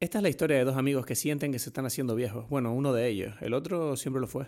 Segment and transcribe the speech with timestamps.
[0.00, 2.48] Esta es la historia de dos amigos que sienten que se están haciendo viejos.
[2.48, 4.46] Bueno, uno de ellos, el otro siempre lo fue.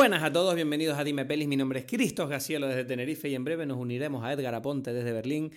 [0.00, 1.46] Buenas a todos, bienvenidos a Dime Pelis.
[1.46, 4.94] Mi nombre es Cristos Gacielo desde Tenerife y en breve nos uniremos a Edgar Aponte
[4.94, 5.52] desde Berlín.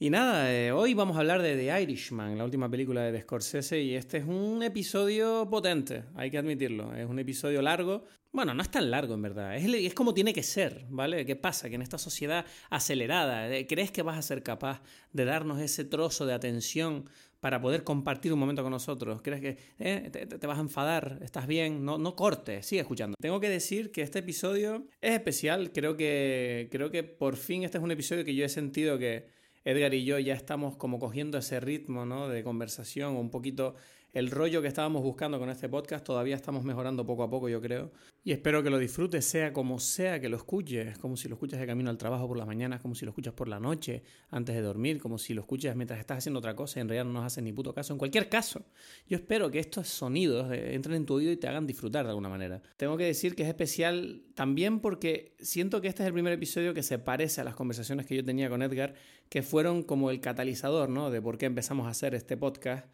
[0.00, 3.80] Y nada, eh, hoy vamos a hablar de The Irishman, la última película de Scorsese,
[3.80, 6.96] y este es un episodio potente, hay que admitirlo.
[6.96, 8.04] Es un episodio largo.
[8.32, 11.24] Bueno, no es tan largo en verdad, es, es como tiene que ser, ¿vale?
[11.24, 11.68] ¿Qué pasa?
[11.68, 14.82] Que en esta sociedad acelerada, eh, ¿crees que vas a ser capaz
[15.12, 17.08] de darnos ese trozo de atención
[17.40, 19.22] para poder compartir un momento con nosotros?
[19.22, 21.18] ¿Crees que eh, te, vas a enfadar?
[21.22, 21.84] ¿Estás bien?
[21.84, 23.16] No, no cortes, sigue escuchando.
[23.20, 27.78] Tengo que decir que este episodio es especial, creo que, creo que por fin este
[27.78, 29.26] es un episodio que yo he sentido que
[29.64, 32.28] Edgar y yo ya estamos como cogiendo ese ritmo ¿no?
[32.28, 33.74] de conversación, un poquito
[34.16, 37.60] el rollo que estábamos buscando con este podcast todavía estamos mejorando poco a poco, yo
[37.60, 37.92] creo.
[38.24, 41.60] Y espero que lo disfrutes, sea como sea que lo escuches, como si lo escuchas
[41.60, 44.54] de camino al trabajo por las mañanas, como si lo escuchas por la noche, antes
[44.54, 47.26] de dormir, como si lo escuchas mientras estás haciendo otra cosa en realidad no nos
[47.26, 47.92] hacen ni puto caso.
[47.92, 48.64] En cualquier caso,
[49.06, 52.30] yo espero que estos sonidos entren en tu oído y te hagan disfrutar de alguna
[52.30, 52.62] manera.
[52.78, 56.72] Tengo que decir que es especial también porque siento que este es el primer episodio
[56.72, 58.94] que se parece a las conversaciones que yo tenía con Edgar,
[59.28, 61.10] que fueron como el catalizador, ¿no?
[61.10, 62.86] De por qué empezamos a hacer este podcast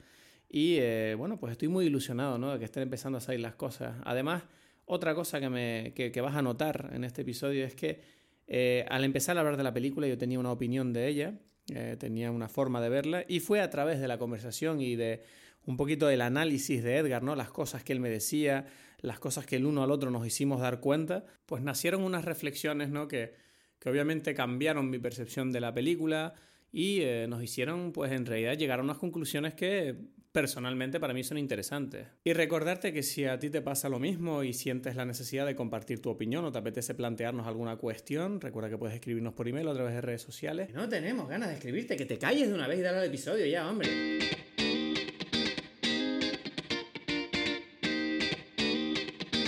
[0.55, 2.53] y eh, bueno, pues estoy muy ilusionado ¿no?
[2.53, 3.97] de que estén empezando a salir las cosas.
[4.05, 4.43] Además,
[4.85, 8.03] otra cosa que, me, que, vas a notar en este episodio es que
[8.47, 11.41] eh, al empezar a hablar de la película yo tenía una opinión de ella,
[11.73, 15.23] eh, tenía una forma de verla y fue a través de la conversación y de
[15.65, 17.35] un poquito del análisis de Edgar, ¿no?
[17.35, 18.67] las cosas que él me decía,
[18.99, 22.91] las cosas que el uno al otro nos hicimos dar cuenta, pues nacieron unas reflexiones
[22.91, 23.09] ¿no?
[23.09, 23.33] que,
[23.79, 26.35] que obviamente cambiaron mi percepción de la película
[26.73, 29.95] y nos hicieron pues en realidad llegar a unas conclusiones que
[30.33, 32.09] personalmente para mí son interesantes.
[32.25, 35.55] Y recordarte que si a ti te pasa lo mismo y sientes la necesidad de
[35.55, 39.69] compartir tu opinión o te apetece plantearnos alguna cuestión, recuerda que puedes escribirnos por email
[39.69, 40.71] o a través de redes sociales.
[40.73, 43.45] No tenemos ganas de escribirte, que te calles de una vez y dale al episodio
[43.45, 43.89] ya, hombre.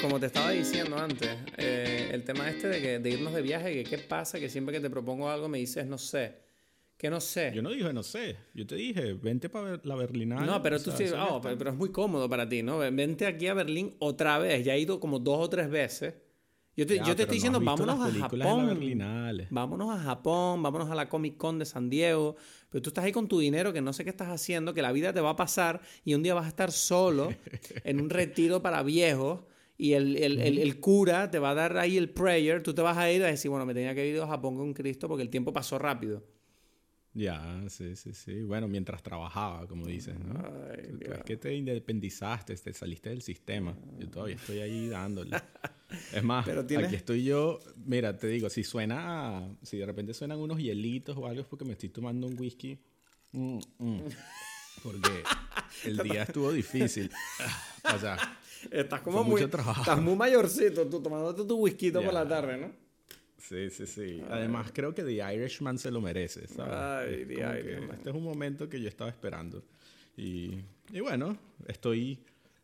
[0.03, 3.73] Como te estaba diciendo antes, eh, el tema este de, que, de irnos de viaje,
[3.73, 6.44] que qué pasa, que siempre que te propongo algo me dices, no sé,
[7.05, 7.53] que no sé.
[7.55, 8.35] Yo no dije no sé.
[8.55, 10.47] Yo te dije, vente para la Berlinale.
[10.47, 12.79] No, pero tú sí, oh, pero, es muy cómodo para ti, ¿no?
[12.79, 14.65] Vente aquí a Berlín otra vez.
[14.65, 16.15] Ya he ido como dos o tres veces.
[16.75, 18.81] Yo te, yo te estoy diciendo, vámonos a Japón.
[19.51, 22.37] Vámonos a Japón, vámonos a la Comic Con de San Diego.
[22.71, 24.91] Pero tú estás ahí con tu dinero, que no sé qué estás haciendo, que la
[24.91, 27.35] vida te va a pasar y un día vas a estar solo
[27.85, 29.43] en un retiro para viejos
[29.77, 32.81] y el, el, el, el, cura te va a dar ahí el prayer, tú te
[32.81, 35.23] vas a ir a decir, bueno, me tenía que ir a Japón con Cristo porque
[35.23, 36.23] el tiempo pasó rápido.
[37.15, 38.43] Ya, sí, sí, sí.
[38.43, 40.35] Bueno, mientras trabajaba, como dices, ¿no?
[40.69, 43.77] Ay, es que te independizaste, te saliste del sistema.
[44.01, 45.37] Yo todavía estoy ahí dándole.
[46.13, 47.61] Es más, aquí estoy yo.
[47.77, 51.65] Mira, te digo, si suena, si de repente suenan unos hielitos o algo, es porque
[51.65, 52.81] me estoy tomando un whisky.
[53.31, 54.03] Mm, mm.
[54.83, 55.23] Porque
[55.85, 57.11] el día estuvo difícil.
[57.95, 58.17] O sea,
[58.71, 62.84] estás como muy, estás muy mayorcito, tú tomándote tu whisky por la tarde, ¿no?
[63.49, 64.23] Sí, sí, sí.
[64.31, 67.97] Además, creo que The Irishman se lo merece, Ay, The Irishman.
[67.97, 69.63] Este es un momento que yo estaba esperando.
[70.17, 70.61] Y,
[70.93, 72.19] y bueno, estoy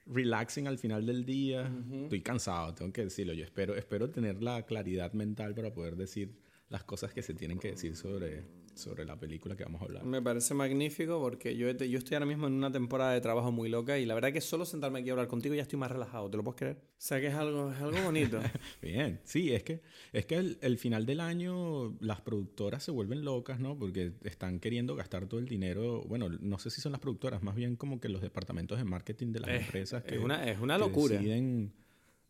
[0.06, 1.70] relaxing al final del día.
[2.04, 3.32] Estoy cansado, tengo que decirlo.
[3.34, 6.32] Yo espero, espero tener la claridad mental para poder decir
[6.70, 8.42] las cosas que se tienen que decir sobre,
[8.80, 10.04] sobre la película que vamos a hablar.
[10.04, 13.68] Me parece magnífico porque yo, yo estoy ahora mismo en una temporada de trabajo muy
[13.68, 16.30] loca y la verdad que solo sentarme aquí a hablar contigo ya estoy más relajado,
[16.30, 16.76] ¿te lo puedes creer?
[16.76, 18.40] O sea que es algo, es algo bonito.
[18.82, 19.80] Bien, sí, es que,
[20.12, 23.78] es que el, final del año las productoras se vuelven locas, ¿no?
[23.78, 27.54] Porque están queriendo gastar todo el dinero, bueno, no sé si son las productoras, más
[27.54, 30.02] bien como que los departamentos de marketing de las empresas.
[30.04, 31.16] Que, es una, es una locura.
[31.16, 31.72] Deciden,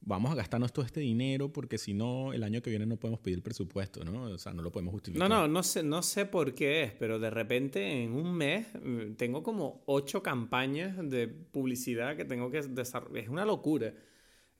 [0.02, 3.20] vamos a gastarnos todo este dinero porque si no, el año que viene no podemos
[3.20, 4.24] pedir presupuesto, ¿no?
[4.24, 5.28] O sea, no lo podemos justificar.
[5.28, 8.66] No, no, no sé, no sé por qué es, pero de repente en un mes
[8.82, 13.24] mm, tengo como ocho campañas de publicidad que tengo que desarrollar.
[13.24, 13.92] Es una locura.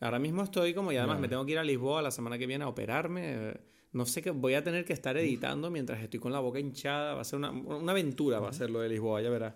[0.00, 2.46] Ahora mismo estoy como, y además me tengo que ir a Lisboa la semana que
[2.46, 3.60] viene a operarme.
[3.92, 7.14] No sé qué, voy a tener que estar editando mientras estoy con la boca hinchada.
[7.14, 9.54] Va a ser una, una aventura, va a ser lo de Lisboa, ya verás.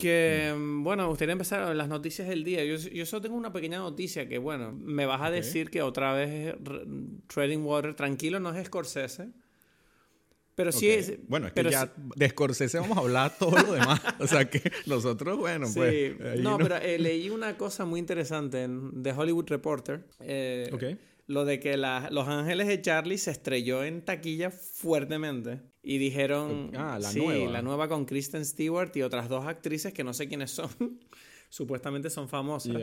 [0.00, 2.64] Que, mm, bueno, me gustaría empezar las noticias del día.
[2.64, 6.12] Yo, yo solo tengo una pequeña noticia que, bueno, me vas a decir que otra
[6.14, 6.54] vez
[7.26, 9.28] Trading Water, tranquilo, no es Scorsese.
[10.54, 11.14] Pero sí es.
[11.26, 14.00] Bueno, es que ya de Scorsese vamos a hablar todo lo demás.
[14.18, 16.18] o sea que nosotros, bueno, pues.
[16.40, 20.04] No, pero eh, leí una cosa muy interesante en The Hollywood Reporter.
[20.20, 20.98] Eh,
[21.30, 25.60] lo de que Los Ángeles de Charlie se estrelló en taquilla fuertemente.
[25.80, 26.72] Y dijeron.
[26.76, 27.52] Ah, la sí, nueva.
[27.52, 30.68] la nueva con Kristen Stewart y otras dos actrices que no sé quiénes son.
[31.48, 32.76] supuestamente son famosas.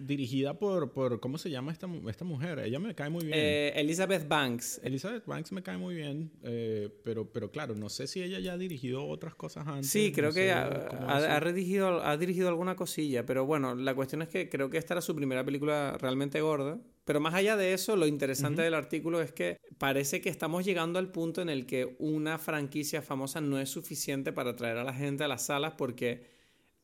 [0.00, 2.58] Dirigida por, por, ¿cómo se llama esta, esta mujer?
[2.58, 3.36] Ella me cae muy bien.
[3.38, 4.80] Eh, Elizabeth Banks.
[4.82, 8.54] Elizabeth Banks me cae muy bien, eh, pero, pero claro, no sé si ella ya
[8.54, 9.90] ha dirigido otras cosas antes.
[9.90, 14.28] Sí, creo que ha, ha, dirigido, ha dirigido alguna cosilla, pero bueno, la cuestión es
[14.28, 16.80] que creo que esta era su primera película realmente gorda.
[17.04, 20.98] Pero más allá de eso, lo interesante del artículo es que parece que estamos llegando
[20.98, 24.94] al punto en el que una franquicia famosa no es suficiente para atraer a la
[24.94, 26.24] gente a las salas porque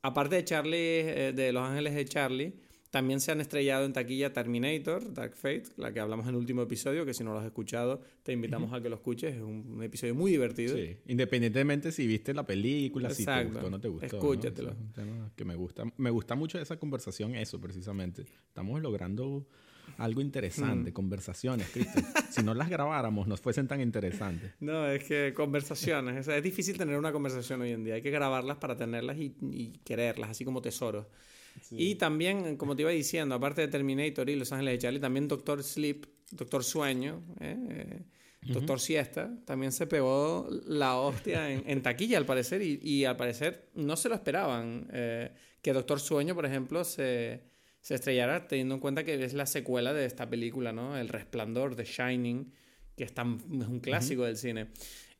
[0.02, 2.54] aparte de Charlie, eh, de Los Ángeles de Charlie,
[2.90, 6.62] también se han estrellado en taquilla Terminator, Dark Fate, la que hablamos en el último
[6.62, 9.36] episodio, que si no lo has escuchado, te invitamos a que lo escuches.
[9.36, 10.74] Es un, episodio muy divertido.
[10.74, 14.06] Sí, independientemente si viste la película, si te gustó o no te gustó.
[14.06, 14.74] Escúchatelo.
[15.36, 18.22] que me gusta, me gusta mucho esa conversación, eso precisamente.
[18.22, 19.46] Estamos logrando
[19.96, 20.92] algo interesante, mm.
[20.92, 22.04] conversaciones, Cristian.
[22.30, 24.52] si no las grabáramos, nos fuesen tan interesantes.
[24.60, 26.28] No, es que conversaciones.
[26.28, 27.94] es difícil tener una conversación hoy en día.
[27.94, 31.06] Hay que grabarlas para tenerlas y, quererlas, así como tesoros.
[31.72, 35.26] Y también, como te iba diciendo, aparte de Terminator y Los Ángeles de Charlie, también
[35.26, 38.04] Doctor Sleep, Doctor Sueño, ¿eh?
[38.42, 43.96] Doctor Siesta, también se pegó la hostia en, taquilla al parecer y, al parecer no
[43.96, 44.88] se lo esperaban.
[44.92, 47.42] Eh, que Doctor Sueño, por ejemplo, se
[47.80, 50.96] se estrellará teniendo en cuenta que es la secuela de esta película, ¿no?
[50.96, 52.52] El Resplandor, The Shining,
[52.96, 54.68] que es, un clásico del cine.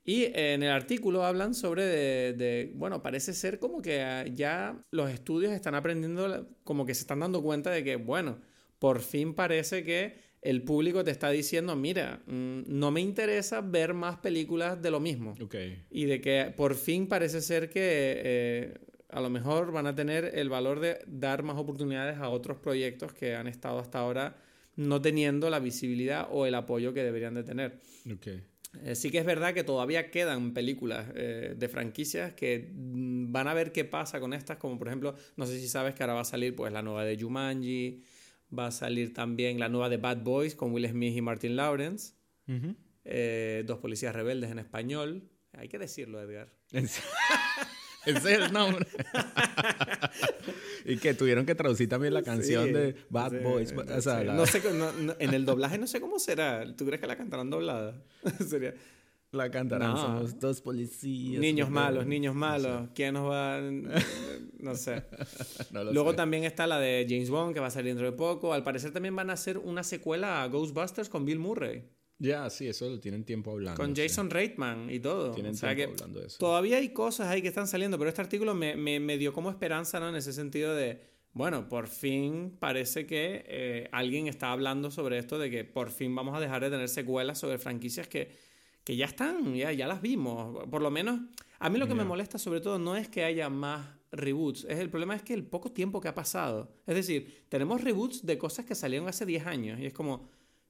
[0.04, 5.10] Y en el artículo hablan sobre de, bueno, parece ser como que ah, ya los
[5.10, 8.40] estudios están aprendiendo, como que se están dando cuenta de que, bueno,
[8.78, 13.92] por fin parece que el público te está diciendo, mira, mm, no me interesa ver
[13.92, 15.34] más películas de lo mismo.
[15.40, 15.84] Okay.
[15.90, 17.80] Y de que por fin parece ser que
[18.24, 18.74] eh,
[19.08, 23.12] a lo mejor van a tener el valor de dar más oportunidades a otros proyectos
[23.12, 24.36] que han estado hasta ahora
[24.78, 27.80] no teniendo la visibilidad o el apoyo que deberían de tener.
[28.14, 28.42] Okay.
[28.84, 33.48] Eh, sí que es verdad que todavía quedan películas eh, de franquicias que mm, van
[33.48, 36.14] a ver qué pasa con estas, como por ejemplo, no sé si sabes que ahora
[36.14, 38.04] va a salir pues la nueva de Jumanji,
[38.56, 42.14] va a salir también la nueva de Bad Boys con Will Smith y Martin Lawrence,
[43.04, 45.28] eh, Dos policías rebeldes en español.
[45.54, 46.52] Hay que decirlo, Edgar.
[48.16, 48.86] Ese es el nombre.
[50.84, 53.72] y que tuvieron que traducir también la canción de Bad Boys.
[53.72, 54.62] O sea, no sé,
[55.18, 56.64] en el doblaje no sé cómo será.
[56.74, 57.94] ¿Tú crees que la cantarán doblada?
[58.48, 58.74] Sería...
[59.30, 61.38] La cantarán, somos dos policías.
[61.38, 62.88] Niños malos, niños malos.
[62.94, 63.60] ¿Quién nos va...?
[64.58, 65.04] No sé.
[65.70, 68.52] Luego también está la de James Bond, que va a salir dentro de poco.
[68.52, 71.84] Al parecer también van a hacer una secuela a Ghostbusters con Bill Murray.
[72.18, 73.80] Ya, sí, eso lo tienen tiempo hablando.
[73.80, 75.30] Con Jason Reitman y todo.
[75.32, 76.38] Tienen tiempo hablando de eso.
[76.38, 80.00] Todavía hay cosas ahí que están saliendo, pero este artículo me, me, dio como esperanza,
[80.00, 80.08] ¿no?
[80.08, 81.00] En ese sentido de,
[81.32, 86.12] bueno, por fin parece que eh, alguien está hablando sobre esto, de que por fin
[86.14, 88.32] vamos a dejar de tener secuelas sobre franquicias que,
[88.82, 90.66] que ya están, ya, ya las vimos.
[90.68, 91.20] Por lo menos,
[91.60, 94.78] a mí lo que me molesta sobre todo no es que haya más reboots, es
[94.78, 96.72] el problema es que el poco tiempo que ha pasado.
[96.84, 100.26] Es decir, tenemos reboots de cosas que salieron hace 10 años y es como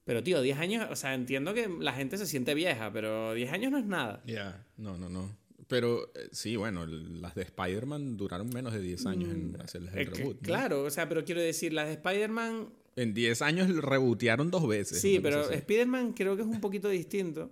[0.09, 3.53] pero, tío, 10 años, o sea, entiendo que la gente se siente vieja, pero 10
[3.53, 4.23] años no es nada.
[4.25, 5.37] Ya, no, no, no.
[5.67, 9.83] Pero eh, sí, bueno, las de Spider-Man duraron menos de 10 años en mm, hacer
[9.83, 10.41] el reboot.
[10.41, 12.71] Claro, o sea, pero quiero decir, las de Spider-Man...
[12.97, 14.99] En 10 años rebootearon dos veces.
[14.99, 17.51] Sí, pero Spider-Man creo que es un poquito distinto.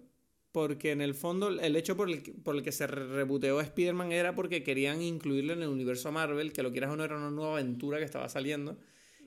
[0.51, 4.35] Porque en el fondo, el hecho por el, por el que se reboteó Spider-Man era
[4.35, 7.53] porque querían incluirlo en el universo Marvel, que lo quieras o no era una nueva
[7.53, 8.79] aventura que estaba saliendo.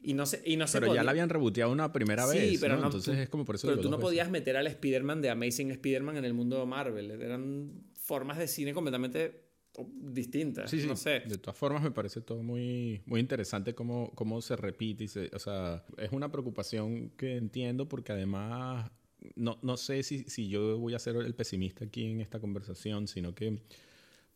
[0.01, 2.51] Y no sé, y no pero ya la habían reboteado una primera vez.
[2.51, 2.86] Sí, pero ¿no?
[2.86, 3.68] Entonces es como por eso.
[3.68, 7.12] Pero tú no podías meter al Spider-Man de Amazing Spider-Man en el mundo de Marvel.
[7.12, 9.50] Eran formas de cine completamente
[9.88, 10.70] distintas.
[10.70, 10.88] Sí, sí.
[10.88, 11.22] No sé.
[11.25, 15.03] De todas formas, me parece todo muy, muy interesante cómo, cómo se repite.
[15.03, 18.91] Y se, o sea, es una preocupación que entiendo porque además.
[19.36, 23.08] No, no sé si, si yo voy a ser el pesimista aquí en esta conversación,
[23.08, 23.60] sino que.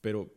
[0.01, 0.34] Pero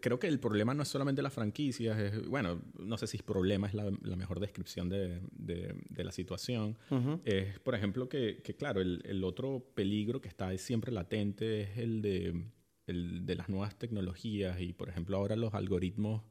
[0.00, 3.68] creo que el problema no es solamente las franquicias, es, bueno, no sé si problema
[3.68, 6.76] es la, mejor descripción de, de, la situación.
[7.24, 11.78] Es, por ejemplo, que, que claro, el, el, otro peligro que está siempre latente es
[11.78, 12.46] el de,
[12.86, 16.22] el de las nuevas tecnologías y, por ejemplo, ahora los algoritmos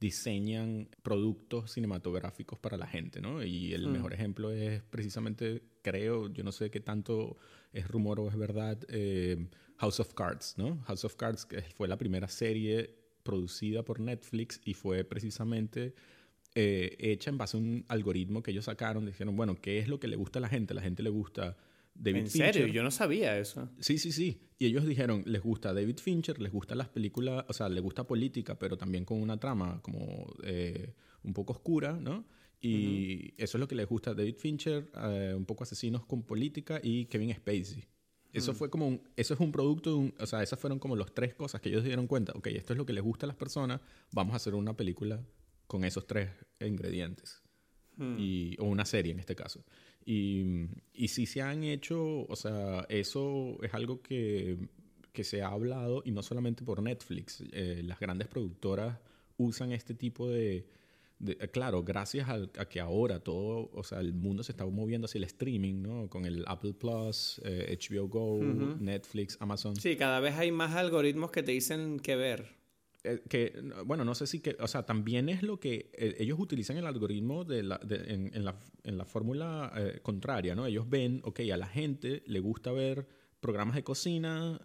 [0.00, 3.42] diseñan productos cinematográficos para la gente, ¿no?
[3.42, 3.92] Y el mm.
[3.92, 7.36] mejor ejemplo es precisamente, creo, yo no sé qué tanto
[7.72, 10.82] es rumor o es verdad, eh, House of Cards, ¿no?
[10.82, 15.94] House of Cards que fue la primera serie producida por Netflix y fue precisamente
[16.54, 19.06] eh, hecha en base a un algoritmo que ellos sacaron.
[19.06, 20.72] Dijeron, bueno, ¿qué es lo que le gusta a la gente?
[20.72, 21.56] A la gente le gusta
[21.94, 22.66] David ¿En serio?
[22.68, 23.68] Yo no sabía eso.
[23.80, 24.40] Sí, sí, sí.
[24.58, 28.06] Y ellos dijeron, les gusta David Fincher, les gusta las películas, o sea, les gusta
[28.06, 32.24] política, pero también con una trama como eh, un poco oscura, ¿no?
[32.60, 36.22] Y eso es lo que les gusta a David Fincher, eh, un poco Asesinos con
[36.22, 37.84] Política y Kevin Spacey.
[38.34, 38.56] Eso mm.
[38.56, 41.14] fue como un, eso es un producto, de un, o sea, esas fueron como las
[41.14, 42.32] tres cosas que ellos se dieron cuenta.
[42.34, 43.80] Ok, esto es lo que les gusta a las personas,
[44.12, 45.24] vamos a hacer una película
[45.66, 47.40] con esos tres ingredientes.
[47.96, 48.16] Mm.
[48.18, 49.64] Y, o una serie en este caso.
[50.04, 54.58] Y, y sí se han hecho, o sea, eso es algo que,
[55.12, 57.42] que se ha hablado y no solamente por Netflix.
[57.52, 58.98] Eh, las grandes productoras
[59.36, 60.66] usan este tipo de
[61.26, 65.18] eh, claro, gracias a, que ahora todo, o sea, el mundo se está moviendo hacia
[65.18, 66.08] el streaming, ¿no?
[66.08, 69.76] Con el Apple Plus, HBO eh, Go, Netflix, Amazon.
[69.76, 72.56] Sí, cada vez hay más algoritmos que te dicen qué ver.
[73.04, 73.52] Eh, que,
[73.84, 77.44] bueno, no sé si que, o sea, también es lo que ellos utilizan el algoritmo
[77.44, 80.66] de la, en, la, en la fórmula contraria, ¿no?
[80.66, 83.06] Ellos ven, ok, a la gente le gusta ver
[83.44, 84.58] programas de cocina,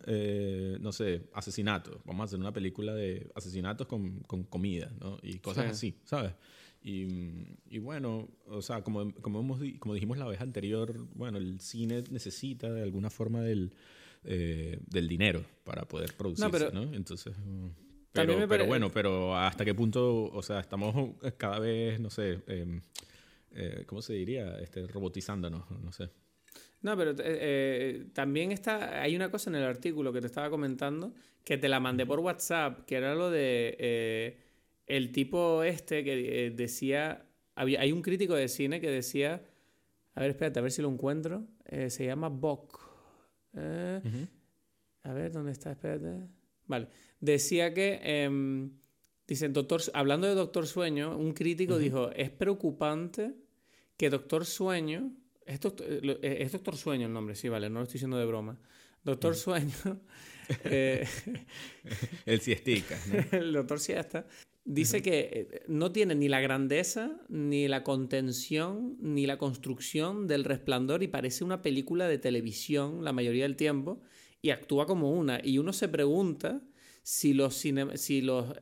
[0.80, 2.00] no sé, asesinatos.
[2.06, 5.18] Vamos a hacer una película de asesinatos con, con comida, ¿no?
[5.22, 6.32] Y cosas así, ¿sabes?
[6.82, 12.04] Y, bueno, o sea, como, como, hemos, como dijimos la vez anterior, bueno, el cine
[12.10, 13.74] necesita de alguna forma del,
[14.24, 16.94] eh, del dinero para poder producirse, ¿no?
[16.94, 17.36] Entonces...
[17.38, 17.68] Mm,
[18.12, 22.82] pero, pero, bueno, pero hasta qué punto, o sea, estamos cada vez, no sé, em,
[23.52, 24.60] eh, ¿cómo se diría?
[24.60, 26.10] Este, robotizándonos, no sé.
[26.82, 31.14] No, pero eh, también está, hay una cosa en el artículo que te estaba comentando,
[31.44, 34.38] que te la mandé por WhatsApp, que era lo de
[34.90, 39.46] el tipo este que eh, decía, había, hay un crítico de cine que decía,
[40.16, 42.82] a ver, espérate, a ver si lo encuentro, eh, se llama Bock.
[43.56, 44.02] Eh,
[45.04, 45.72] a ver, ¿dónde está?
[45.72, 46.28] Espérate.
[46.66, 46.88] Vale,
[47.20, 48.70] decía que, eh,
[49.28, 53.36] dice, doctor, hablando de Doctor Sueño, un crítico dijo, es preocupante
[53.96, 55.12] que Doctor Sueño,
[55.50, 55.88] es doctor,
[56.22, 58.58] es doctor Sueño el nombre, sí, vale, no lo estoy diciendo de broma.
[59.04, 60.02] Doctor Sueño.
[62.26, 62.98] el siestica.
[63.08, 63.38] ¿no?
[63.40, 64.26] el doctor siesta
[64.66, 70.44] Dice que eh, no tiene ni la grandeza, ni la contención, ni la construcción del
[70.44, 74.00] resplandor y parece una película de televisión la mayoría del tiempo
[74.44, 75.42] y actúa como una.
[75.44, 76.62] Y uno se pregunta
[77.02, 78.54] si los, si los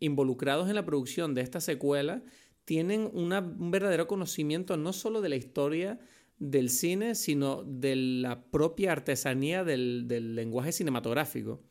[0.00, 2.22] involucrados en la producción de esta secuela
[2.70, 5.98] tienen un verdadero conocimiento no solo de la historia
[6.38, 11.64] del cine, sino de la propia artesanía del lenguaje cinematográfico.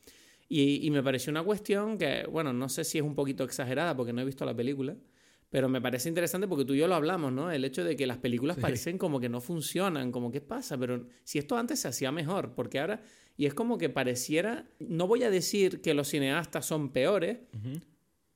[0.50, 4.12] Y, me pareció una cuestión que, bueno, no sé si es un poquito exagerada porque
[4.12, 4.98] no he visto la película,
[5.50, 7.50] pero me parece interesante porque tú y yo lo hablamos, ¿no?
[7.50, 11.08] El hecho de que las películas parecen como que no funcionan, como qué pasa, pero
[11.24, 13.04] si esto antes se hacía mejor, porque ahora,
[13.38, 17.38] y es como que pareciera, no voy a decir que los cineastas son peores,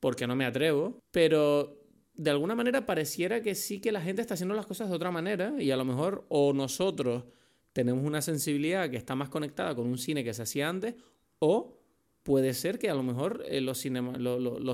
[0.00, 1.83] porque no me atrevo, pero
[2.14, 5.10] de alguna manera pareciera que sí que la gente está haciendo las cosas de otra
[5.10, 7.24] manera y a lo mejor o nosotros
[7.72, 10.94] tenemos una sensibilidad que está más conectada con un cine que se hacía antes
[11.40, 11.80] o
[12.22, 13.80] puede ser que a lo mejor eh, los,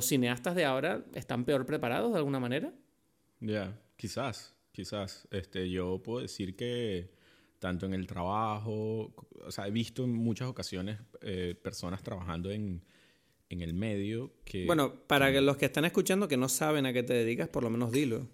[0.07, 2.73] cineastas de ahora están peor preparados de alguna manera.
[3.41, 5.27] Ya, quizás, quizás.
[5.31, 7.11] Este, yo puedo decir que
[7.59, 12.85] tanto en el trabajo, o sea, he visto en muchas ocasiones eh, personas trabajando en,
[13.51, 14.65] en, el medio que...
[14.65, 17.63] Bueno, para que los que están escuchando que no saben a qué te dedicas, por
[17.63, 18.27] lo menos dilo.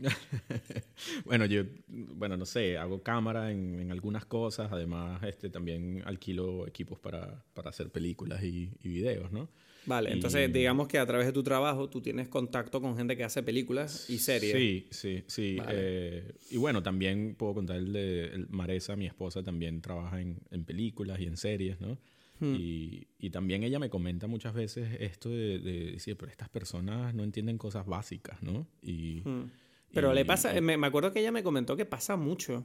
[1.24, 6.98] bueno, yo, bueno, no sé, hago cámara en, algunas cosas, además este, también alquilo equipos
[6.98, 9.48] para, para hacer películas y, videos, ¿no?
[9.86, 13.24] Vale, entonces digamos que a través de tu trabajo tú tienes contacto con gente que
[13.24, 14.52] hace películas y series.
[14.52, 15.58] Sí, sí, sí.
[15.68, 20.64] Eh, y bueno, también puedo contar el de Maresa, mi esposa, también trabaja en, en
[20.64, 21.98] películas y en series, ¿no?
[22.40, 22.54] Hmm.
[22.54, 25.58] Y, y, también ella me comenta muchas veces esto de,
[25.92, 28.66] decir, pero estas personas no entienden cosas básicas, ¿no?
[28.82, 29.22] Y...
[29.24, 29.50] Hmm.
[29.92, 32.64] Pero le pasa, me, acuerdo que ella me comentó que pasa mucho.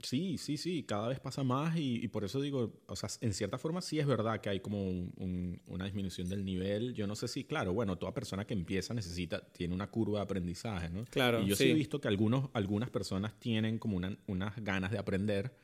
[0.00, 3.58] Sí, sí, sí, cada vez pasa más y, por eso digo, o sea, en cierta
[3.58, 5.10] forma sí es verdad que hay como
[5.66, 6.94] una disminución del nivel.
[6.94, 10.24] Yo no sé si, claro, bueno, toda persona que empieza necesita, tiene una curva de
[10.24, 11.04] aprendizaje, ¿no?
[11.06, 11.42] Claro.
[11.42, 15.54] Y yo sí, he visto que algunos, algunas personas tienen como unas ganas de aprender,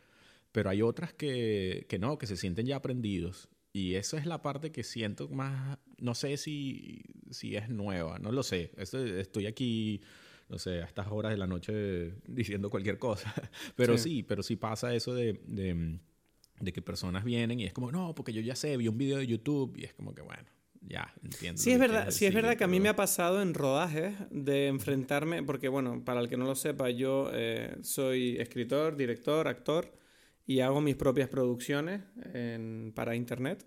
[0.52, 3.49] pero hay otras que, que no, que se sienten ya aprendidos.
[3.73, 8.33] Y esa es la parte que siento más, no sé si, si es nueva, no
[8.33, 8.73] lo sé.
[8.76, 10.00] Estoy aquí
[10.50, 13.33] no sé, a estas horas de la noche diciendo cualquier cosa.
[13.76, 18.14] Pero sí, pero sí pasa eso de, de, que personas vienen y es como, no,
[18.14, 20.45] porque yo ya sé, vi un video de YouTube y es como que, bueno,
[20.83, 21.61] ya, entiendo.
[21.61, 24.66] Sí, es verdad, sí es verdad que a mí me ha pasado en rodajes de
[24.66, 29.92] enfrentarme, porque bueno, para el que no lo sepa, yo eh, soy escritor, director, actor
[30.50, 32.02] y hago mis propias producciones
[32.97, 33.64] para internet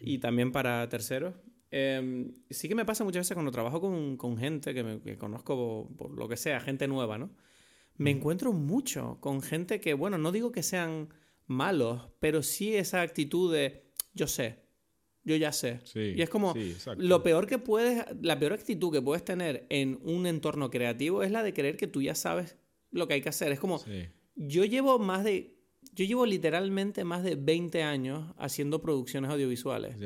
[0.00, 1.34] y también para terceros.
[1.70, 5.90] Em, sí que me pasa muchas veces cuando trabajo con, con gente que, me, conozco
[5.98, 7.36] por, lo que sea, gente nueva, ¿no?
[7.98, 11.10] Me encuentro mucho con gente que, bueno, no digo que sean
[11.46, 14.60] malos, pero sí esa actitud de yo sé,
[15.22, 15.80] yo ya sé.
[15.94, 16.54] y es como,
[16.96, 21.30] lo peor que puedes, la peor actitud que puedes tener en un entorno creativo es
[21.30, 22.56] la de creer que tú ya sabes
[22.90, 23.52] lo que hay que hacer.
[23.52, 23.84] Es como,
[24.34, 25.55] yo llevo más de,
[25.96, 29.96] yo llevo literalmente más de 20 años haciendo producciones audiovisuales.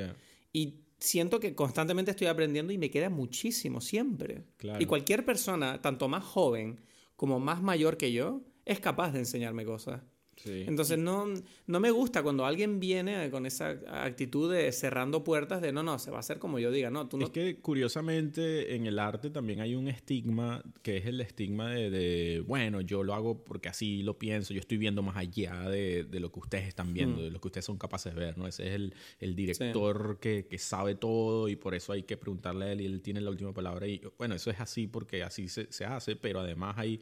[0.52, 4.44] Y siento que constantemente estoy aprendiendo y me queda muchísimo, siempre.
[4.78, 6.80] Y cualquier persona, tanto más joven
[7.16, 10.02] como más mayor que yo, es capaz de enseñarme cosas.
[10.44, 11.26] Entonces no,
[11.66, 15.98] no me gusta cuando alguien viene con esa actitud de cerrando puertas de no, no,
[15.98, 17.26] se va a hacer como yo diga, no, tú no...
[17.26, 22.42] Es que curiosamente en el arte también hay un estigma que es el estigma de,
[22.46, 26.20] bueno, yo lo hago porque así lo pienso, yo estoy viendo más allá de, de
[26.20, 27.24] lo que ustedes están viendo, mm.
[27.24, 28.46] de lo que ustedes son capaces de ver, ¿no?
[28.46, 32.66] Ese es el, el director que, que, sabe todo y por eso hay que preguntarle
[32.66, 35.48] a él y él tiene la última palabra y bueno, eso es así porque así
[35.48, 37.00] se, se hace, pero además hay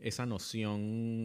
[0.00, 0.80] esa noción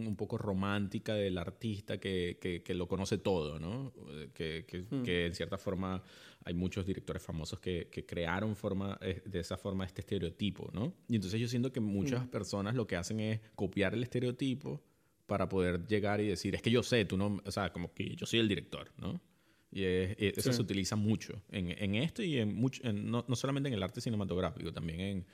[0.06, 3.92] un poco romántica del artista que, que, lo conoce todo, ¿no?
[4.32, 5.02] Que, hmm.
[5.02, 6.02] que, en cierta forma
[6.44, 10.94] hay muchos directores famosos que, crearon forma, eh, de esa forma este estereotipo, ¿no?
[11.08, 12.30] Y entonces yo siento que muchas hmm.
[12.30, 14.82] personas lo que hacen es copiar el estereotipo
[15.26, 18.14] para poder llegar y decir, es que yo sé, tú no, o sea, como que
[18.16, 19.20] yo soy el director, ¿no?
[19.70, 23.74] Y eso se utiliza mucho en, en esto y en, mucho, no, no solamente en
[23.74, 25.26] el arte cinematográfico, también en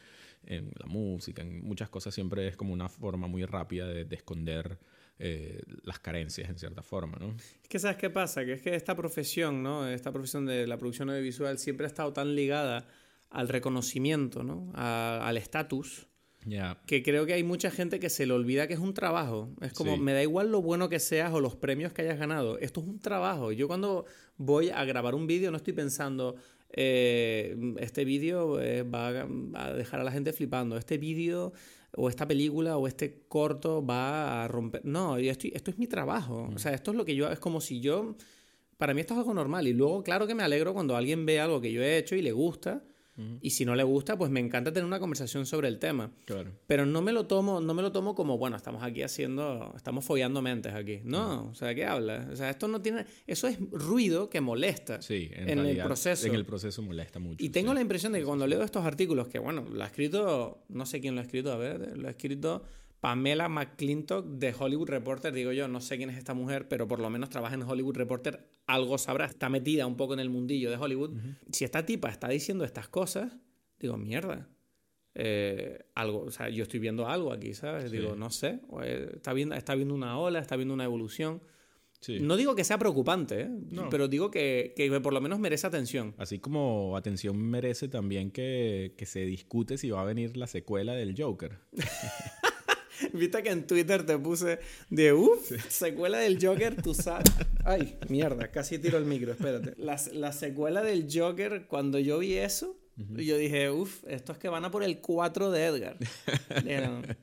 [0.46, 4.78] en la música, en muchas cosas siempre es como una forma muy rápida de, esconder
[5.18, 7.34] eh, las carencias en cierta forma, ¿no?
[7.62, 9.88] Es que sabes qué pasa, que es que esta profesión, ¿no?
[9.88, 12.86] Esta profesión de la producción audiovisual siempre ha estado tan ligada
[13.30, 14.72] al reconocimiento, ¿no?
[14.74, 16.08] al estatus.
[16.86, 19.50] Que creo que hay mucha gente que se le olvida que es un trabajo.
[19.60, 22.58] Es como, me da igual lo bueno que seas o los premios que hayas ganado.
[22.58, 23.52] Esto es un trabajo.
[23.52, 24.06] Yo cuando
[24.36, 26.36] voy a grabar un vídeo no estoy pensando,
[26.72, 31.52] eh, este vídeo eh, va a dejar a la gente flipando, este vídeo
[31.96, 34.84] o esta película o este corto va a romper...
[34.84, 37.30] No, esto, esto es mi trabajo, o sea, esto es lo que yo...
[37.30, 38.16] Es como si yo...
[38.78, 41.38] Para mí esto es algo normal y luego claro que me alegro cuando alguien ve
[41.38, 42.82] algo que yo he hecho y le gusta
[43.40, 46.10] y si no le gusta, pues me encanta tener una conversación sobre el tema.
[46.24, 46.50] Claro.
[46.66, 50.04] Pero no me lo tomo, no me lo tomo como, bueno, estamos aquí haciendo, estamos
[50.04, 51.00] follando mentes aquí.
[51.04, 52.28] No, o sea, ¿qué habla?
[52.32, 55.02] O sea, esto no tiene, eso es ruido que molesta.
[55.02, 56.26] Sí, en, el proceso.
[56.26, 57.44] En el proceso molesta mucho.
[57.44, 60.64] Y tengo la impresión de que cuando leo estos artículos, que bueno, lo ha escrito,
[60.68, 62.64] no sé quién lo ha escrito, a ver, lo ha escrito
[63.00, 67.00] Pamela McClintock de Hollywood Reporter, digo yo, no sé quién es esta mujer, pero por
[67.00, 70.70] lo menos trabaja en Hollywood Reporter, algo sabrá, está metida un poco en el mundillo
[70.70, 71.18] de Hollywood.
[71.50, 73.32] Si esta tipa está diciendo estas cosas,
[73.78, 74.48] digo, mierda.
[75.14, 77.90] Eh, algo, o sea, yo estoy viendo algo aquí, ¿sabes?
[77.90, 78.60] Digo, no sé,
[79.14, 81.42] está viendo, está viendo una ola, está viendo una evolución.
[82.20, 83.50] No digo que sea preocupante, ¿eh?
[83.90, 86.14] pero digo que, que, por lo menos merece atención.
[86.16, 90.94] Así como atención merece también que, que se discute si va a venir la secuela
[90.94, 91.58] del Joker.
[93.12, 94.58] Viste que en Twitter te puse
[94.88, 97.30] de uff, secuela del Joker, tú sabes.
[97.64, 99.74] Ay, mierda, casi tiro el micro, espérate.
[99.78, 104.48] La, la secuela del Joker, cuando yo vi eso, yo dije, uff, esto es que
[104.48, 105.96] van a por el 4 de Edgar.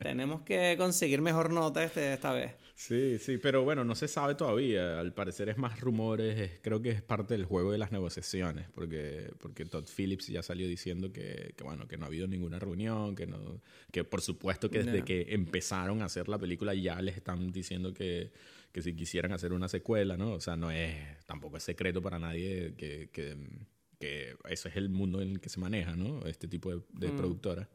[0.00, 2.54] tenemos que conseguir mejor nota este, esta vez.
[2.74, 4.98] Sí, sí, pero bueno, no se sabe todavía.
[4.98, 6.58] Al parecer es más rumores.
[6.62, 10.66] creo que es parte del juego de las negociaciones, porque, porque Todd Phillips ya salió
[10.66, 13.60] diciendo que, que bueno, que no ha habido ninguna reunión, que no,
[13.92, 17.92] que por supuesto que desde que empezaron a hacer la película ya les están diciendo
[17.92, 18.32] que,
[18.72, 20.32] que si quisieran hacer una secuela, ¿no?
[20.32, 23.36] O sea, no es, tampoco es secreto para nadie que, que,
[23.98, 26.24] que eso es el mundo en el que se maneja, ¿no?
[26.24, 27.16] Este tipo de, de mm.
[27.18, 27.68] productora.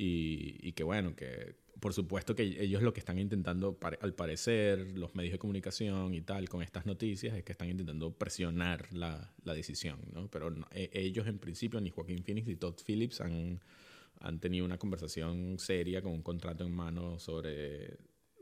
[0.00, 5.16] Y, que bueno, que por supuesto que ellos lo que están intentando, al parecer, los
[5.16, 9.54] medios de comunicación y tal, con estas noticias, es que están intentando presionar la, la
[9.54, 10.28] decisión, ¿no?
[10.30, 13.60] Pero e, ellos en principio, ni Joaquín Phoenix ni Todd Phillips han,
[14.20, 17.98] han tenido una conversación seria con un contrato en mano sobre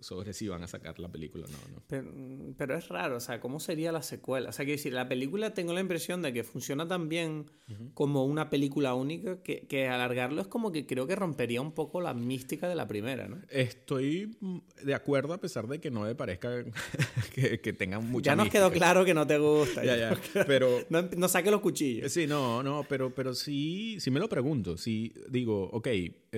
[0.07, 1.59] sobre si van a sacar la película o no.
[1.75, 2.55] ¿no?
[2.57, 4.51] Pero, es raro, o sea, ¿cómo sería la secuela?
[4.51, 7.51] O sea, que decir, la película tengo la impresión de que funciona tan bien
[7.93, 12.01] como una película única que, que, alargarlo es como que creo que rompería un poco
[12.01, 13.41] la mística de la primera, ¿no?
[13.51, 14.37] Estoy
[14.85, 16.65] de acuerdo a pesar de que no me parezca
[17.35, 19.85] que, que tengan mucha Ya nos quedó claro que no te gusta.
[19.85, 20.17] ya, ya,
[20.47, 20.85] pero...
[20.89, 22.13] no, no saque los cuchillos.
[22.13, 24.77] Sí, no, no, pero, pero sí, sí me lo pregunto.
[24.77, 25.89] Sí digo, ok,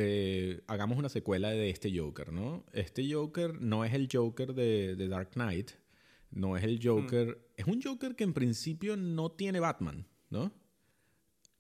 [0.01, 2.65] eh, hagamos una secuela de este Joker, ¿no?
[2.73, 5.73] Este Joker no es el Joker de, Dark Knight,
[6.31, 7.53] no es el Joker, hmm.
[7.57, 10.53] es un Joker que en principio no tiene Batman, ¿no?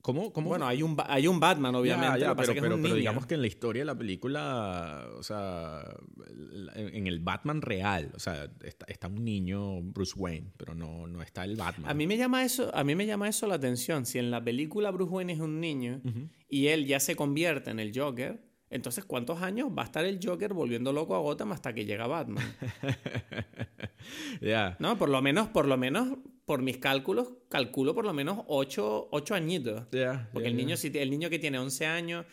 [0.00, 0.48] ¿Cómo, cómo?
[0.48, 2.24] Bueno, hay un, hay un Batman, obviamente.
[2.34, 5.82] pero, digamos que en la historia de la película, o sea,
[6.74, 11.44] en el Batman real, o sea, está, un niño Bruce Wayne, pero no, no está
[11.44, 11.90] el Batman.
[11.90, 14.06] A mí me llama eso, a mí me llama eso la atención.
[14.06, 16.00] Si en la película Bruce Wayne es un niño
[16.48, 20.20] y él ya se convierte en el Joker, Entonces, ¿cuántos años va a estar el
[20.22, 22.44] Joker volviendo loco a Gotham hasta que llega Batman?
[24.40, 24.76] Ya.
[24.78, 29.08] No, por lo menos, por lo menos, por mis cálculos, calculo por lo menos ocho,
[29.32, 29.84] añitos.
[30.32, 32.26] Porque el, Niño, si, el niño que tiene 11 años,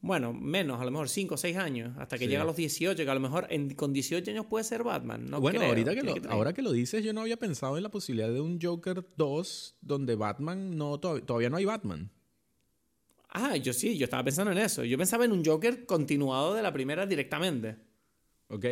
[0.00, 3.04] bueno, menos, a lo mejor 5 o 6 años, hasta que llega a los 18,
[3.04, 5.30] que a lo mejor con 18 años puede ser Batman.
[5.30, 7.90] No bueno, ahorita que, lo, ahora que lo dices, yo no había pensado en la
[7.90, 12.10] posibilidad de un Joker 2 donde Batman no, todavía no hay Batman.
[13.34, 14.84] Ah, yo sí, yo estaba pensando en eso.
[14.84, 17.76] Yo pensaba en un Joker continuado de la primera directamente.
[18.48, 18.64] Ok.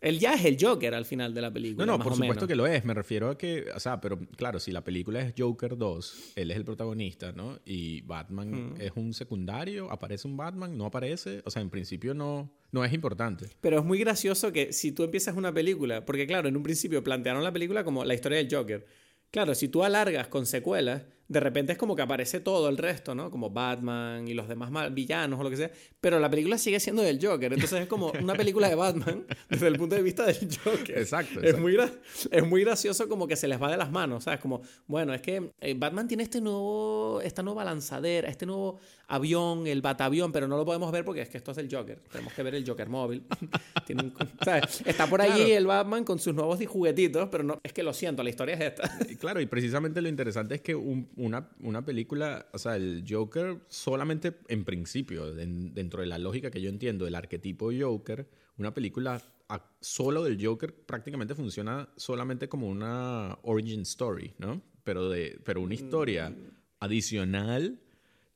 [0.00, 1.84] Él ya es el Joker al final de la película.
[1.84, 2.84] No, no, por supuesto que lo es.
[2.84, 6.50] Me refiero a que, o sea, pero claro, si la película es Joker 2, él
[6.50, 7.58] es el protagonista, ¿no?
[7.64, 11.42] Y Batman es un secundario, aparece un Batman, no aparece.
[11.44, 13.48] O sea, en principio no, no es importante.
[13.60, 17.04] Pero es muy gracioso que si tú empiezas una película, porque claro, en un principio
[17.04, 18.86] plantearon la película como la historia del Joker.
[19.30, 23.14] Claro, si tú alargas con secuelas, de repente es como que aparece todo el resto,
[23.14, 23.30] ¿no?
[23.30, 25.70] Como Batman y los demás villanos o lo que sea.
[26.00, 27.52] Pero la película sigue siendo del Joker.
[27.52, 30.98] Entonces es como una película de Batman desde el punto de vista del Joker.
[30.98, 31.40] Exacto.
[31.40, 31.76] Es, muy,
[32.32, 34.40] es muy gracioso como que se les va de las manos, ¿sabes?
[34.40, 39.68] Como, bueno, es que eh, Batman tiene este nuevo, esta nueva lanzadera, este nuevo avión,
[39.68, 42.00] el batavión, pero no lo podemos ver porque es que esto es el Joker.
[42.10, 43.22] Tenemos que ver el Joker móvil.
[44.84, 48.22] Está por allí el Batman con sus nuevos juguetitos, pero no, es que lo siento,
[48.22, 48.98] la historia es esta.
[49.18, 53.58] Claro, y precisamente lo interesante es que un, una, una, película, o sea, el Joker
[53.68, 59.22] solamente en principio, dentro de la lógica que yo entiendo, el arquetipo Joker, una película
[59.80, 64.62] solo del Joker prácticamente funciona solamente como una origin story, ¿no?
[64.84, 66.34] Pero, de, pero una historia mm.
[66.80, 67.80] adicional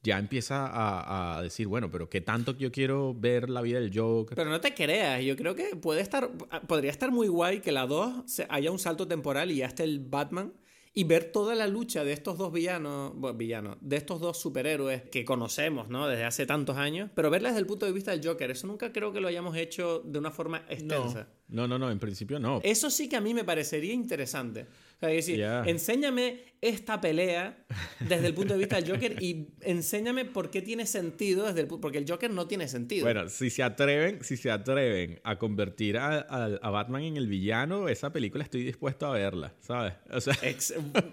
[0.03, 3.99] ya empieza a, a, decir, bueno, pero ¿qué tanto yo quiero ver la vida del
[3.99, 4.37] Joker?
[4.37, 6.31] Pero no te creas, yo creo que puede estar,
[6.66, 10.01] podría estar muy guay que la 2 haya un salto temporal y ya esté el
[10.01, 10.53] Batman
[10.96, 15.02] y ver toda la lucha de estos dos villanos, bueno, villanos, de estos dos superhéroes
[15.02, 16.07] que conocemos, ¿no?
[16.07, 18.92] Desde hace tantos años, pero verla desde el punto de vista del Joker, eso nunca
[18.92, 21.28] creo que lo hayamos hecho de una forma extensa.
[21.48, 22.61] No, no, no, en principio no.
[22.62, 24.66] Eso sí que a mí me parecería interesante.
[24.96, 27.59] O sea, decir, enséñame esta pelea
[28.00, 31.66] desde el punto de vista del Joker y enséñame por qué tiene sentido desde el
[31.66, 33.04] porque el Joker no tiene sentido.
[33.04, 37.88] Bueno, si se atreven, si se atreven a convertir a, a, Batman en el villano,
[37.90, 39.92] esa película estoy dispuesto a verla, ¿sabes?
[40.11, 40.35] O sea...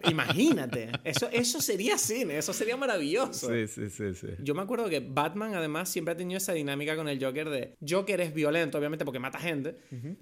[0.10, 3.50] imagínate, eso, eso sería cine, eso sería maravilloso.
[3.50, 4.28] Sí, sí, sí, sí.
[4.40, 7.76] Yo me acuerdo que Batman además siempre ha tenido esa dinámica con el Joker de
[7.86, 9.76] Joker es violento, obviamente porque mata gente,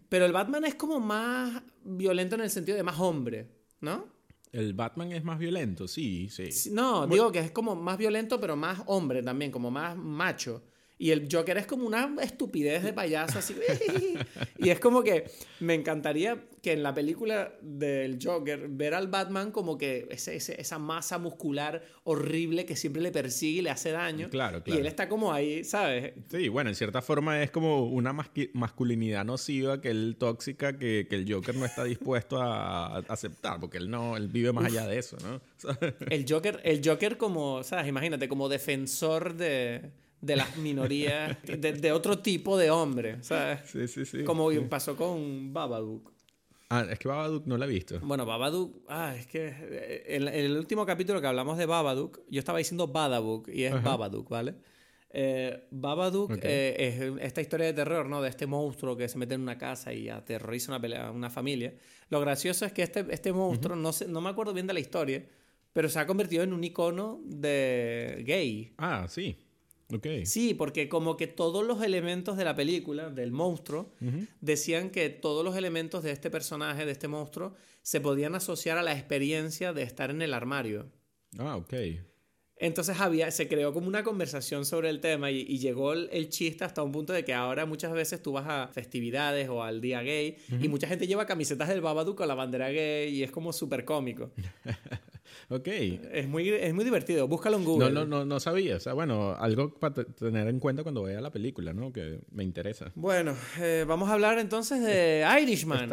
[0.10, 4.08] pero el Batman es como más violento en el sentido de más hombre, ¿no?
[4.52, 6.50] El Batman es más violento, sí, sí.
[6.72, 10.64] No, digo que es como más violento, pero más hombre también, como más macho.
[11.02, 13.56] Y el Joker es como una estupidez de payaso, así.
[14.58, 15.32] y es como que
[15.62, 20.78] me encantaría que en la película del Joker ver al Batman como que ese, esa
[20.78, 24.30] masa muscular horrible que siempre le persigue y le hace daño.
[24.30, 24.78] Claro, claro.
[24.78, 26.16] Y él está como ahí, ¿sabes?
[26.30, 28.12] Sí, bueno, en cierta forma es como una
[28.52, 33.78] masculinidad nociva que él tóxica que, que, el Joker no está dispuesto a, aceptar, porque
[33.78, 35.40] él no, él vive más allá de eso, ¿no?
[36.10, 37.88] el Joker, el Joker como, ¿sabes?
[37.88, 43.62] Imagínate, como defensor de de las minorías, de, otro tipo de hombre, ¿sabes?
[43.66, 44.24] Sí, sí, sí.
[44.24, 46.12] Como pasó con Babadook.
[46.72, 48.00] Ah, es que Babadook no la he visto.
[48.02, 52.40] Bueno, Babadook, ah, es que eh, en, el último capítulo que hablamos de Babadook, yo
[52.40, 54.56] estaba diciendo Badabook y es Babadook, ¿vale?
[55.12, 58.22] Eh, Babadook eh, es esta historia de terror, ¿no?
[58.22, 61.74] De este monstruo que se mete en una casa y aterroriza una, una familia.
[62.10, 64.80] Lo gracioso es que este, este monstruo, no, sé, no me acuerdo bien de la
[64.80, 65.26] historia,
[65.74, 68.74] pero se ha convertido en un icono de gay.
[68.78, 69.36] Ah, sí.
[70.26, 73.92] Sí, porque como que todos los elementos de la película, del monstruo,
[74.40, 78.84] decían que todos los elementos de este personaje, de este monstruo, se podían asociar a
[78.84, 80.92] la experiencia de estar en el armario.
[81.38, 81.74] Ah, ok.
[82.62, 86.84] Entonces había, se creó como una conversación sobre el tema y, llegó el, chiste hasta
[86.84, 90.36] un punto de que ahora muchas veces tú vas a festividades o al día gay
[90.62, 93.86] y mucha gente lleva camisetas del Babadook con la bandera gay y es como súper
[93.86, 94.32] cómico.
[95.50, 95.68] Ok.
[95.68, 97.28] Es muy, es muy divertido.
[97.28, 97.92] Búscalo en Google.
[97.92, 98.76] No, no, no, no sabía.
[98.76, 101.92] O sea, bueno, algo para tener en cuenta cuando vea la película, ¿no?
[101.92, 102.92] Que me interesa.
[102.96, 105.90] Bueno, eh, vamos a hablar entonces de Irishman.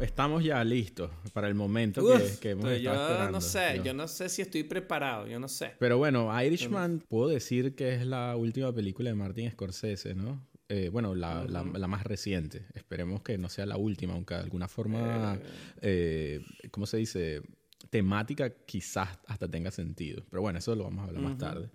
[0.00, 3.94] estamos ya listos para el momento que, que hemos pues yo no sé, yo.
[3.94, 5.72] no sé si estoy preparado, yo no sé.
[5.78, 10.46] Pero bueno, Irishman puedo decir que es la última película de Martin Scorsese, ¿no?
[10.70, 12.66] Eh, bueno, la, la, más reciente.
[12.74, 15.38] Esperemos que no sea la última, aunque de alguna forma,
[15.80, 16.44] eh.
[16.70, 17.40] ¿cómo se dice?
[17.90, 20.24] Temática quizás hasta tenga sentido.
[20.30, 21.70] Pero bueno, eso lo vamos a hablar más tarde.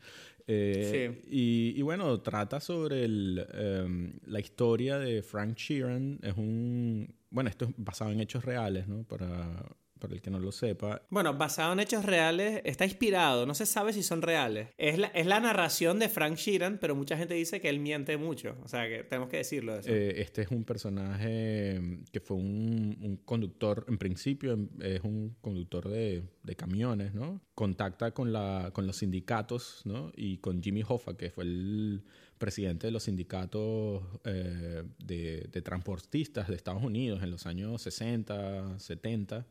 [0.46, 6.20] Eh, y, bueno, trata sobre el, em, la historia de Frank Sheeran.
[6.22, 7.16] Es un.
[7.30, 9.04] Bueno, esto es basado en hechos reales, ¿no?
[9.04, 9.64] Para,
[10.04, 11.02] para el que no lo sepa.
[11.10, 14.68] Bueno, basado en hechos reales, está inspirado, no se sabe si son reales.
[14.78, 18.18] Es la, es la narración de Frank Sheeran, pero mucha gente dice que él miente
[18.18, 19.78] mucho, o sea que tenemos que decirlo.
[19.78, 19.90] Eso.
[19.90, 25.88] Eh, este es un personaje que fue un, un, conductor, en principio es un conductor
[25.88, 27.40] de, de camiones, ¿no?
[27.56, 30.12] Contacta con, la, con los sindicatos, ¿no?
[30.18, 32.04] Y con Jimmy Hoffa, que fue el
[32.44, 39.46] presidente de los sindicatos eh, de, transportistas de Estados Unidos en los años 60, 70.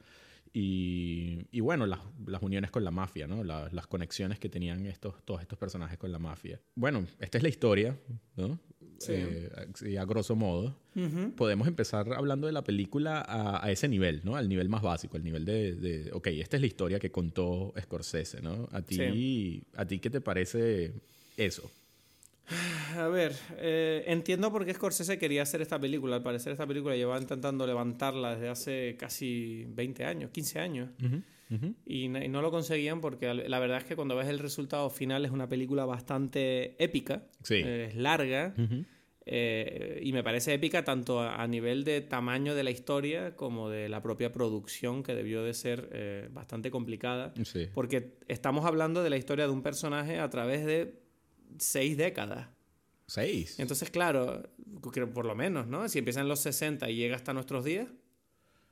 [0.55, 2.01] Y, bueno, las,
[2.43, 3.43] uniones con la mafia, ¿no?
[3.43, 6.61] las conexiones que tenían estos, todos estos personajes con la mafia.
[6.75, 7.97] Bueno, esta es la historia,
[8.37, 8.59] ¿no?
[8.99, 9.15] Sí.
[9.15, 10.77] Eh, a grosso modo.
[11.37, 14.37] Podemos empezar hablando de la película a, ese nivel, ¿no?
[14.37, 17.73] Al nivel más básico, al nivel de, de, ok, esta es la historia que contó
[17.81, 18.69] Scorsese, ¿no?
[18.73, 20.93] A ti, ¿a ti qué te parece
[21.37, 21.71] eso?
[22.97, 26.17] A ver, eh, entiendo por qué Scorsese quería hacer esta película.
[26.17, 30.91] Al parecer esta película llevaba intentando levantarla desde hace casi 20 años, 15 años.
[31.85, 35.31] Y, no lo conseguían porque la verdad es que cuando ves el resultado final es
[35.31, 37.25] una película bastante épica.
[37.51, 38.55] Eh, es larga.
[39.25, 43.89] Eh, y me parece épica tanto a, nivel de tamaño de la historia como de
[43.89, 47.35] la propia producción que debió de ser bastante complicada.
[47.75, 51.03] Porque estamos hablando de la historia de un personaje a través de
[51.59, 52.49] seis décadas.
[53.07, 53.59] ¿Seis?
[53.59, 54.43] Entonces, claro,
[55.12, 55.88] por lo menos, ¿no?
[55.88, 57.88] Si empieza en los 60 y llega hasta nuestros días.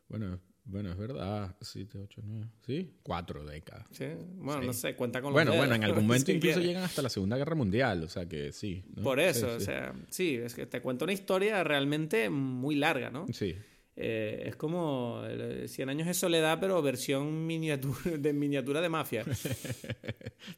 [0.09, 1.57] Bueno, bueno, es verdad.
[1.61, 2.47] Siete, ocho, nueve.
[2.65, 3.87] Sí, cuatro décadas.
[3.91, 7.03] Sí, bueno, no sé, cuenta con los Bueno, bueno, en algún momento incluso llegan hasta
[7.03, 8.85] la Segunda Guerra Mundial, o sea que sí.
[9.03, 13.27] Por eso, o sea, sí, es que te cuenta una historia realmente muy larga, ¿no?
[13.33, 13.57] Sí.
[13.97, 15.23] Eh, es como
[15.67, 19.25] 100 años de soledad, pero versión miniatura, de miniatura de mafia.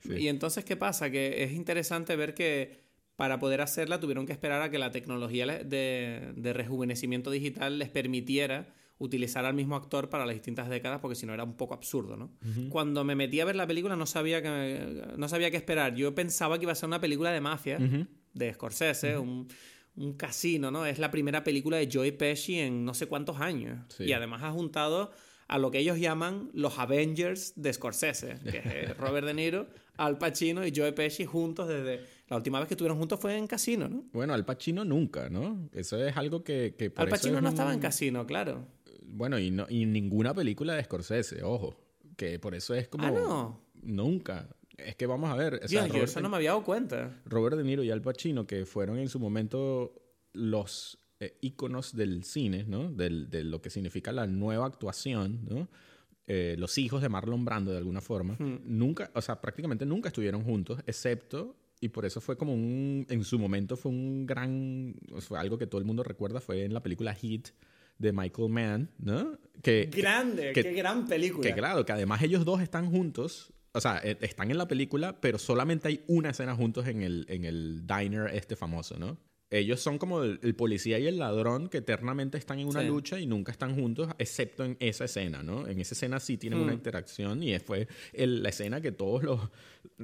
[0.05, 1.11] Y entonces, ¿qué pasa?
[1.11, 2.79] Que es interesante ver que
[3.23, 7.89] para poder hacerla tuvieron que esperar a que la tecnología de, de rejuvenecimiento digital les
[7.89, 11.73] permitiera utilizar al mismo actor para las distintas décadas, porque si no era un poco
[11.75, 12.33] absurdo, ¿no?
[12.69, 15.95] Cuando me metí a ver la película no sabía, que, no sabía qué esperar.
[15.95, 17.79] Yo pensaba que iba a ser una película de mafia,
[18.33, 19.47] de Scorsese, un
[19.95, 20.85] un casino, ¿no?
[20.85, 23.79] Es la primera película de Joey Pesci en no sé cuántos años.
[24.01, 25.13] Y además ha juntado
[25.49, 30.17] a lo que ellos llaman los Avengers de Scorsese, que es Robert De Niro, Al
[30.17, 32.01] Pacino y Joey Pesci juntos desde...
[32.29, 34.05] La última vez que estuvieron juntos fue en Casino, ¿no?
[34.13, 35.69] Bueno, Al Pacino nunca, ¿no?
[35.73, 36.75] Eso es algo que...
[36.79, 38.67] que Al Pacino no estaba en Casino, claro.
[39.05, 41.77] Bueno, y, no, y ninguna película de Scorsese, ojo.
[42.17, 43.07] Que por eso es como...
[43.07, 43.61] Ah, no.
[43.83, 44.49] Nunca.
[44.79, 45.61] Es que vamos a ver.
[45.63, 47.21] O yo eso no me había dado cuenta.
[47.27, 49.95] Robert De Niro y Al Pacino, que fueron en su momento
[50.33, 52.91] los eh, íconos del cine, ¿no?
[52.91, 55.69] de lo que significa la nueva actuación, ¿no?
[56.27, 58.61] Eh, los hijos de Marlon Brando, de alguna forma, hmm.
[58.65, 63.25] nunca, o sea, prácticamente nunca estuvieron juntos, excepto y por eso fue como un, en
[63.25, 66.83] su momento fue un gran, fue algo que todo el mundo recuerda, fue en la
[66.83, 67.49] película Hit
[67.99, 69.39] de Michael Mann, ¿no?
[69.63, 71.43] Que, Grande, qué gran película.
[71.43, 75.21] Que claro, que además ellos dos están juntos o sea, e, están en la película,
[75.21, 79.19] pero solamente hay una escena juntos en el, en el diner este famoso, ¿no?
[79.53, 83.27] Ellos son como el, policía y el ladrón que eternamente están en una lucha y
[83.27, 85.69] nunca están juntos, excepto en esa escena, ¿no?
[85.69, 86.77] En esa escena sí tienen una hmm.
[86.77, 89.41] interacción y fue la escena que todos los,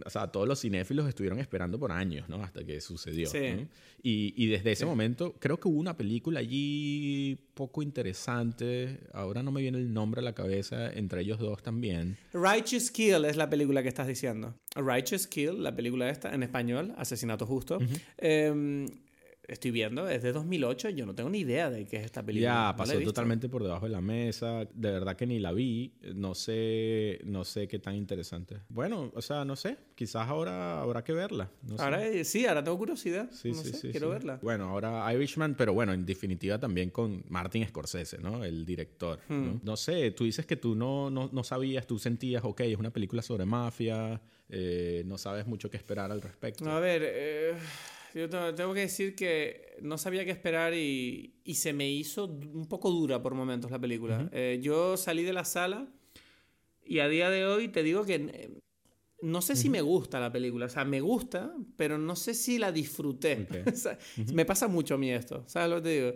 [0.04, 2.42] o sea, todos los cinéfilos estuvieron esperando por años, ¿no?
[2.42, 3.30] Hasta que sucedió.
[3.30, 3.66] Sí.
[4.02, 9.50] Y, y, desde ese momento, creo que hubo una película allí poco interesante, ahora no
[9.50, 12.18] me viene el nombre a la cabeza, entre ellos dos también.
[12.34, 14.54] Righteous Kill es la película que estás diciendo.
[14.76, 17.78] Righteous Kill, la película esta, en español, Asesinato Justo
[19.48, 22.70] estoy viendo, es de 2008, yo no tengo ni idea de qué es esta película.
[22.70, 26.34] Ya, pasó totalmente por debajo de la mesa, de verdad que ni la vi, no
[26.34, 28.58] sé, no sé qué tan interesante.
[28.68, 31.50] Bueno, o sea, no sé, quizás ahora habrá que verla.
[31.78, 34.38] ahora sí, ahora tengo curiosidad, sí, sí, sí, quiero verla.
[34.42, 38.44] Bueno, ahora Irishman, pero bueno, en definitiva también con Martin Scorsese, ¿no?
[38.44, 39.18] El director.
[39.28, 39.72] ¿no?
[39.72, 39.76] Hmm.
[39.76, 43.22] sé, tú dices que tú no, no, no sabías, tú sentías, ok, es una película
[43.22, 46.70] sobre mafia, eh, no sabes mucho qué esperar al respecto.
[46.70, 47.54] A ver, eh
[48.14, 52.66] yo tengo que decir que no sabía qué esperar y, y, se me hizo un
[52.66, 54.29] poco dura por momentos la película.
[54.33, 55.88] Eh, yo salí de la sala
[56.85, 58.51] y a día de hoy te digo que eh,
[59.21, 60.66] no sé si me gusta la película.
[60.66, 63.47] O sea, me gusta, pero no sé si la disfruté.
[64.33, 65.42] Me pasa mucho a mí esto.
[65.47, 66.12] ¿Sabes lo que te digo?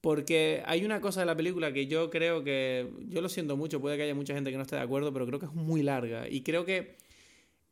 [0.00, 2.88] Porque hay una cosa de la película que yo creo que.
[3.08, 5.26] Yo lo siento mucho, puede que haya mucha gente que no esté de acuerdo, pero
[5.26, 6.28] creo que es muy larga.
[6.28, 6.96] Y creo que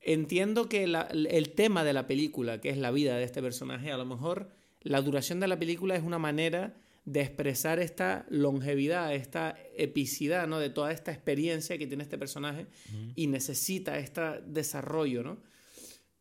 [0.09, 3.97] Entiendo que el tema de la película, que es la vida de este personaje, a
[3.97, 4.51] lo mejor
[4.83, 10.61] la duración de la película es una manera de expresar esta longevidad, esta epicidad, ¿no?
[10.61, 12.69] De toda esta experiencia que tiene este personaje
[13.17, 15.43] y necesita este desarrollo, ¿no?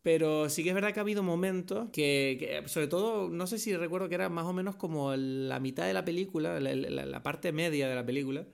[0.02, 3.76] Pero sí que es verdad que ha habido momentos que, sobre todo, no sé si
[3.76, 7.88] recuerdo que era más o menos como la mitad de la película, la parte media
[7.88, 8.48] de la película,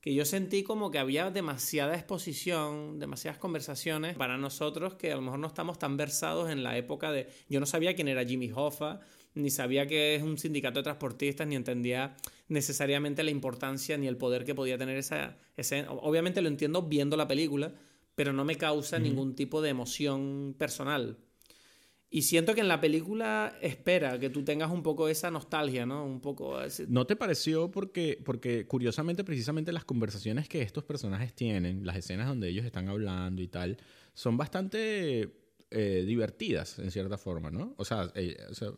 [0.00, 5.22] que yo sentí como que había demasiada exposición, demasiadas conversaciones para nosotros que a lo
[5.22, 7.28] mejor no estamos tan versados en la época de...
[7.48, 9.00] Yo no sabía quién era Jimmy Hoffa,
[9.34, 12.16] ni sabía que es un sindicato de transportistas, ni entendía
[12.48, 15.36] necesariamente la importancia ni el poder que podía tener esa...
[15.56, 15.84] Ese...
[15.88, 17.74] Obviamente lo entiendo viendo la película,
[18.14, 21.18] pero no me causa ningún tipo de emoción personal.
[22.12, 26.04] Y siento que en la película espera que tú tengas un poco esa nostalgia, ¿no?
[26.04, 26.58] Un poco...
[26.88, 32.26] ¿No te pareció porque, porque curiosamente precisamente las conversaciones que estos personajes tienen, las escenas
[32.26, 33.76] donde ellos están hablando y tal,
[34.12, 35.32] son bastante
[35.70, 37.74] eh, divertidas en cierta forma, ¿no?
[37.76, 38.36] O sea, eh,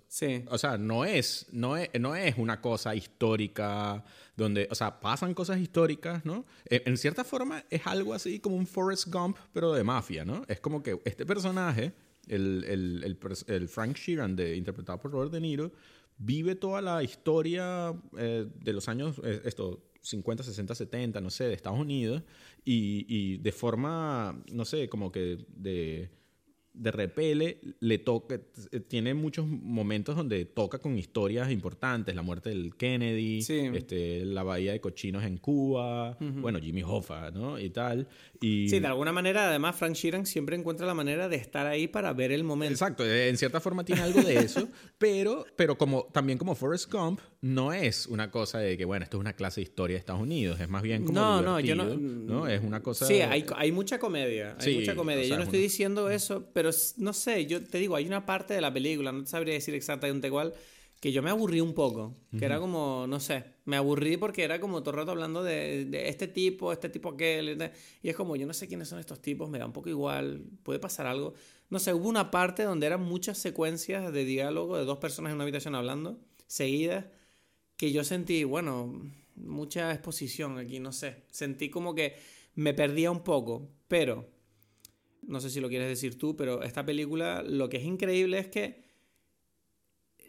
[0.09, 0.45] sí.
[0.51, 4.05] o sea no, es, no, es, no es una cosa histórica
[4.37, 6.45] donde, o sea, pasan cosas históricas, ¿no?
[6.67, 10.45] En, en cierta forma es algo así como un Forrest Gump, pero de mafia, ¿no?
[10.49, 11.95] Es como que este personaje
[12.29, 15.73] el, el, el, Frank Sheeran, de, interpretado por Robert De Niro,
[16.19, 21.45] vive toda la historia eh, de los años, eh, esto, 50, 60, 70, no sé,
[21.45, 22.23] de Estados Unidos,
[22.65, 26.11] y, y de forma, no sé, como que de
[26.75, 28.41] de repele, le toca,
[28.89, 34.73] tiene muchos momentos donde toca con historias importantes, la muerte del Kennedy, este, la bahía
[34.73, 37.59] de cochinos en Cuba, bueno, Jimmy Hoffa, ¿no?
[37.59, 38.09] Y tal.
[38.41, 38.69] Y...
[38.69, 42.13] Sí, de alguna manera, además, Frank Sheeran siempre encuentra la manera de estar ahí para
[42.13, 42.73] ver el momento.
[42.73, 47.21] Exacto, en cierta forma tiene algo de eso, pero, pero como, también como Forrest Gump,
[47.43, 50.23] no es una cosa de que, bueno, esto es una clase de historia de Estados
[50.23, 53.05] Unidos, es más bien como No, no, yo no, Es una cosa...
[53.05, 55.25] Sí, hay, hay mucha comedia, hay mucha comedia.
[55.25, 58.61] yo no estoy diciendo eso, pero no sé, yo te digo, hay una parte de
[58.61, 60.55] la película, no te sabría decir exactamente cuál,
[61.01, 64.61] que yo me aburrí un poco, que era como, no sé, me aburrí porque era
[64.61, 68.47] como todo el rato hablando de, este tipo, este tipo aquel, y es como, yo
[68.47, 71.35] no sé quiénes son estos tipos, me da un poco igual, puede pasar algo.
[71.71, 75.35] No sé, hubo una parte donde eran muchas secuencias de diálogo de dos personas en
[75.35, 77.07] una habitación hablando, seguidas,
[77.83, 79.03] que yo sentí, bueno,
[79.35, 82.15] mucha exposición aquí, no sé, sentí como que
[82.55, 84.31] me perdía un poco, pero
[85.23, 88.47] no sé si lo quieres decir tú, pero esta película lo que es increíble es
[88.47, 88.85] que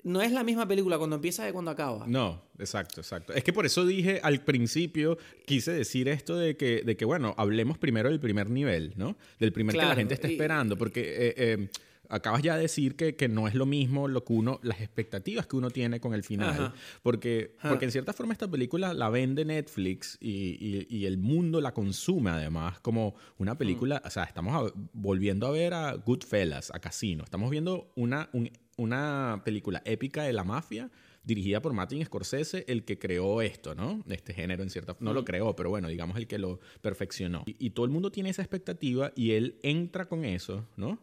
[0.02, 2.08] no es la misma película cuando empieza que cuando acaba.
[2.08, 3.34] No, exacto, exacto.
[3.34, 7.36] Es que por eso dije al principio, quise decir esto de que, de que bueno,
[7.38, 9.16] hablemos primero del primer nivel, ¿no?
[9.38, 11.02] Del primer que la gente está esperando, porque...
[11.02, 11.70] Eh, eh,
[12.14, 15.48] acabas ya de decir que, que, no es lo mismo lo que uno, las expectativas
[15.48, 16.74] que uno tiene con el final.
[17.02, 21.74] Porque, porque en cierta forma esta película la vende Netflix y, y, el mundo la
[21.74, 27.24] consume además como una película, o sea, estamos volviendo a ver a Goodfellas, a Casino,
[27.24, 28.30] estamos viendo una,
[28.78, 30.92] una película épica de la mafia
[31.24, 34.04] dirigida por Martin Scorsese, el que creó esto, ¿no?
[34.08, 37.44] Este género en cierta no lo creó, pero bueno, digamos el que lo perfeccionó.
[37.46, 41.00] Y, y, todo el mundo tiene esa expectativa y él entra con eso, ¿no?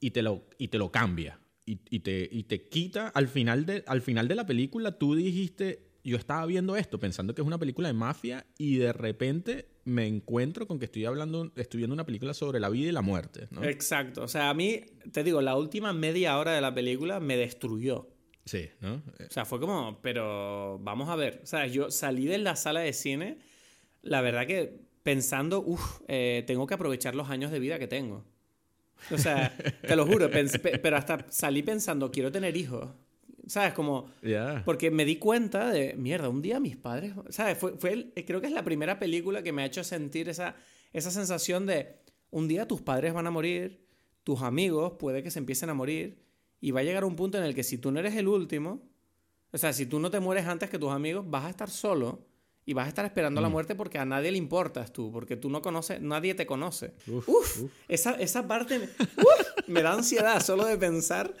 [0.00, 1.38] Y, te, lo, y te lo cambia.
[1.64, 5.92] Y, te, y te quita, al final, de, al final de la película, tú dijiste,
[6.02, 10.06] yo estaba viendo esto pensando que es una película de mafia y de repente me
[10.06, 13.48] encuentro con que estoy hablando, estoy viendo una película sobre la vida y la muerte.
[13.62, 14.24] Exacto.
[14.24, 14.80] O sea, a mí,
[15.12, 18.08] te digo, la última media hora de la película me destruyó.
[18.44, 18.94] Sí, ¿no?
[18.94, 21.40] O sea, fue como, pero vamos a ver.
[21.44, 23.38] O sea, yo salí de la sala de cine,
[24.02, 28.24] la verdad que pensando, uff, eh, tengo que aprovechar los años de vida que tengo.
[29.10, 32.88] O sea, te lo juro, pero hasta salí pensando, quiero tener hijos.
[33.46, 33.72] ¿Sabes?
[33.72, 34.10] Como...
[34.64, 37.12] Porque me di cuenta de, mierda, un día mis padres...
[37.30, 37.58] ¿Sabes?
[37.58, 40.54] Fue, fue creo que es la primera película que me ha hecho sentir esa,
[40.92, 41.96] esa sensación de,
[42.30, 43.84] un día tus padres van a morir,
[44.24, 46.22] tus amigos puede que se empiecen a morir,
[46.60, 48.82] y va a llegar un punto en el que si tú no eres el último,
[49.52, 52.26] o sea, si tú no te mueres antes que tus amigos, vas a estar solo
[52.64, 53.52] y vas a estar esperando la mm.
[53.52, 56.94] muerte porque a nadie le importas tú, porque tú no conoces, nadie te conoce.
[57.06, 58.88] Uf, Esa, esa, parte
[59.66, 61.34] me da ansiedad solo de pensar,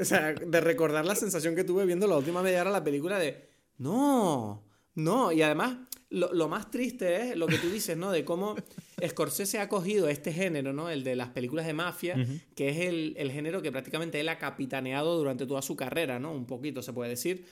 [0.00, 3.18] o sea, de recordar la sensación que tuve viendo la última media hora la película
[3.18, 3.48] de,
[3.78, 4.62] no,
[4.94, 5.78] no, y además
[6.10, 8.12] lo, lo, más triste es lo que tú dices, ¿no?
[8.12, 8.54] De cómo
[9.04, 10.90] Scorsese ha cogido este género, ¿no?
[10.90, 12.14] El de las películas de mafia,
[12.54, 16.32] que es el, el, género que prácticamente él ha capitaneado durante toda su carrera, ¿no?
[16.32, 17.46] Un poquito se puede decir.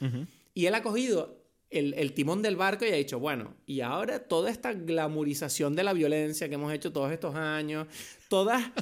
[0.52, 1.39] Y él ha cogido
[1.70, 5.92] el, timón del barco y ha dicho, bueno, y ahora toda esta glamorización de la
[5.92, 7.86] violencia que hemos hecho todos estos años,
[8.28, 8.72] toda,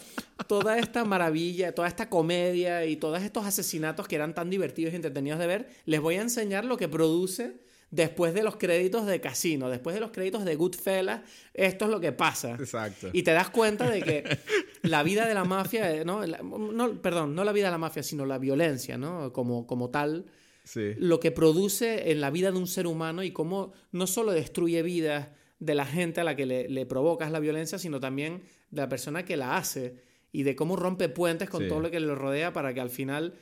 [0.46, 4.96] toda esta maravilla, toda esta comedia y todos estos asesinatos que eran tan divertidos y
[4.96, 9.20] entretenidos de ver, les voy a enseñar lo que produce después de los créditos de
[9.20, 11.20] Casino, después de los créditos de Goodfellas,
[11.54, 12.52] esto es lo que pasa.
[12.52, 13.08] Exacto.
[13.12, 14.38] Y te das cuenta de que
[14.82, 16.26] la vida de la mafia, ¿no?
[16.26, 19.32] no perdón, no la vida de la mafia, sino la violencia, ¿no?
[19.32, 20.26] Como, como tal
[20.74, 24.82] lo que produce en la vida de un ser humano y cómo no solo destruye
[24.82, 28.88] vidas de la gente a la que le, provocas la violencia, sino también de la
[28.88, 32.52] persona que la hace y de cómo rompe puentes con todo lo que le rodea
[32.52, 33.34] para que al final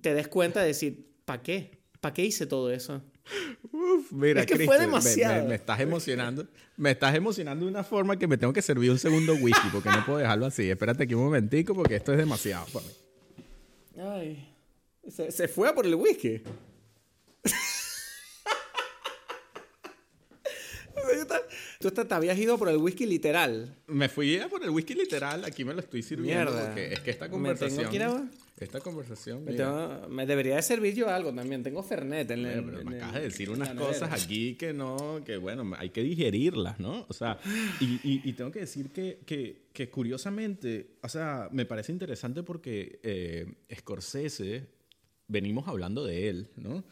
[0.00, 1.82] te des cuenta de decir, ¿para qué?
[2.00, 3.02] ¿Para qué hice todo eso?
[3.70, 5.46] Uf, mira, es que fue demasiado.
[5.46, 6.48] Me, estás emocionando.
[6.76, 9.90] Me estás emocionando de una forma que me tengo que servir un segundo whisky porque
[9.90, 10.68] no puedo dejarlo así.
[10.68, 12.92] Espérate aquí un momentico porque esto es demasiado para mí.
[13.98, 14.51] Ay.
[15.08, 16.42] Se, se fue a por el whisky.
[21.80, 23.74] Tú te, habías ido por el whisky literal.
[23.86, 25.44] Me fui a por el whisky literal.
[25.44, 26.52] Aquí me lo estoy sirviendo.
[26.52, 27.90] Porque es que esta conversación.
[27.90, 29.44] ¿Me Esta conversación.
[30.08, 31.62] Me, debería de servir yo algo también.
[31.62, 32.64] Tengo Fernet en el.
[32.64, 35.22] Pero me acabas de decir unas cosas aquí que no.
[35.24, 37.04] Que bueno, hay que digerirlas, ¿no?
[37.08, 37.38] O sea,
[37.80, 39.18] y, tengo que decir que,
[39.72, 40.98] que, curiosamente.
[41.02, 44.81] O sea, me parece interesante porque eh, Scorsese.
[45.32, 46.84] Venimos hablando de él, ¿no?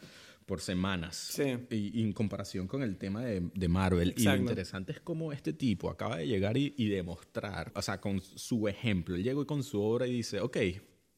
[0.45, 1.15] por semanas.
[1.15, 1.43] Sí.
[1.69, 4.13] Y, en comparación con el tema de, de Marvel.
[4.17, 8.19] Y lo interesante es cómo este tipo acaba de llegar y, demostrar, o sea, con
[8.19, 9.15] su ejemplo.
[9.15, 10.57] Él llegó con su obra y dice, ok,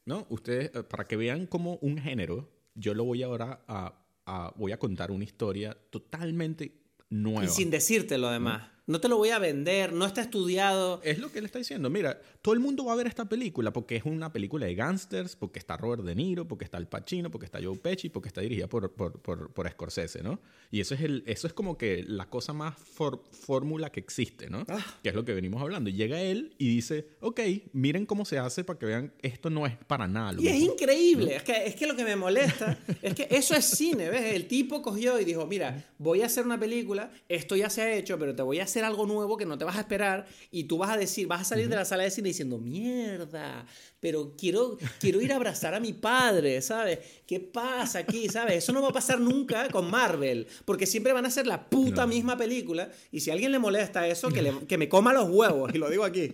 [0.05, 0.27] ¿no?
[0.29, 4.71] Ustedes, eh, para que vean como un género, yo lo voy ahora a, a voy
[4.71, 7.45] a contar una historia totalmente nueva.
[7.45, 8.69] Y sin decirte lo demás.
[8.85, 10.99] No te lo voy a vender, no está estudiado.
[11.03, 11.89] Es lo que él está diciendo.
[11.89, 15.37] Mira, todo el mundo va a ver esta película porque es una película de gangsters,
[15.37, 18.41] porque está Robert De Niro, porque está Al Pacino, porque está Joe Pesci, porque está
[18.41, 20.41] dirigida por, por, por, Scorsese, ¿no?
[20.69, 24.65] Y eso es, el, eso es como que la cosa más fórmula que existe, ¿no?
[24.67, 24.85] Ah.
[25.01, 25.89] Que es lo que venimos hablando.
[25.89, 27.39] Y llega él y dice, ok,
[27.71, 30.41] miren cómo se hace para que vean, esto no es para nada.
[30.41, 31.37] y es increíble.
[31.37, 34.33] Es, que, es que lo que me molesta es que eso es cine, ¿ves?
[34.33, 37.93] El tipo cogió y dijo, mira, voy a hacer una película, esto ya se ha
[37.93, 40.63] hecho, pero te voy a hacer algo nuevo que no te vas a esperar y
[40.63, 43.67] tú vas a decir, vas a salir de la sala de cine diciendo, mierda,
[43.99, 46.99] pero quiero, quiero ir a abrazar a mi padre, ¿sabes?
[47.27, 48.55] ¿Qué pasa aquí, ¿sabes?
[48.55, 52.07] Eso no va a pasar nunca con Marvel, porque siempre van a hacer la puta
[52.07, 55.71] misma película y si a alguien le molesta eso, que, que me coma los huevos,
[55.73, 56.33] y lo digo aquí.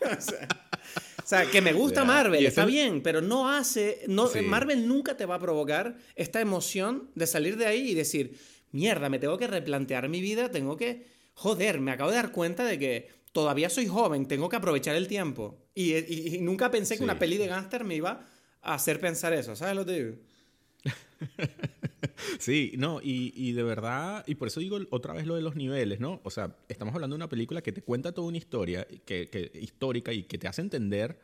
[1.22, 4.00] o, sea, que me gusta Marvel, está bien, pero no hace.
[4.08, 8.38] No, Marvel nunca te va a provocar esta emoción de salir de ahí y decir,
[8.72, 12.64] mierda, me tengo que replantear mi vida, tengo que joder, me acabo de dar cuenta
[12.64, 15.58] de que todavía soy joven, tengo que aprovechar el tiempo.
[15.74, 18.24] Y, nunca pensé que una peli de gángster me iba
[18.62, 20.16] a hacer pensar eso, ¿sabes lo que digo?
[22.38, 25.98] sí, no, y, de verdad, y por eso digo otra vez lo de los niveles,
[25.98, 26.20] ¿no?
[26.22, 30.12] O sea, estamos hablando de una película que te cuenta toda una historia que, histórica
[30.12, 31.18] y que te hace entender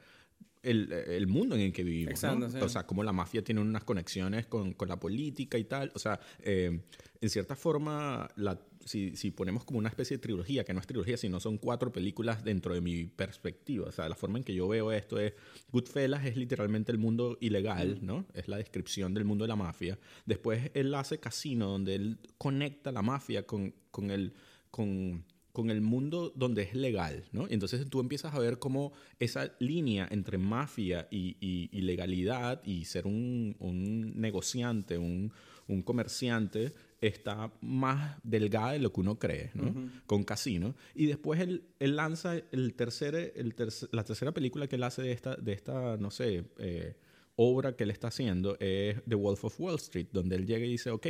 [0.62, 2.24] el, mundo en el que vivimos.
[2.24, 5.92] O sea, cómo la mafia tiene unas conexiones con, la política y tal.
[5.94, 6.80] O sea, eh,
[7.20, 10.86] en cierta forma, la si, si, ponemos como una especie de trilogía, que no es
[10.86, 13.88] trilogía, sino son cuatro películas dentro de mi perspectiva.
[13.88, 15.34] O sea, la forma en que yo veo esto es,
[15.70, 18.26] Goodfellas es literalmente el mundo ilegal, ¿no?
[18.34, 19.98] Es la descripción del mundo de la mafia.
[20.26, 24.32] Después él hace Casino, donde él conecta la mafia con, con el...
[24.70, 27.46] Con, con el mundo donde es legal, ¿no?
[27.48, 33.06] Entonces tú empiezas a ver cómo esa línea entre mafia y, y, legalidad y ser
[33.06, 35.32] un, un negociante, un,
[35.66, 39.90] un comerciante, está más delgada de lo que uno cree, ¿no?
[40.06, 40.74] Con Casino.
[40.94, 43.54] Y después él, él lanza el tercer, el
[43.92, 46.96] la tercera película que él hace de esta, de esta no sé, eh,
[47.36, 50.72] obra que él está haciendo es The Wolf of Wall Street, donde él llega y
[50.72, 51.06] dice, ok,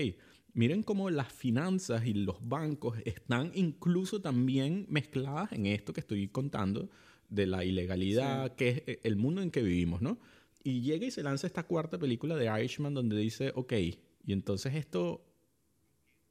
[0.55, 6.29] miren cómo las finanzas y los bancos están incluso también mezcladas en esto que estoy
[6.29, 6.89] contando
[7.29, 10.19] de la ilegalidad, que es eh, el mundo en que vivimos, ¿no?
[10.63, 14.75] Y llega y se lanza esta cuarta película de Irishman donde dice, ok, y entonces
[14.75, 15.30] esto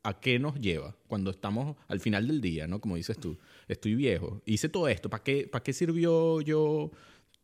[0.03, 2.79] ¿a qué nos lleva cuando estamos al final del día, ¿no?
[2.79, 3.37] Como dices tú,
[3.67, 6.91] estoy viejo, hice todo esto, ¿para qué, para qué sirvió yo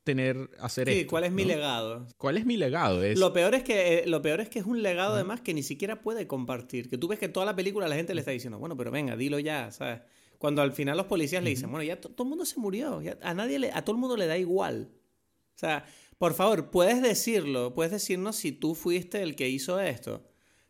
[0.03, 2.07] tener, hacer sí, ¿cuál es mi legado?
[2.17, 3.03] ¿Cuál es mi legado?
[3.03, 3.17] Es...
[3.17, 5.63] Lo, peor es que, eh, lo peor es que es un legado además que ni
[5.63, 8.59] siquiera puede compartir, que tú ves que toda la película la gente le está diciendo,
[8.59, 10.01] bueno, pero venga, dilo ya, ¿sabes?
[10.37, 13.33] Cuando al final los policías le dicen, bueno, ya todo el mundo se murió, a
[13.33, 14.91] nadie le, a todo el mundo le da igual.
[15.55, 15.85] O sea,
[16.17, 20.23] por favor, puedes decirlo, puedes decirnos si tú fuiste el que hizo esto.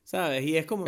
[0.06, 0.45] ¿Sabes?
[0.45, 0.86] Y es como.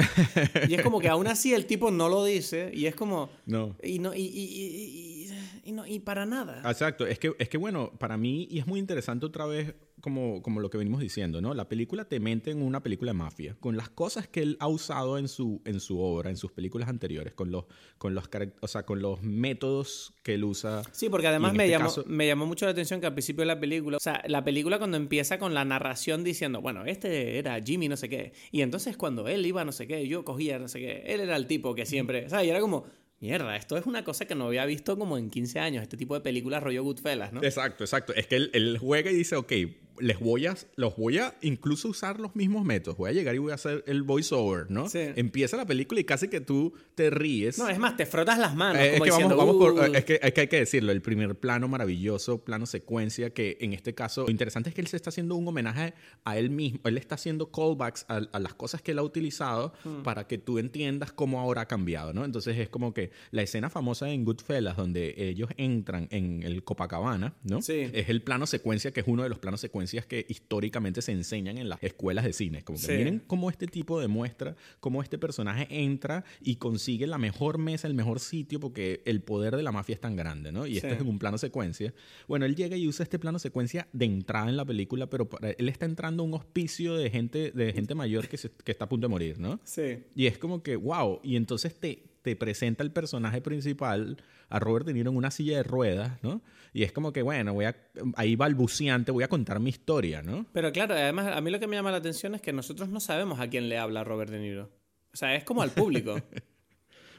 [0.69, 2.69] y es como que aún así el tipo no lo dice.
[2.73, 3.29] Y es como.
[3.47, 3.75] No.
[3.81, 4.13] Y no.
[4.13, 5.26] Y, y, y,
[5.71, 6.61] no, y para nada.
[6.69, 7.05] Exacto.
[7.05, 10.59] Es que, es que bueno, para mí, y es muy interesante otra vez como, como
[10.59, 11.53] lo que venimos diciendo, ¿no?
[11.53, 14.67] La película te mente en una película de mafia, con las cosas que él ha
[14.67, 17.65] usado en su, en su obra, en sus películas anteriores, con los,
[17.97, 18.29] con los,
[18.61, 20.83] o sea, con los métodos que él usa.
[20.91, 23.47] Sí, porque además me, este llamó, me llamó mucho la atención que al principio de
[23.47, 27.59] la película, o sea, la película cuando empieza con la narración diciendo, bueno, este era
[27.61, 30.67] Jimmy no sé qué, y entonces cuando él iba no sé qué, yo cogía no
[30.67, 32.85] sé qué, él era el tipo que siempre, o sea, y era como
[33.19, 36.13] Mierda, esto es una cosa que no había visto como en 15 años, este tipo
[36.13, 37.41] de películas rollo Goodfellas, ¿no?
[37.41, 38.13] Exacto, exacto.
[38.13, 39.51] Es que él, juega y dice, ok,
[39.99, 42.97] les voy a, los voy a incluso usar los mismos métodos.
[42.97, 44.89] Voy a llegar y voy a hacer el voiceover, ¿no?
[44.89, 44.99] Sí.
[45.15, 47.57] Empieza la película y casi que tú te ríes.
[47.59, 48.81] No, es más, te frotas las manos.
[48.81, 49.95] Eh, como es, que diciendo, vamos, "Uh".
[49.95, 53.73] es, que, es que hay que decirlo, el primer plano maravilloso, plano secuencia, que en
[53.73, 55.93] este caso, lo interesante es que él se está haciendo un homenaje
[56.23, 56.79] a él mismo.
[56.85, 60.03] Él está haciendo callbacks a, a las cosas que él ha utilizado Hmm.
[60.03, 62.25] para que tú entiendas cómo ahora ha cambiado, ¿no?
[62.25, 67.35] Entonces es como que la escena famosa en Goodfellas, donde ellos entran en el Copacabana,
[67.43, 67.61] ¿no?
[67.61, 67.87] Sí.
[67.93, 71.57] Es el plano secuencia, que es uno de los planos secuencias que históricamente se enseñan
[71.57, 72.63] en las escuelas de cine.
[72.63, 72.91] Como que Sí.
[72.93, 77.93] miren cómo este tipo demuestra cómo este personaje entra y consigue la mejor mesa, el
[77.93, 80.65] mejor sitio, porque el poder de la mafia es tan grande, ¿no?
[80.67, 80.77] Y Sí.
[80.77, 81.93] este es un plano secuencia.
[82.27, 85.51] Bueno, él llega y usa este plano secuencia de entrada en la película, pero para-
[85.51, 88.85] él está entrando a un hospicio de gente, de gente mayor que, se- que está
[88.85, 89.59] a punto de morir, ¿no?
[89.63, 89.99] Sí.
[90.15, 94.17] Y es como que, wow, y entonces te, te presenta el personaje principal,
[94.49, 96.41] a Robert De Niro en una silla de ruedas, ¿no?
[96.73, 97.77] Y es como que, bueno, voy a,
[98.17, 100.45] ahí balbuceante, voy a contar mi historia, ¿no?
[100.51, 102.99] Pero claro, además a mí lo que me llama la atención es que nosotros no
[102.99, 104.69] sabemos a quién le habla Robert De Niro.
[105.13, 106.19] O sea, es como al público.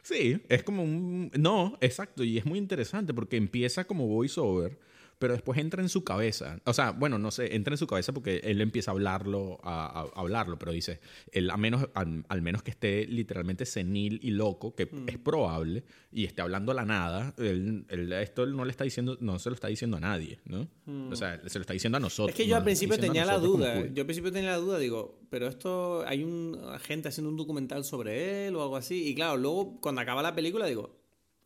[0.01, 1.31] Sí, es como un...
[1.37, 4.79] No, exacto, y es muy interesante porque empieza como voiceover,
[5.19, 6.61] pero después entra en su cabeza.
[6.65, 10.07] O sea, bueno, no sé, entra en su cabeza porque él empieza a hablarlo, a,
[10.15, 11.01] hablarlo, pero dice,
[11.33, 15.85] él a menos, al, al menos que esté literalmente senil y loco, que es probable,
[16.13, 19.39] y esté hablando a la nada, él, él- esto él no le está diciendo, no
[19.39, 20.69] se lo está diciendo a nadie, ¿no?
[21.11, 22.31] O sea, se lo está diciendo a nosotros.
[22.31, 22.59] Es que yo ¿no?
[22.59, 23.87] al principio tenía la duda.
[23.89, 27.85] Yo al principio tenía la duda, digo, pero esto hay un gente haciendo un documental
[27.85, 29.09] sobre él o algo así.
[29.09, 30.97] Y claro, luego cuando acaba la película digo,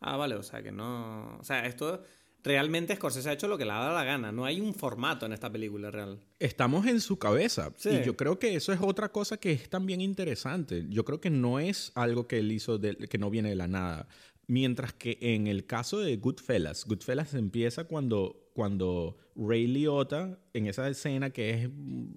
[0.00, 1.38] ah, vale, o sea que no.
[1.38, 2.02] O sea, esto
[2.44, 4.32] realmente Scorsese ha hecho lo que le ha dado la gana.
[4.32, 6.18] No hay un formato en esta película real.
[6.38, 7.72] Estamos en su cabeza.
[7.76, 7.90] Sí.
[7.90, 10.84] Y yo creo que eso es otra cosa que es también interesante.
[10.88, 13.68] Yo creo que no es algo que él hizo de- que no viene de la
[13.68, 14.08] nada.
[14.48, 20.88] Mientras que en el caso de Goodfellas, Goodfellas empieza cuando, cuando Ray Liotta, en esa
[20.88, 21.70] escena que es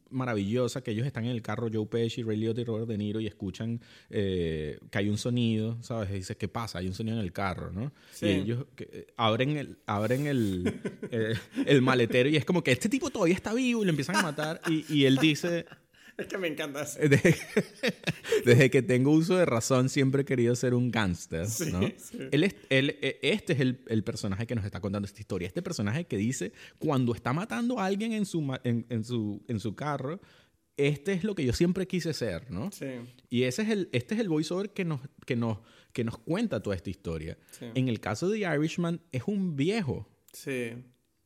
[0.09, 3.19] maravillosa, que ellos están en el carro, Joe Pesci, Ray Liotta y Robert De Niro,
[3.19, 6.09] y escuchan eh, que hay un sonido, ¿sabes?
[6.11, 6.79] Y dice, ¿qué pasa?
[6.79, 7.93] Hay un sonido en el carro, ¿no?
[8.11, 8.27] Sí.
[8.27, 10.81] Y ellos que, eh, abren, el, abren el,
[11.11, 14.17] el, el maletero y es como que este tipo todavía está vivo y lo empiezan
[14.17, 14.61] a matar.
[14.67, 15.65] Y, y él dice,
[16.17, 16.97] Es que me encanta eso.
[16.99, 17.35] desde,
[18.45, 21.81] desde que tengo uso de razón siempre he querido ser un gángster, ¿no?
[22.31, 25.47] Él es, él- eh, este es el, el personaje que nos está contando esta historia.
[25.47, 29.59] Este personaje que dice, cuando está matando a alguien en su, en, en su, en
[29.59, 30.21] su carro,
[30.77, 32.71] este es lo que yo siempre quise ser, ¿no?
[32.71, 32.85] Sí.
[33.29, 35.59] Y ese es el, este es el voiceover que nos, que, nos,
[35.93, 37.37] que nos cuenta toda esta historia.
[37.51, 37.65] Sí.
[37.75, 40.07] En el caso de The Irishman, es un viejo.
[40.33, 40.73] Sí.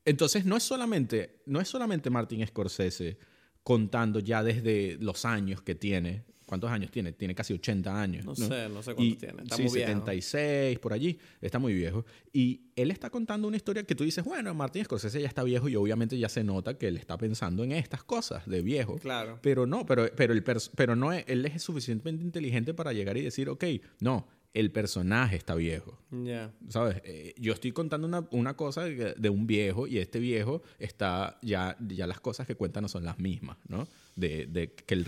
[0.05, 3.17] Entonces no es solamente, no es solamente Martin Scorsese
[3.64, 6.24] contando ya desde los años que tiene.
[6.45, 7.12] ¿Cuántos años tiene?
[7.12, 8.26] Tiene casi 80 años.
[8.26, 8.47] No, ¿no?
[8.47, 9.43] sé, no sé cuánto Y, tiene.
[9.43, 9.88] Está sí, muy viejo.
[9.88, 11.20] 76, por allí.
[11.41, 12.05] Está muy viejo.
[12.34, 15.70] Y él está contando una historia que tú dices, bueno, Martin Scorsese ya está viejo
[15.70, 18.95] y obviamente ya se nota que él está pensando en estas cosas de viejo.
[18.97, 19.38] Claro.
[19.43, 20.43] Pero no, pero, pero, el
[20.76, 23.66] pero no él es suficientemente inteligente para llegar y decir, ok,
[23.99, 26.00] no, el personaje está viejo.
[26.12, 26.52] Ya.
[26.70, 27.02] ¿Sabes?
[27.06, 31.38] Eh, yo estoy contando una, una cosa de, de un viejo y este viejo está
[31.41, 33.88] ya, ya las cosas que cuenta no son las mismas, ¿no?
[34.16, 35.06] De, de que, el,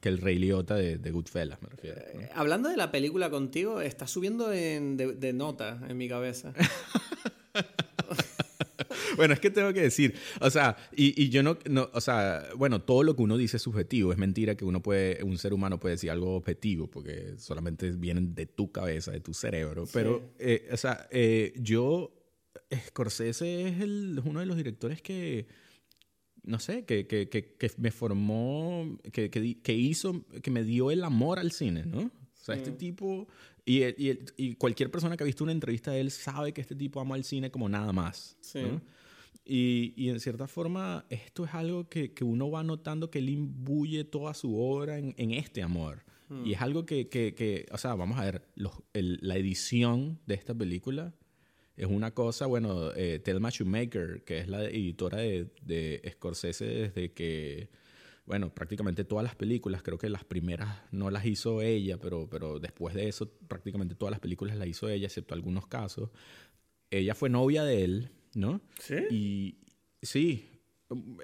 [0.00, 2.00] que el Rey Liotta de, de Goodfellas, me refiero.
[2.14, 2.20] ¿no?
[2.20, 6.52] Eh, Hablando de la película contigo, está subiendo en- de, de nota en mi cabeza.
[9.16, 12.48] Bueno, es que tengo que decir, o sea, y, y yo no, no, o sea,
[12.56, 15.52] bueno, todo lo que uno dice es subjetivo, es mentira que uno puede, un ser
[15.52, 20.34] humano puede decir algo objetivo, porque solamente vienen de tu cabeza, de tu cerebro, pero,
[20.38, 22.12] eh, o sea, eh, yo,
[22.86, 25.46] Scorsese es, el, uno de los directores que,
[26.42, 31.04] no sé, que, que, que, que me formó, que, que, hizo, que me dio el
[31.04, 32.00] amor al cine, ¿no?
[32.00, 33.26] O sea, este tipo,
[33.64, 36.74] y, y, y cualquier persona que ha visto una entrevista de él sabe que este
[36.74, 38.36] tipo ama el cine como nada más.
[38.40, 38.60] Sí.
[38.60, 38.82] ¿no?
[39.44, 43.28] Y, y en cierta forma, esto es algo que, que uno va notando que él
[43.28, 46.04] imbuye toda su obra en, este amor.
[46.44, 50.34] Y es algo que, que, que, o sea, vamos a ver, los- la edición de
[50.34, 51.14] esta película
[51.76, 57.12] es una cosa, bueno, eh, Thelma Shoemaker, que es la editora de, de Scorsese desde
[57.12, 57.68] que,
[58.26, 62.58] bueno, prácticamente todas las películas, creo que las primeras no las hizo ella, pero, pero
[62.58, 66.10] después de eso prácticamente todas las películas las hizo ella, excepto algunos casos.
[66.90, 68.60] Ella fue novia de él, ¿no?
[68.80, 68.94] ¿Sí?
[69.10, 69.54] Y
[70.02, 70.44] sí,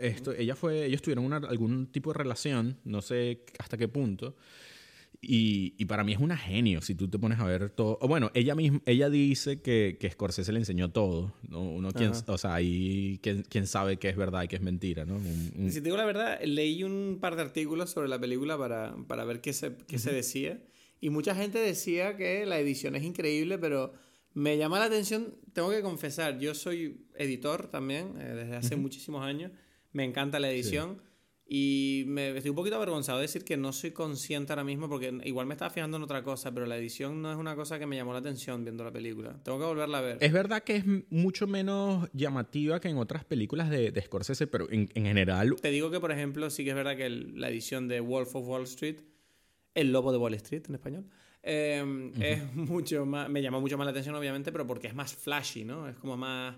[0.00, 4.36] esto, ella fue, ellos tuvieron una- algún tipo de relación, no sé hasta qué punto.
[5.22, 7.98] Y, y para mí es una genio, si tú te pones a ver todo.
[8.08, 11.34] Bueno, ella misma, ella dice que, que Scorsese le enseñó todo.
[11.46, 11.61] ¿no?
[11.61, 15.04] Uno, quién, o sea, ahí quién, quién sabe qué es verdad y qué es mentira,
[15.04, 15.16] ¿no?
[15.16, 18.56] Un- un- Si te digo la verdad, leí un par de artículos sobre la película
[18.56, 20.58] para, para ver qué, se, qué se decía.
[21.02, 23.92] Y mucha gente decía que la edición es increíble, pero
[24.35, 29.24] me llama la atención, tengo que confesar, yo soy editor también, eh, desde hace muchísimos
[29.24, 29.53] años.
[29.93, 31.03] Me encanta la edición.
[31.53, 35.18] Y me estoy un poquito avergonzado de decir que no soy consciente ahora mismo porque
[35.24, 37.87] igual me estaba fijando en otra cosa, pero la edición no es una cosa que
[37.87, 39.37] me llamó la atención viendo la película.
[39.43, 40.18] Tengo que volverla a ver.
[40.20, 44.70] Es verdad que es mucho menos llamativa que en otras películas de, de Scorsese, pero
[44.70, 45.57] en, general...
[45.61, 48.47] Te digo que, por ejemplo, sí que es verdad que la edición de Wolf of
[48.47, 49.01] Wall Street,
[49.74, 51.07] El Lobo de Wall Street en español,
[51.43, 53.28] em, es mucho más...
[53.28, 55.88] Me llama mucho más la atención, obviamente, pero porque es más flashy, ¿no?
[55.88, 56.55] Es como más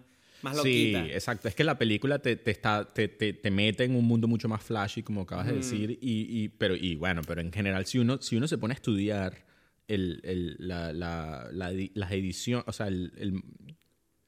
[0.62, 1.48] Sí, exacto.
[1.48, 4.62] Es que la película te, te está, te, te, mete en un mundo mucho más
[4.62, 5.98] flashy, como acabas de decir.
[6.00, 8.76] Y, y, pero, y bueno, pero en general, si uno, si uno se pone a
[8.76, 9.44] estudiar
[9.86, 13.42] el, el, la, la, la, las ediciones, o sea, el,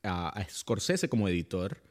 [0.03, 1.83] a Scorsese como editor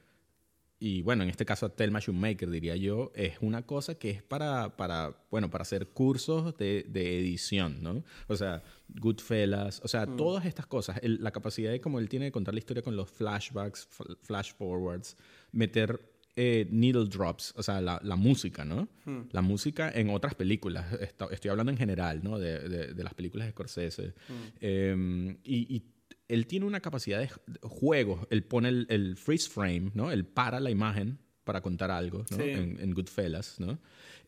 [0.84, 4.21] y bueno, en este caso a Thelma Shoemaker, diría yo, es una cosa que es
[4.21, 8.03] para, para bueno, para hacer cursos de, de edición, ¿no?
[8.27, 10.17] O sea, Goodfellas, o sea, mm.
[10.17, 13.09] todas estas cosas, la capacidad de como él tiene de contar la historia con los
[13.09, 13.88] flashbacks,
[14.23, 15.15] flash forwards,
[15.53, 16.01] meter
[16.36, 18.89] eh, needle drops, o sea, la, la música, ¿no?
[19.05, 19.29] Mm.
[19.31, 20.86] La música en otras películas,
[21.31, 22.38] estoy hablando en general, ¿no?
[22.38, 24.07] De, de, las películas de Scorsese.
[24.07, 24.43] Mm.
[24.59, 25.93] Em, y, y
[26.34, 27.29] él tiene una capacidad de
[27.61, 28.27] juego.
[28.31, 30.11] Él pone el, freeze frame, ¿no?
[30.11, 32.43] Él para la imagen para contar algo, ¿no?
[32.43, 33.77] En, Goodfellas, ¿no?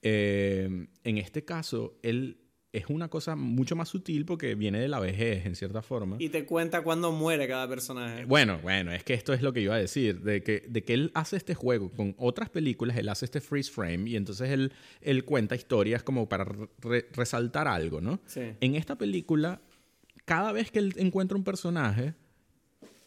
[0.01, 2.37] Eh, en este caso, él
[2.73, 6.17] es una cosa mucho más sutil porque viene de la vejez, en cierta forma.
[6.19, 8.25] Y te cuenta cuándo muere cada personaje.
[8.25, 10.93] Bueno, bueno, es que esto es lo que iba a decir, de que, de que
[10.93, 14.73] él hace este juego con otras películas, él hace este freeze frame y entonces él,
[15.01, 16.45] él cuenta historias como para
[17.13, 18.19] resaltar algo, ¿no?
[18.27, 18.41] Sí.
[18.59, 19.61] En esta película
[20.25, 22.15] cada vez que él encuentra un personaje,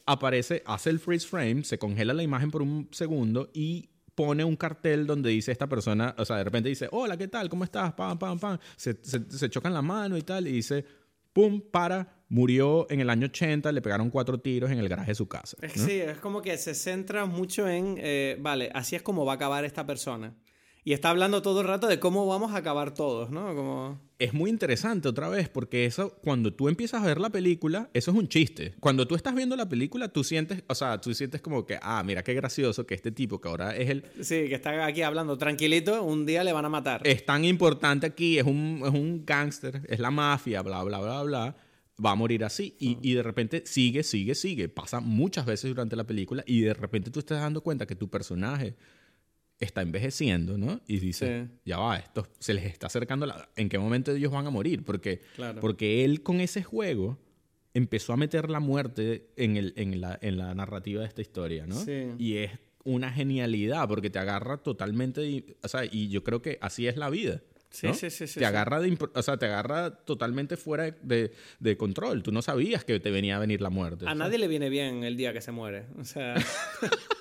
[0.07, 4.57] aparece, hace el freeze frame, se congela la imagen por un segundo y pone un
[4.57, 7.49] cartel donde dice esta persona, o sea, de repente dice, hola, ¿qué tal?
[7.49, 7.93] ¿Cómo estás?
[7.93, 8.59] Pam, pam, pam.
[8.77, 10.85] Se, se, chocan la mano y tal, y dice,
[11.33, 15.15] pum, para, murió en el año 80, le pegaron cuatro tiros en el garaje de
[15.15, 15.57] su casa.
[15.75, 19.35] Sí, es como que se centra mucho en, eh, vale, así es como va a
[19.37, 20.35] acabar esta persona.
[20.89, 23.55] Y está hablando todo el rato de cómo vamos a acabar todos, ¿no?
[23.55, 24.01] Como...
[24.19, 28.11] Es muy interesante otra vez, porque eso, cuando tú empiezas a ver la película, eso
[28.11, 28.73] es un chiste.
[28.81, 32.03] Cuando tú estás viendo la película, tú sientes, o sea, tú sientes como que, ah,
[32.07, 34.03] mira qué gracioso que este tipo, que ahora es el...
[34.23, 37.03] Sí, que está aquí hablando tranquilito, un día le van a matar.
[37.05, 41.23] Es tan importante aquí, es un, es un gángster, es la mafia, bla, bla, bla,
[41.23, 41.57] bla
[42.03, 42.77] va a morir así.
[42.79, 44.69] Y, y, de repente sigue, sigue, sigue.
[44.69, 48.09] Pasa muchas veces durante la película y de repente tú estás dando cuenta que tu
[48.09, 48.77] personaje
[49.61, 50.81] está envejeciendo, ¿no?
[50.87, 53.49] Y dice, ya va, esto se les está acercando, la...
[53.57, 54.85] ¿en qué momento ellos van a morir?
[54.85, 55.21] Porque,
[55.61, 57.19] porque él con ese juego
[57.75, 61.67] empezó a meter la muerte en, el, en, la, en la narrativa de esta historia,
[61.67, 61.77] ¿no?
[62.19, 62.53] Y es
[62.85, 67.11] una genialidad porque te agarra totalmente, o sea, y yo creo que así es la
[67.11, 67.43] vida.
[67.71, 68.39] Sí, sí, sí, sí.
[68.41, 72.23] Te agarra, de, o sea, te agarra totalmente fuera de, de, control.
[72.23, 74.07] Tú no sabías que te venía a venir la muerte.
[74.09, 75.85] A nadie le viene bien el día que se muere.
[75.99, 76.35] O sea...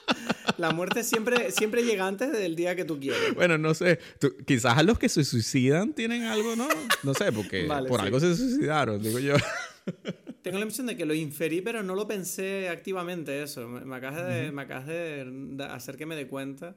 [0.58, 3.36] La muerte siempre, siempre llega antes del día que tú quieres.
[3.36, 4.00] Bueno, no sé.
[4.46, 6.68] quizás a los que se suicidan tienen algo, ¿no?
[7.04, 9.36] No sé, porque por algo se suicidaron, digo yo.
[10.42, 13.68] Tengo la impresión de que lo inferí, pero no lo pensé activamente eso.
[13.68, 16.76] Me, acabas, de, me de, hacer que me dé cuenta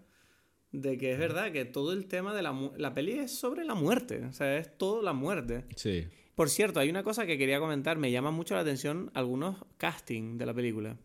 [0.72, 3.74] de que es verdad que todo el tema de la, la peli es sobre la
[3.74, 4.24] muerte.
[4.24, 5.64] O sea, es todo la muerte.
[5.76, 6.06] Sí.
[6.34, 7.98] Por cierto, hay una cosa que quería comentar.
[7.98, 10.96] Me llama mucho la atención algunos castings de la película.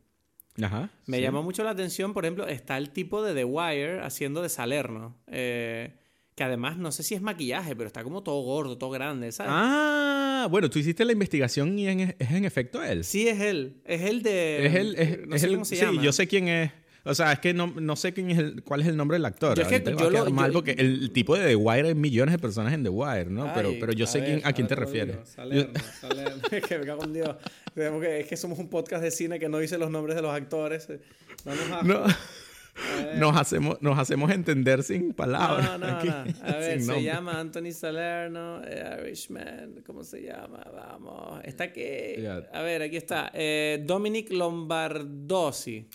[0.62, 4.42] Ajá, Me llamó mucho la atención, por ejemplo, está el tipo de The Wire haciendo
[4.42, 5.18] de Salerno.
[5.28, 5.94] Eh,
[6.36, 9.54] que además no sé si es maquillaje, pero está como todo gordo, todo grande, ¿sabes?
[9.56, 13.06] Ah, bueno, tú hiciste la investigación y es en efecto él.
[13.06, 13.82] Sí, es él.
[13.86, 14.66] Es el de.
[14.66, 14.96] Es él.
[14.98, 16.72] Es, no sé cómo se sí, yo sé quién es.
[17.08, 19.26] O sea, es que no, no sé quién es el, cuál es el nombre del
[19.26, 19.56] actor.
[19.56, 22.40] Yo es que yo lo, mal porque el tipo de The Wire hay millones de
[22.40, 23.52] personas en The Wire, ¿no?
[23.54, 25.18] pero, pero yo sé quién, a, quién te refieres.
[25.30, 26.42] Salerno, Salerno.
[26.52, 27.36] es que cago en Dios.
[27.76, 30.88] Es que somos un podcast de cine que no dice los nombres de los actores.
[31.46, 31.84] Vamos a...
[31.84, 32.04] No.
[33.18, 35.64] Nos hacemos, nos hacemos entender sin palabras.
[35.64, 36.12] No, no, no.
[36.44, 40.66] A ver, se llama Anthony Salerno, eh, Irishman, ¿cómo se llama?
[40.74, 41.40] Vamos.
[41.46, 41.84] Está aquí.
[42.52, 43.32] A ver, aquí está.
[43.34, 45.88] Eh, Dominic Lombardozzi.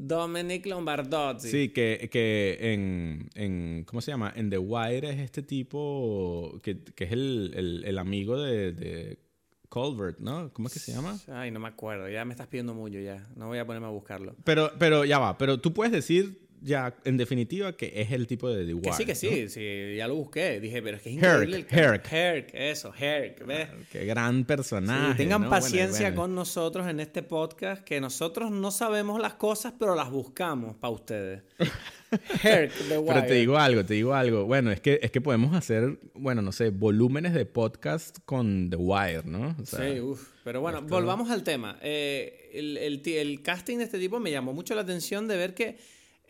[0.00, 1.50] Dominic Lombardozzi.
[1.50, 4.32] Sí, que, que en, en, ¿Cómo se llama?
[4.34, 9.18] En The Wire es este tipo que, que es el, el, el amigo de, de,
[9.68, 10.52] Colbert, ¿no?
[10.52, 11.16] ¿Cómo es que se llama?
[11.28, 12.08] Ay, no me acuerdo.
[12.08, 13.28] Ya me estás pidiendo mucho ya.
[13.36, 14.34] No voy a ponerme a buscarlo.
[14.42, 15.38] Pero, pero ya va.
[15.38, 18.90] Pero tú puedes decir ya en definitiva que es el tipo de The Wire.
[18.90, 20.60] Que sí, que sí, sí, ya lo busqué.
[20.60, 21.66] Dije, pero es que es increíble.
[21.70, 22.50] Herc, Herc.
[22.54, 23.68] eso, Herc, ¿ves?
[23.90, 25.14] qué gran personaje.
[25.16, 30.10] tengan paciencia con nosotros en este podcast, que nosotros no sabemos las cosas, pero las
[30.10, 31.42] buscamos para ustedes.
[32.42, 33.14] Herc, The Wire.
[33.14, 34.44] Pero te digo algo, te digo algo.
[34.44, 38.76] Bueno, es que, es que podemos hacer, bueno, no sé, volúmenes de podcast con The
[38.76, 39.56] Wire, ¿no?
[39.64, 40.30] sí, uff.
[40.42, 41.78] Pero bueno, volvamos al tema.
[41.82, 45.54] Eh, el, el, el casting de este tipo me llamó mucho la atención de ver
[45.54, 45.76] que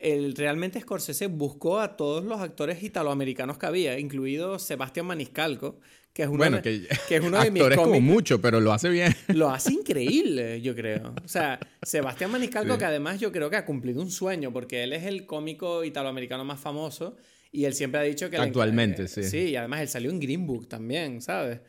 [0.00, 5.78] el, realmente Scorsese buscó a todos los actores italoamericanos que había, incluido Sebastián Maniscalco,
[6.12, 7.80] que es uno, bueno, de, que, es uno de mis cómics.
[7.80, 9.14] como mucho, pero lo hace bien.
[9.28, 11.14] Lo hace increíble, yo creo.
[11.22, 14.92] O sea, Sebastián Maniscalco, que además yo creo que ha cumplido un sueño, porque él
[14.94, 17.16] es el cómico italoamericano más famoso
[17.52, 18.38] y él siempre ha dicho que...
[18.38, 19.22] Actualmente, sí.
[19.22, 21.60] Sí, y además él salió en Green Book también, ¿sabes?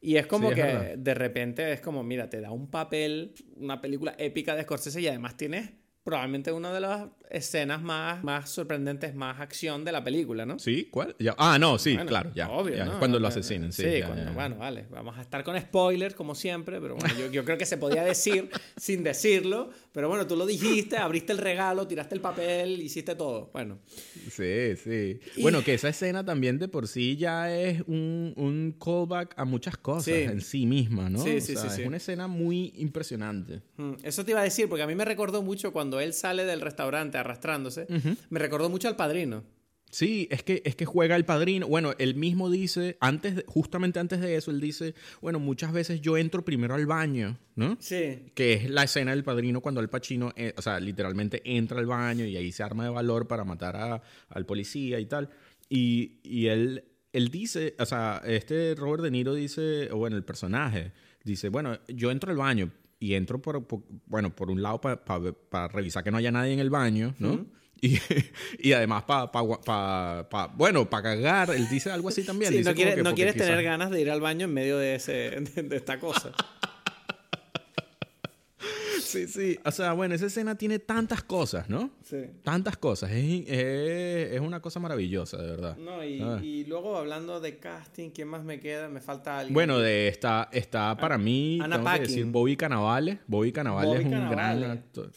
[0.00, 4.14] Y es como que de repente es como, mira, te da un papel, una película
[4.18, 5.70] épica de Scorsese y además tienes
[6.08, 10.58] probablemente una de las escenas más, más sorprendentes, más acción de la película, ¿no?
[10.58, 11.14] Sí, ¿cuál?
[11.36, 12.48] Ah, no, sí, claro, ya.
[12.48, 12.98] Obvio, ¿no?
[12.98, 13.82] Cuando lo asesinan, sí.
[13.82, 17.44] Sí, cuando, bueno, vale, vamos a estar con spoilers como siempre, pero bueno, yo, yo
[17.44, 18.48] creo que se podía decir
[18.78, 19.68] sin decirlo,
[19.98, 23.80] pero bueno, tú lo dijiste, abriste el regalo, tiraste el papel, hiciste todo, bueno.
[24.30, 25.18] Sí, sí.
[25.42, 29.76] Bueno, que esa escena también de por sí ya es un, un callback a muchas
[29.76, 31.18] cosas en sí misma, ¿no?
[31.18, 33.60] Sí, sí, sí, Es una escena muy impresionante.
[33.76, 36.44] Mm, eso te iba a decir, porque a mí me recordó mucho cuando él sale
[36.44, 37.88] del restaurante arrastrándose,
[38.30, 39.42] me recordó mucho al padrino.
[39.90, 41.66] Sí, es que, es que juega el padrino.
[41.66, 46.16] Bueno, él mismo dice, antes justamente antes de eso, él dice, bueno, muchas veces yo
[46.16, 47.76] entro primero al baño, ¿no?
[47.80, 48.30] Sí.
[48.34, 51.86] Que es la escena del padrino cuando el Pachino, eh, o sea, literalmente entra al
[51.86, 55.30] baño y ahí se arma de valor para matar a, al policía y tal.
[55.68, 60.24] Y, y él, él dice, o sea, este Robert De Niro dice, o bueno, el
[60.24, 60.92] personaje,
[61.24, 62.70] dice, bueno, yo entro al baño,
[63.00, 63.66] y entro por,
[64.06, 67.46] bueno, por un lado para revisar que no haya nadie en el baño, ¿no?
[67.80, 67.98] y,
[68.58, 72.52] y, además para, pa, pa, bueno, para cagar, él dice algo así también.
[72.52, 72.70] Sí, no,
[73.02, 75.12] no quieres tener ganas de ir al baño en medio de, ese,
[75.54, 76.32] de esta cosa.
[79.00, 79.58] Sí, sí.
[79.64, 81.90] O sea, bueno, esa escena tiene tantas cosas, ¿no?
[82.02, 82.26] Sí.
[82.42, 83.10] Tantas cosas.
[83.10, 85.78] Es, es, una cosa maravillosa, de verdad.
[85.78, 86.38] No, y, ah.
[86.42, 88.90] y, luego hablando de casting, ¿quién más me queda?
[88.90, 89.54] Me falta alguien.
[89.54, 93.20] Bueno, de esta, está para mí, Ana tengo que decir, Bobby Cannavale.
[93.26, 95.10] Bobby Cannavale es un gran actor.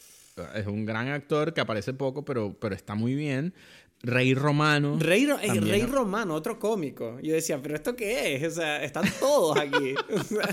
[0.54, 3.54] Es un gran actor que aparece poco, pero, pero está muy bien.
[4.02, 4.98] Rey Romano.
[4.98, 7.20] Rey, Rey Romano, otro cómico.
[7.20, 8.42] Yo decía, ¿pero esto qué es?
[8.44, 9.94] O sea, están todos aquí.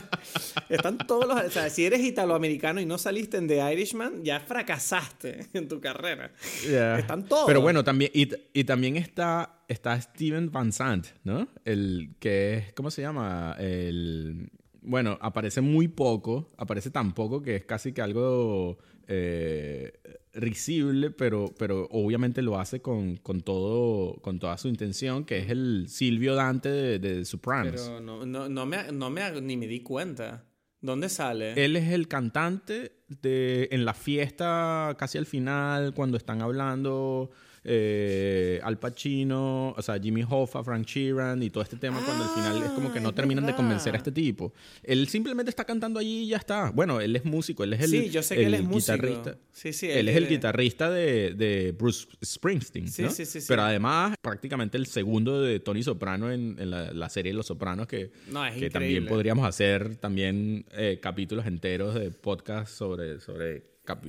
[0.69, 1.45] están todos los.
[1.45, 5.82] O sea, si eres italoamericano y no saliste en The Irishman, ya fracasaste en tu
[5.82, 6.32] carrera.
[6.63, 7.45] Están todos.
[7.47, 8.11] Pero bueno, también.
[8.13, 11.47] Y, y, también está, está Steven Van Sant, ¿no?
[11.65, 12.73] El que es.
[12.73, 13.55] ¿Cómo se llama?
[13.57, 14.51] El.
[14.82, 16.51] Bueno, aparece muy poco.
[16.55, 18.77] Aparece tan poco que es casi que algo.
[19.12, 19.91] Eh,
[20.34, 25.49] risible, pero, pero obviamente lo hace con, con, todo, con toda su intención, que es
[25.49, 27.82] el Silvio Dante de, de Sopranos.
[27.82, 30.45] Pero no, no, no, me, no me, ni me di cuenta.
[30.82, 31.53] ¿Dónde sale?
[31.66, 37.32] Él es el cantante de, en la fiesta casi al final, cuando están hablando
[37.64, 42.30] eh, Al Pacino, o sea, Jimmy Hoffa, Frank Sheeran y todo este tema cuando al
[42.30, 44.53] final es como que no ah, terminan de convencer a este tipo.
[44.84, 46.72] Él simplemente está cantando allí y ya está.
[46.72, 49.38] Bueno, él es músico, él es el, sí, yo sé que él es guitarrista.
[49.51, 52.88] Sí, sí, él, es el guitarrista de, de Bruce Springsteen.
[52.88, 57.47] Sí, sí, sí, Pero además, prácticamente el segundo de Tony Soprano en, la, serie Los
[57.47, 58.12] Sopranos, que,
[58.57, 63.64] que también podríamos hacer también eh, capítulos enteros de podcast sobre, sobre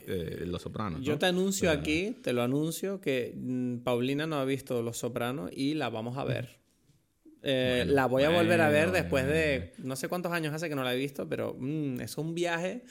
[0.06, 1.00] eh, Los Sopranos.
[1.02, 5.50] Yo te anuncio aquí, te lo anuncio, que mm, Paulina no ha visto Los Sopranos
[5.52, 6.60] y la vamos a ver.
[7.42, 10.74] Eh, la voy a volver a ver después de no sé cuántos años hace que
[10.74, 12.84] no la he visto, pero mm, es un viaje,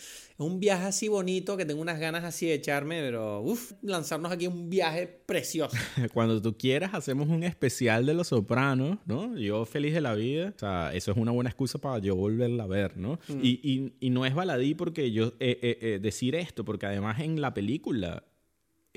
[0.46, 4.48] un viaje así bonito que tengo unas ganas así de echarme, pero uff, lanzarnos aquí
[4.48, 5.76] un viaje precioso.
[6.14, 9.38] Cuando tú quieras hacemos un especial de Los Sopranos, ¿no?
[9.38, 12.64] Yo feliz de la vida, o sea, eso es una buena excusa para yo volverla
[12.64, 13.20] a ver, ¿no?
[13.28, 13.40] Mm.
[13.44, 17.54] Y, y, no es baladí porque yo eh, eh, decir esto, porque además en la
[17.54, 18.24] película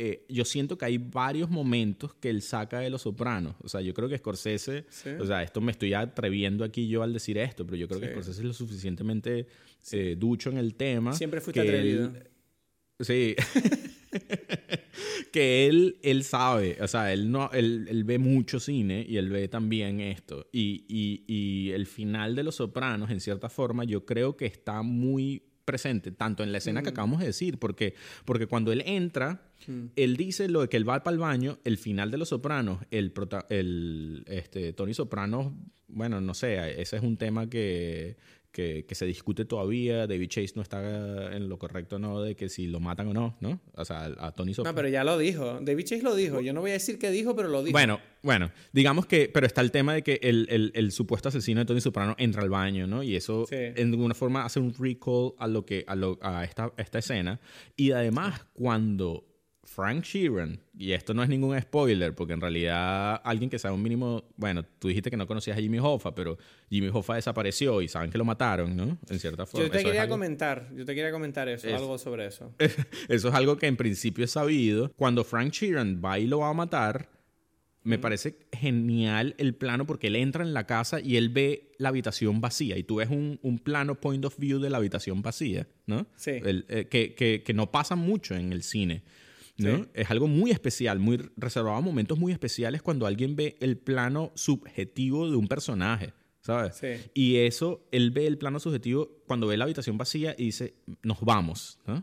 [0.05, 3.55] eh, yo siento que hay varios momentos que él saca de Los Sopranos.
[3.62, 4.84] O sea, yo creo que Scorsese,
[5.20, 8.11] o sea, esto me estoy atreviendo aquí yo al decir esto, pero yo creo que
[8.11, 9.46] Scorsese es lo suficientemente
[9.92, 11.12] eh, ducho en el tema.
[11.12, 12.12] Siempre fuiste atrevido.
[12.98, 13.36] sí.
[15.32, 19.30] que él, él sabe, o sea, él, no, él, él, ve mucho cine y él
[19.30, 20.48] ve también esto.
[20.53, 24.82] Y, y, y el final de Los Sopranos, en cierta forma, yo creo que está
[24.82, 26.95] muy presente, tanto en la escena que mm.
[26.95, 27.95] acabamos de decir, porque,
[28.25, 29.87] porque cuando él entra, mm.
[29.97, 32.81] él dice lo de que él va para el baño, el final de Los Sopranos,
[32.91, 33.13] el,
[33.49, 35.57] el este, Tony Soprano,
[35.89, 38.17] bueno, no sé, ese es un tema que,
[38.53, 40.07] que, se discute todavía.
[40.07, 42.23] David Chase no está en lo correcto, ¿no?
[42.23, 43.61] De que si lo matan o no, ¿no?
[43.75, 44.73] O sea, a Tony Soprano.
[44.73, 45.59] No, pero ya lo dijo.
[45.61, 46.41] David Chase lo dijo.
[46.41, 47.73] Yo no voy a decir qué dijo, pero lo dijo.
[47.73, 48.51] Bueno, bueno.
[48.73, 49.31] Digamos que...
[49.33, 52.51] Pero está el tema de que el, el, supuesto asesino de Tony Soprano entra al
[52.51, 53.03] baño, ¿no?
[53.03, 56.73] Y eso, en alguna forma, hace un recall a, lo que, a, lo, a esta,
[56.77, 57.41] esta escena.
[57.77, 59.25] Y además, cuando
[59.64, 63.83] Frank Sheeran, y esto no es ningún spoiler, porque en realidad alguien que sabe un
[63.83, 66.37] mínimo, bueno, tú dijiste que no conocías a Jimmy Hoffa, pero
[66.68, 68.99] Jimmy Hoffa desapareció y saben que lo mataron, ¿no?
[69.09, 69.66] En cierta forma.
[69.66, 72.53] Yo te quería comentar, yo te quería comentar eso, algo sobre eso.
[73.09, 74.93] eso es algo que en principio es sabido.
[74.97, 77.09] Cuando Frank Sheeran va y lo va a matar,
[77.85, 81.89] me parece genial el plano porque él entra en la casa y él ve la
[81.89, 86.07] habitación vacía y tú ves un, plano point of view de la habitación vacía, ¿no?
[86.16, 86.33] Sí.
[86.45, 89.03] Eh, que, no pasa mucho en el cine.
[89.59, 89.87] ¿no?
[89.95, 94.33] Es algo muy especial, muy reservado a momentos muy especiales cuando alguien ve el plano
[94.35, 96.76] subjetivo de un personaje, ¿sabes?
[96.76, 97.11] Sí.
[97.14, 101.20] Y eso, él ve el plano subjetivo cuando ve la habitación vacía y dice, nos
[101.20, 102.03] vamos, ¿no?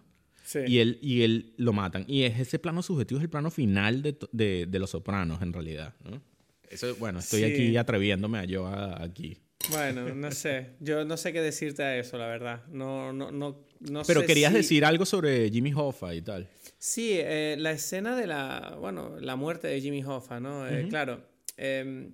[0.67, 2.05] Y, él, y él lo matan.
[2.07, 4.17] Y es ese plano subjetivo, es el plano final de,
[4.65, 5.93] de, Los Sopranos, en realidad.
[6.03, 6.21] ¿no?
[6.69, 9.37] Eso, bueno, estoy aquí atreviéndome a yo aquí.
[9.69, 10.71] Bueno, no sé.
[10.79, 12.63] Yo no sé qué decirte a eso, la verdad.
[12.69, 16.47] No, no, no, no Pero querías decir algo sobre Jimmy Hoffa y tal.
[16.77, 20.67] Sí, eh, la escena de la, bueno, la muerte de Jimmy Hoffa, ¿no?
[20.67, 21.21] Eh, claro.
[21.57, 22.13] Em,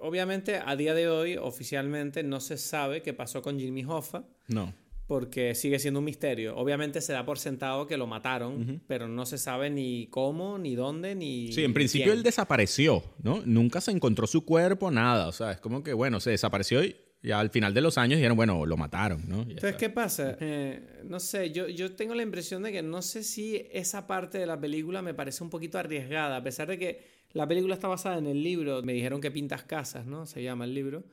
[0.00, 4.24] obviamente, a día de hoy, oficialmente, no se sabe qué pasó con Jimmy Hoffa.
[4.48, 4.81] No
[5.12, 6.56] porque sigue siendo un misterio.
[6.56, 10.74] Obviamente se da por sentado que lo mataron, pero no se sabe ni cómo, ni
[10.74, 11.52] dónde, ni...
[11.52, 13.42] Sí, en principio él desapareció, ¿no?
[13.44, 15.28] Nunca se encontró su cuerpo, nada.
[15.28, 18.16] O sea, es como que, bueno, se desapareció y ya al final de los años
[18.16, 19.42] dijeron, bueno, lo mataron, ¿no?
[19.42, 20.38] Entonces, ¿qué pasa?
[20.40, 24.38] Eh, no sé, yo, yo tengo la impresión de que no sé si esa parte
[24.38, 27.04] de la película me parece un poquito arriesgada, a pesar de que
[27.34, 30.24] la película está basada en el libro, me dijeron que pintas casas, ¿no?
[30.24, 31.04] Se llama el libro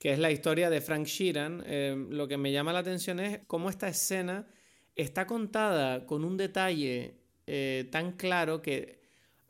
[0.00, 3.40] que es la historia de Frank Sheeran, eh, lo que me llama la atención es
[3.46, 4.48] cómo esta escena
[4.96, 9.02] está contada con un detalle eh, tan claro que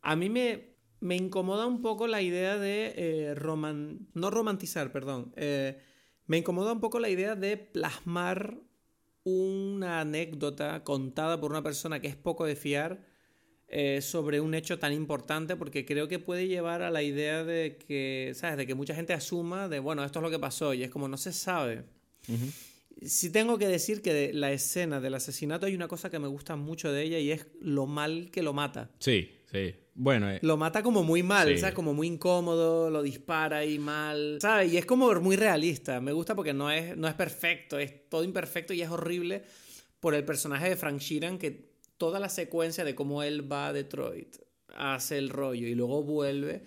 [0.03, 3.35] a mí me, me, incomoda un poco la idea de eh,
[4.15, 5.33] no romantizar, perdón,
[6.27, 8.59] me incomoda un poco la idea de plasmar
[9.23, 13.07] una anécdota contada por una persona que es poco de fiar
[13.73, 17.77] eh, sobre un hecho tan importante porque creo que puede llevar a la idea de
[17.77, 18.57] que, ¿sabes?
[18.57, 21.07] De que mucha gente asuma de, bueno, esto es lo que pasó y es como
[21.07, 21.85] no se sabe.
[23.01, 26.27] Sí tengo que decir que de la escena del asesinato hay una cosa que me
[26.27, 28.91] gusta mucho de ella y es lo mal que lo mata.
[28.99, 29.73] Sí, sí.
[29.95, 31.75] Bueno, eh, lo mata como muy mal, ¿sabes?
[31.75, 34.73] Como muy incómodo, lo dispara y mal, ¿sabes?
[34.73, 36.01] Y es como muy realista.
[36.01, 39.45] Me gusta porque no es, no es perfecto, es todo imperfecto y es horrible
[40.01, 41.70] por el personaje de Frank Sheeran que
[42.01, 44.37] toda la secuencia de cómo él va a Detroit,
[44.75, 46.63] hace el rollo y luego vuelve,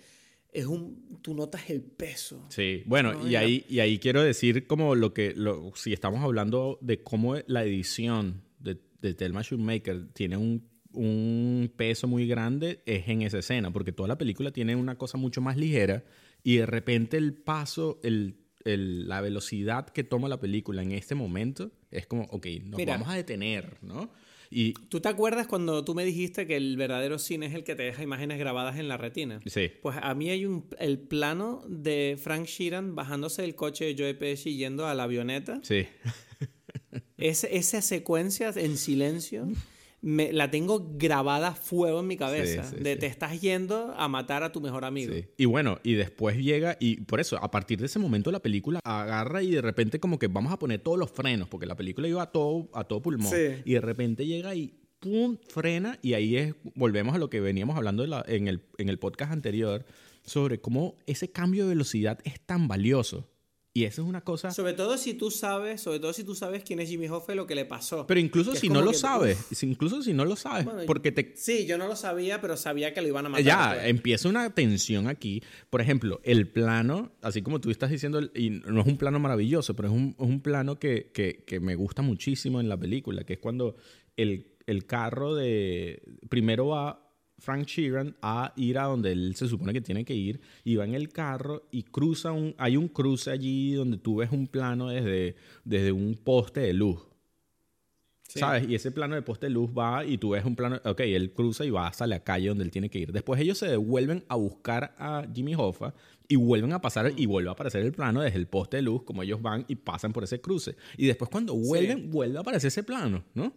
[0.52, 2.46] es un, tú notas el peso.
[2.50, 6.78] Sí, bueno, y, ahí, y ahí quiero decir como lo que, lo, si estamos hablando
[6.80, 13.08] de cómo la edición de, de Thelma Shoemaker tiene un, un peso muy grande, es
[13.08, 16.04] en esa escena, porque toda la película tiene una cosa mucho más ligera
[16.44, 21.16] y de repente el paso, el, el, la velocidad que toma la película en este
[21.16, 24.12] momento es como, ok, nos vamos a detener, ¿no?
[24.56, 27.74] Y, ¿Tú te acuerdas cuando tú me dijiste que el verdadero cine es el que
[27.74, 29.40] te deja imágenes grabadas en la retina?
[29.46, 29.72] Sí.
[29.82, 34.14] Pues a mí hay un, el plano de Frank Sheeran bajándose del coche de Joe
[34.14, 35.58] Pesci yendo a la avioneta.
[35.64, 35.86] Sí.
[37.18, 39.48] esa secuencia en silencio
[40.04, 42.70] me, la tengo grabada a fuego en mi cabeza.
[42.70, 45.14] de te estás yendo a matar a tu mejor amigo.
[45.38, 48.80] Y bueno, y después llega, y por eso, a partir de ese momento la película
[48.84, 52.06] agarra y de repente como que vamos a poner todos los frenos, porque la película
[52.06, 53.32] iba a todo, a todo pulmón.
[53.64, 55.38] Y de repente llega y ¡pum!
[55.48, 59.32] frena, y ahí es, volvemos a lo que veníamos hablando en, el, en el podcast
[59.32, 59.86] anterior,
[60.22, 63.30] sobre cómo ese cambio de velocidad es tan valioso.
[63.76, 64.52] Y eso es una cosa...
[64.52, 67.36] Sobre todo si tú sabes, sobre todo si tú sabes quién es Jimmy Hoffa y
[67.36, 68.06] lo que le pasó.
[68.06, 71.32] Pero incluso si no lo sabes, incluso si no lo sabes, porque te...
[71.34, 73.44] Sí, yo no lo sabía, pero sabía que lo iban a matar.
[73.44, 75.42] Ya, empieza una tensión aquí.
[75.70, 79.74] Por ejemplo, el plano, así como tú estás diciendo, y no es un plano maravilloso,
[79.74, 83.24] pero es un, es un plano que, que, que, me gusta muchísimo en la película,
[83.24, 83.74] que es cuando
[84.16, 86.00] el, el carro de...
[86.28, 87.03] Primero va
[87.44, 90.84] Frank Sheeran a ir a donde él se supone que tiene que ir y va
[90.84, 94.88] en el carro y cruza un hay un cruce allí donde tú ves un plano
[94.88, 97.06] desde, desde un poste de luz
[98.40, 98.68] ¿Sabes?
[98.68, 101.32] Y ese plano de poste de luz va y tú ves un plano, ok, él
[101.32, 103.12] cruza y va hasta la calle donde él tiene que ir.
[103.12, 105.94] Después ellos se devuelven a buscar a Jimmy Hoffa
[106.26, 109.02] y vuelven a pasar y vuelve a aparecer el plano desde el poste de luz,
[109.04, 110.76] como ellos van y pasan por ese cruce.
[110.96, 113.54] Y después cuando vuelven, vuelve a aparecer ese plano, ¿no?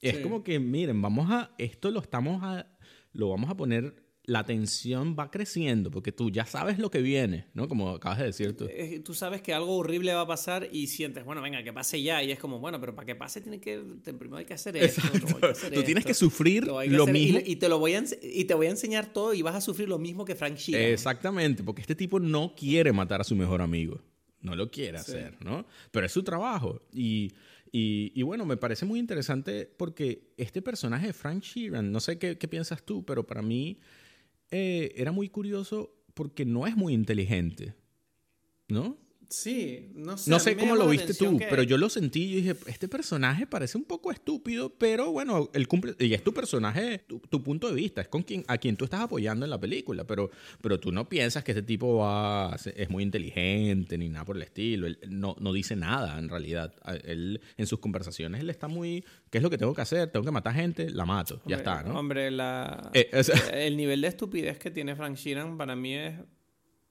[0.00, 2.66] Es como que, miren, vamos a, esto lo estamos a,
[3.14, 3.94] lo vamos a poner,
[4.26, 7.68] la tensión va creciendo, porque tú ya sabes lo que viene, ¿no?
[7.68, 8.66] Como acabas de decir tú.
[8.70, 12.02] Eh, tú sabes que algo horrible va a pasar y sientes, bueno, venga, que pase
[12.02, 12.22] ya.
[12.22, 15.02] Y es como, bueno, pero para que pase tiene que, primero hay que hacer esto.
[15.74, 17.40] tú tienes que sufrir lo, mismo.
[17.44, 19.88] Y, te lo voy a, y te voy a enseñar todo y vas a sufrir
[19.88, 20.92] lo mismo que Frank Sheeran.
[20.92, 24.00] Exactamente, porque este tipo no quiere matar a su mejor amigo.
[24.40, 25.66] No lo quiere hacer, ¿no?
[25.90, 26.82] Pero es su trabajo.
[26.92, 27.32] Y
[27.76, 32.36] y, bueno, me parece muy interesante porque este personaje de Frank Sheeran, no sé qué,
[32.36, 33.80] piensas tú, pero para mí
[34.52, 37.74] eh, era muy curioso porque no es muy inteligente,
[38.68, 38.96] ¿no?
[39.28, 40.30] Sí, no sé.
[40.30, 43.78] No sé cómo lo viste tú, pero yo lo sentí y dije, este personaje parece
[43.78, 48.00] un poco estúpido, pero bueno, él cumple, y es tu personaje, tu, punto de vista,
[48.00, 51.08] es con quien, a quien tú estás apoyando en la película, pero, pero tú no
[51.08, 55.36] piensas que este tipo va, es muy inteligente ni nada por el estilo, él no,
[55.40, 56.74] no dice nada en realidad.
[57.04, 60.10] Él, en sus conversaciones, él está muy, ¿qué es lo que tengo que hacer?
[60.10, 61.98] Tengo que matar gente, la mato, ya está, ¿no?
[61.98, 63.10] Hombre, la, eh,
[63.52, 66.14] el nivel de estupidez que tiene Frank Sheeran para mí es,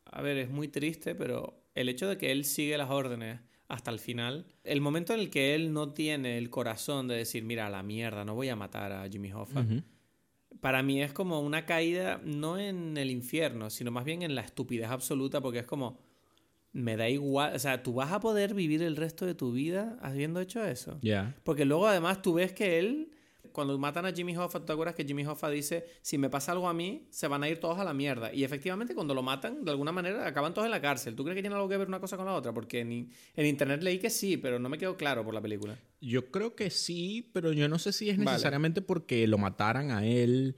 [0.06, 3.92] a ver, es muy triste, pero el hecho de que él sigue las órdenes hasta
[3.92, 7.70] el final, el momento en el que él no tiene el corazón de decir, mira,
[7.70, 9.66] la mierda, no voy a matar a Jimmy Hoffa,
[10.60, 14.42] para mí es como una caída no en el infierno, sino más bien en la
[14.42, 16.00] estupidez absoluta, porque es como,
[16.72, 19.98] me da igual, o sea, tú vas a poder vivir el resto de tu vida
[20.02, 21.00] habiendo hecho eso.
[21.02, 21.36] Ya.
[21.44, 23.12] Porque luego además tú ves que él
[23.54, 26.68] cuando matan a Jimmy Hoffa, ¿te acuerdas que Jimmy Hoffa dice, si me pasa algo
[26.68, 28.34] a mí, se van a ir todos a la mierda?
[28.34, 31.16] Y efectivamente cuando lo matan, de alguna manera, acaban todos en la cárcel.
[31.16, 32.52] ¿Tú crees que tiene algo que ver una cosa con la otra?
[32.52, 35.78] Porque en, en internet leí que sí, pero no me quedó claro por la película.
[36.02, 40.06] Yo creo que sí, pero yo no sé si es necesariamente porque lo mataran a
[40.06, 40.56] él.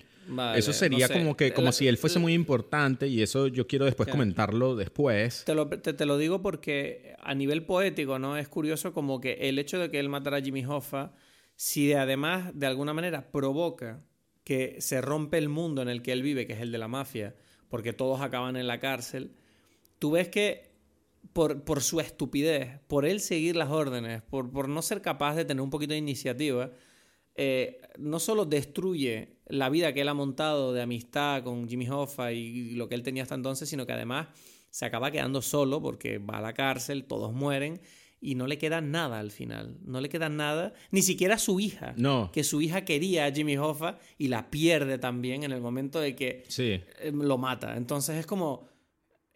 [0.55, 4.09] eso sería como que como si él fuese muy importante y eso yo quiero después
[4.09, 5.43] comentarlo después.
[5.45, 8.37] Te lo, te lo digo porque a nivel poético, ¿no?
[8.37, 11.11] Es curioso como que el hecho de que él matara a Jimmy Hoffa
[11.55, 14.03] si además de alguna manera provoca
[14.43, 16.87] que se rompe el mundo en el que él vive, que es el de la
[16.87, 17.35] mafia,
[17.69, 19.35] porque todos acaban en la cárcel,
[19.99, 20.75] tú ves que
[21.33, 25.45] por, por su estupidez, por él seguir las órdenes, por, por, no ser capaz de
[25.45, 26.71] tener un poquito de iniciativa,
[27.35, 32.31] eh, no solo destruye la vida que él ha montado de amistad con Jimmy Hoffa
[32.31, 34.27] y lo que él tenía hasta entonces, sino que además
[34.69, 37.81] se acaba quedando solo porque va a la cárcel, todos mueren
[38.21, 39.77] y no le queda nada al final.
[39.83, 41.93] No le queda nada, ni siquiera su hija.
[41.97, 42.31] No.
[42.33, 46.15] Que su hija quería a Jimmy Hoffa y la pierde también en el momento de
[46.15, 46.81] que sí.
[46.99, 47.77] Eh, lo mata.
[47.77, 48.69] Entonces es como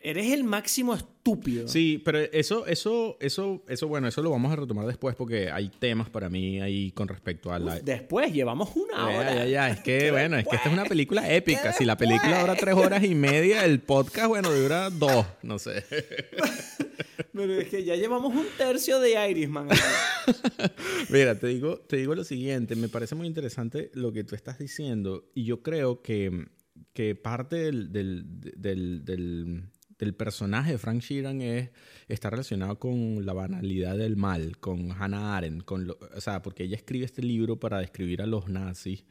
[0.01, 1.67] Eres el máximo estúpido.
[1.67, 5.67] Sí, pero eso, eso, eso, eso, bueno, eso lo vamos a retomar después porque hay
[5.67, 7.79] temas para mí ahí con respecto a la.
[7.79, 9.35] después, llevamos una hora.
[9.35, 9.69] Ya, ya, ya.
[9.71, 11.73] Es que, bueno, es que esta es una película épica.
[11.73, 15.83] Si la película dura tres horas y media, el podcast, bueno, dura dos, no sé.
[17.39, 19.69] Pero es que ya llevamos un tercio de Irishman.
[21.09, 22.75] Mira, te digo, te digo lo siguiente.
[22.75, 26.47] Me parece muy interesante lo que tú estás diciendo y yo creo que,
[26.91, 29.69] que parte del, del
[29.99, 31.69] del personaje de Frank Sheeran es,
[32.07, 36.77] está relacionado con la banalidad del mal, con Hannah Arendt, con o sea, porque ella
[36.77, 39.03] escribe este libro para describir a los nazis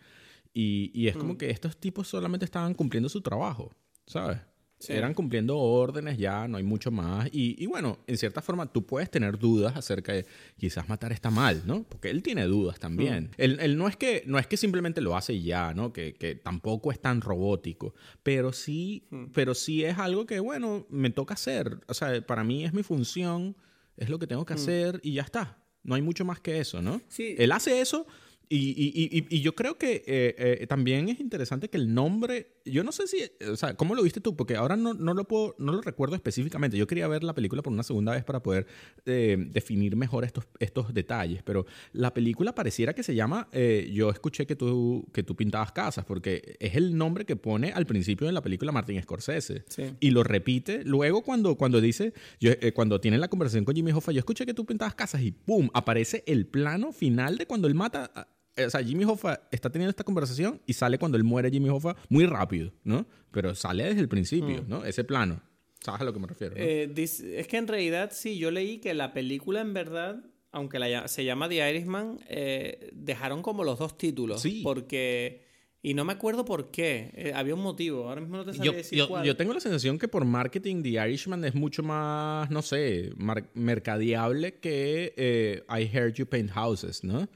[0.55, 1.37] y, y es como mm.
[1.37, 3.71] que estos tipos solamente estaban cumpliendo su trabajo,
[4.07, 4.39] ¿sabes?
[4.87, 7.29] Eran cumpliendo órdenes ya, no hay mucho más.
[7.33, 10.25] Y, bueno, en cierta forma tú puedes tener dudas acerca de
[10.57, 11.83] quizás matar está mal, ¿no?
[11.83, 13.25] Porque él tiene dudas también.
[13.25, 13.31] Mm.
[13.39, 15.93] Él, no, es que, no es que simplemente lo hace ya, ¿no?
[15.93, 17.95] Que, tampoco es tan robótico.
[18.23, 19.27] Pero sí, mm.
[19.35, 21.81] pero sí es algo que, bueno, me toca hacer.
[21.89, 23.57] O sea, para mí es mi función,
[23.97, 24.59] es lo que tengo que mm.
[24.59, 25.59] hacer y ya está.
[25.83, 27.01] No hay mucho más que eso, ¿no?
[27.09, 27.35] Sí.
[27.39, 28.07] Él hace eso
[28.51, 32.83] y, y, y, yo creo que eh, eh, también es interesante que el nombre, yo
[32.83, 34.37] no sé si, o sea, ¿cómo lo viste tú?
[34.37, 36.77] Porque ahora no, no, lo puedo, no lo recuerdo específicamente.
[36.77, 38.67] Yo quería ver la película por una segunda vez para poder
[39.05, 43.49] eh, definir mejor estos, estos detalles, pero la película pareciera que se llama,
[43.91, 47.87] yo escuché que tú, que tú pintabas casas, porque es el nombre que pone al
[47.87, 49.65] principio de la película Martin Scorsese.
[50.01, 54.13] Y lo repite luego cuando, cuando dice, yo, cuando tiene la conversación con Jimmy Hoffa,
[54.13, 55.69] yo escuché que tú pintabas casas y ¡pum!
[55.75, 59.91] aparece el plano final de cuando él mata eh, o sea, Jimmy Hoffa está teniendo
[59.91, 63.07] esta conversación y sale cuando él muere Jimmy Hoffa muy rápido, ¿no?
[63.31, 64.69] Pero sale desde el principio, mm.
[64.69, 64.85] ¿no?
[64.85, 65.43] Ese plano.
[65.81, 66.55] ¿Sabes a lo que me refiero?
[66.57, 71.07] Eh, es que en realidad sí, yo leí que la película en verdad, aunque la,
[71.07, 74.43] se llama The Irishman, eh, dejaron como los dos títulos.
[74.43, 74.63] Sí.
[74.63, 75.47] Porque...
[75.81, 77.33] Y no me acuerdo por qué.
[77.37, 78.09] había un motivo.
[78.09, 79.25] Ahora mismo no te sabía decir yo, cuál.
[79.25, 83.13] Yo tengo la sensación que por marketing The Irishman es mucho más, no sé,
[83.55, 87.29] mercadeable que I Heard You Paint Houses, ¿no?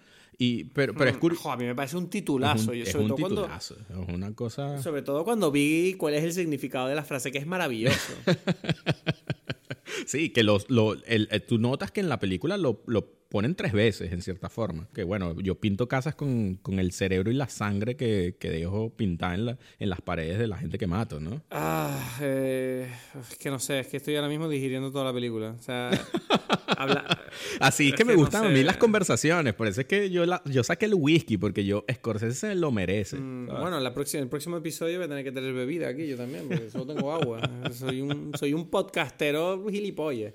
[0.75, 1.51] Pero, pero es curioso.
[1.51, 2.73] a mí me parece un titulazo.
[2.73, 3.77] Es un, titulazo.
[3.89, 4.83] es una cosa.
[4.83, 8.13] Sobre todo cuando vi cuál es el significado de la frase, que es maravilloso.
[10.07, 13.73] sí, que los, lo, el, tú notas que en la película lo, lo ponen tres
[13.73, 14.87] veces, en cierta forma.
[14.93, 18.91] Que bueno, yo pinto casas con, con el cerebro y la sangre que, que dejo
[18.91, 21.41] pintada en, la, en, las paredes de la gente que mato, ¿no?
[21.51, 22.87] Ah, eh,
[23.31, 25.57] es que no sé, es que estoy ahora mismo digiriendo toda la película.
[25.59, 25.91] O sea,
[27.59, 29.55] Así es que, me gustan a mí las conversaciones.
[29.55, 33.17] Por eso es que yo, la, yo saqué el whisky, porque yo, Scorsese lo merece.
[33.17, 36.19] Mm, bueno, la próxima, el próximo episodio voy a tener que tener bebida aquí, yo
[36.19, 37.41] también, porque solo tengo agua.
[37.73, 40.35] soy, un, soy un podcastero gilipollas.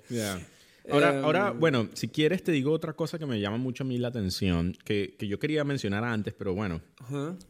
[0.90, 3.88] Ahora, ahora, em, bueno, si quieres te digo otra cosa que me llama mucho a
[3.88, 6.82] mí la atención, que, que yo quería mencionar antes, pero bueno,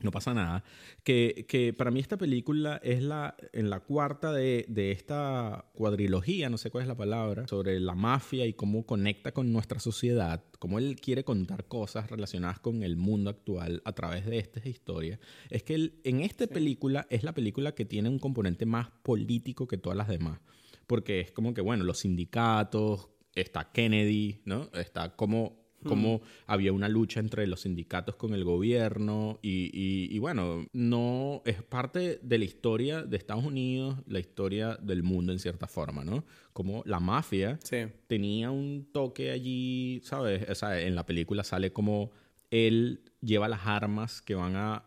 [0.02, 0.64] no pasa nada.
[1.04, 6.50] Que, que, para mí esta película es la, en la cuarta de, de, esta cuadrilogía,
[6.50, 10.44] no sé cuál es la palabra, sobre la mafia y cómo conecta con nuestra sociedad,
[10.60, 15.20] cómo él quiere contar cosas relacionadas con el mundo actual a través de estas historias.
[15.50, 19.68] Es que él, en esta película es la película que tiene un componente más político
[19.68, 20.40] que todas las demás
[20.88, 23.10] porque es como que, bueno, los sindicatos,
[23.42, 24.70] está Kennedy, ¿no?
[24.74, 30.66] Está como como había una lucha entre los sindicatos con el gobierno y, y, bueno,
[30.74, 35.68] no es parte de la historia de Estados Unidos, la historia del mundo en cierta
[35.68, 36.26] forma, ¿no?
[36.54, 37.60] Como la mafia
[38.08, 40.50] tenía un toque allí, ¿sabes?
[40.50, 42.12] O sea, en la película sale como
[42.50, 44.84] él lleva las armas que van a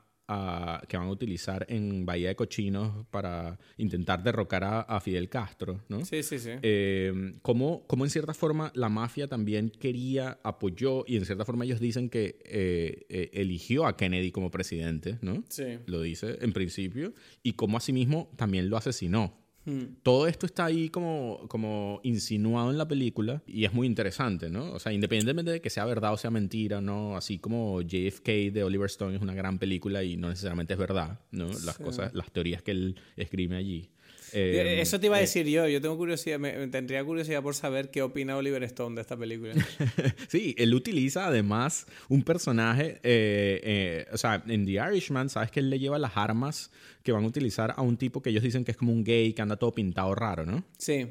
[0.86, 6.04] que van a utilizar en Bahía de Cochinos para intentar derrocar a, Fidel Castro, ¿no?
[6.04, 6.50] Sí, sí, sí.
[6.62, 11.64] Eh, como, como, en cierta forma la mafia también quería, apoyó y en cierta forma
[11.64, 15.42] ellos dicen que eh, eh, eligió a Kennedy como presidente, ¿no?
[15.48, 15.78] Sí.
[15.86, 19.40] Lo dice en principio, y como asimismo también lo asesinó.
[19.64, 19.96] Hmm.
[20.02, 24.72] Todo esto está ahí como, como insinuado en la película y es muy interesante, ¿no?
[24.72, 27.16] O sea, independientemente de que sea verdad o sea mentira, ¿no?
[27.16, 31.20] Así como JFK de Oliver Stone es una gran película y no necesariamente es verdad,
[31.30, 31.48] ¿no?
[31.64, 33.90] Las cosas, las teorías que él escribe allí.
[34.32, 35.66] Eh, Eso te iba a eh, decir yo.
[35.68, 39.54] Yo tengo curiosidad, me, tendría curiosidad por saber qué opina Oliver Stone de esta película.
[40.28, 45.70] sí, él utiliza además un personaje, eh, o sea, en The Irishman, sabes que él
[45.70, 46.70] le lleva las armas
[47.02, 49.32] que van a utilizar a un tipo que ellos dicen que es como un gay
[49.32, 50.64] que anda todo pintado raro, ¿no?
[50.78, 51.06] Sí.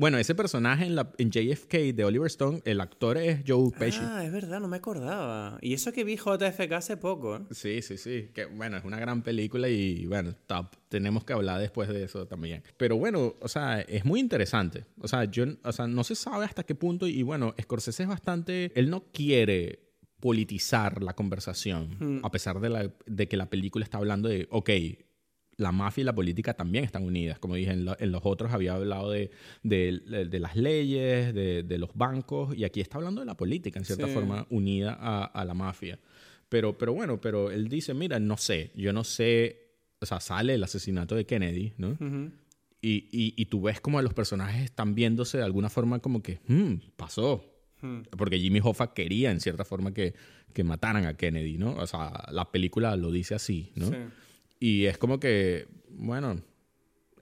[0.00, 4.00] Bueno, ese personaje en, la, en JFK de Oliver Stone, el actor es Joe Pesci.
[4.02, 5.58] Ah, es verdad, no me acordaba.
[5.60, 7.36] Y eso que vi JFK hace poco.
[7.36, 7.40] ¿eh?
[7.50, 8.30] Sí, sí, sí.
[8.32, 10.68] Que bueno, es una gran película y bueno, top.
[10.88, 12.62] Tenemos que hablar después de eso también.
[12.78, 14.86] Pero bueno, o sea, es muy interesante.
[15.02, 17.06] O sea, yo, o sea, no se sabe hasta qué punto.
[17.06, 18.72] Y bueno, Scorsese es bastante.
[18.74, 19.80] Él no quiere
[20.18, 22.24] politizar la conversación, hmm.
[22.24, 24.70] a pesar de, la, de que la película está hablando de, ok,
[25.60, 27.38] la mafia y la política también están unidas.
[27.38, 29.30] Como dije, en, los otros había hablado de,
[29.62, 34.46] las leyes, de, los bancos, y aquí está hablando de la política, en cierta forma,
[34.50, 35.98] unida a, la mafia.
[36.48, 40.54] Pero, pero bueno, pero él dice, mira, no sé, yo no sé, o sea, sale
[40.54, 41.96] el asesinato de Kennedy, ¿no?
[42.80, 47.44] y, tú ves como los personajes están viéndose de alguna forma como que, hmm, pasó.
[47.82, 48.00] Hmm.
[48.16, 50.14] Porque Jimmy Hoffa quería, en cierta forma, que,
[50.54, 51.74] que mataran a Kennedy, ¿no?
[51.76, 53.88] O sea, la película lo dice así, ¿no?
[53.88, 53.96] Sí.
[54.60, 56.42] Y es como que, bueno,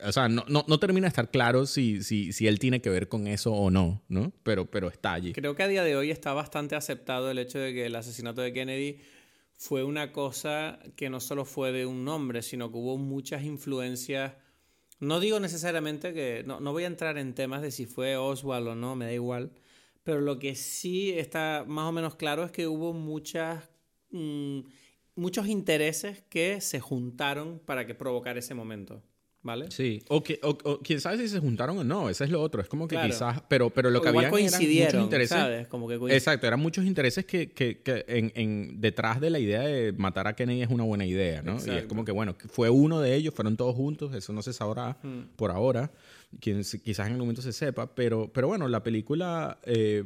[0.04, 2.90] o sea, no, no, no, termina de estar claro si, si, si, él tiene que
[2.90, 4.32] ver con eso o no, ¿no?
[4.42, 5.32] Pero, pero está allí.
[5.32, 8.42] Creo que a día de hoy está bastante aceptado el hecho de que el asesinato
[8.42, 8.98] de Kennedy
[9.52, 14.34] fue una cosa que no solo fue de un hombre, sino que hubo muchas influencias.
[15.00, 16.44] No digo necesariamente que.
[16.46, 19.12] No, no voy a entrar en temas de si fue Oswald o no, me da
[19.12, 19.52] igual.
[20.04, 23.68] Pero lo que sí está más o menos claro es que hubo muchas.
[24.10, 24.60] Mm,
[25.18, 29.02] muchos intereses que se juntaron para que provocar ese momento.
[29.40, 29.70] ¿Vale?
[29.70, 32.60] Sí, o, que, o, quién sabe si se juntaron o no, ese es lo otro,
[32.60, 35.68] es como que quizás, pero, pero lo que había eran muchos intereses.
[35.68, 39.60] Como que exacto, eran muchos intereses que, que, que en, en, detrás de la idea
[39.60, 41.56] de matar a Kennedy es una buena idea, ¿no?
[41.64, 44.52] Y es como que, bueno, fue uno de ellos, fueron todos juntos, eso no se
[44.52, 45.36] sabrá hmm.
[45.36, 45.92] por ahora,
[46.40, 50.04] quizás en el momento se sepa, pero, pero bueno, la película eh,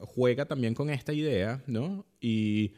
[0.00, 2.04] juega también con esta idea, ¿no?
[2.20, 2.74] Y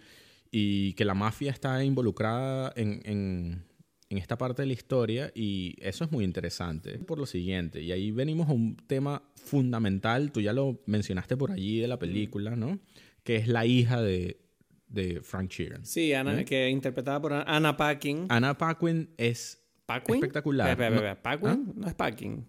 [0.50, 3.64] y que la mafia está involucrada en, en,
[4.08, 7.92] en, esta parte de la historia y eso es muy interesante por lo siguiente, y
[7.92, 12.56] ahí venimos a un tema fundamental, tú ya lo mencionaste por allí de la película,
[12.56, 12.78] ¿no?
[13.22, 14.40] Que es la hija de,
[14.88, 15.86] de Frank Sheeran.
[15.86, 18.26] Sí, Ana, que interpretada por Anna Paquin.
[18.28, 19.62] Anna Paquin es
[20.06, 20.76] espectacular.
[21.22, 21.48] ¿Paquin?
[21.48, 21.58] ¿Ah?
[21.74, 21.86] ¿No?
[21.86, 22.46] es Paquin.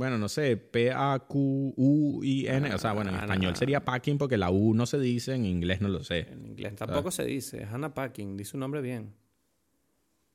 [0.00, 1.04] Bueno, no sé, P-A-Q-U-I-N.
[2.74, 5.44] o sea, bueno, en ah, español sería packing porque la U no se dice, en
[5.44, 6.20] inglés no lo sé.
[6.20, 9.12] En inglés tampoco se dice, Hannah Packing, dice un nombre bien.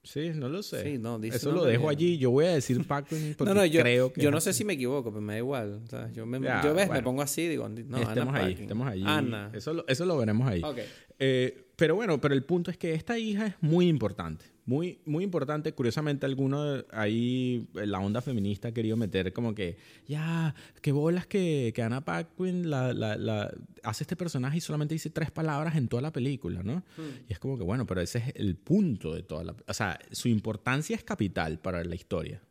[0.03, 0.83] Sí, no lo sé.
[0.83, 2.19] Sí, no, dice Eso lo dejo allí.
[2.19, 4.21] Yo voy a decir packing porque no, no, yo, creo que.
[4.21, 5.81] Yo no sé si me equivoco, pero me da igual.
[5.83, 9.01] O sea, yo, me, yo ves, me pongo así, digo, no, estemos ahí, estemos ahí.
[9.03, 9.49] Ana.
[9.51, 10.61] Eso, lo, eso lo veremos ahí.
[10.63, 10.85] Okay.
[11.17, 14.45] Eh, pero bueno, pero el punto es que esta hija es muy importante.
[14.65, 15.73] Muy, muy importante.
[15.73, 21.71] Curiosamente, alguno ahí, la onda feminista ha querido meter como que, ya, qué bolas que,
[21.75, 23.53] que Anna Paquin la, la, la,
[23.83, 26.83] hace este personaje y solamente dice tres palabras en toda la película, ¿no?
[26.97, 27.25] Hmm.
[27.29, 29.55] Y es como que, bueno, pero ese es el punto de toda la...
[29.67, 32.41] O sea, su importancia es capital para la historia.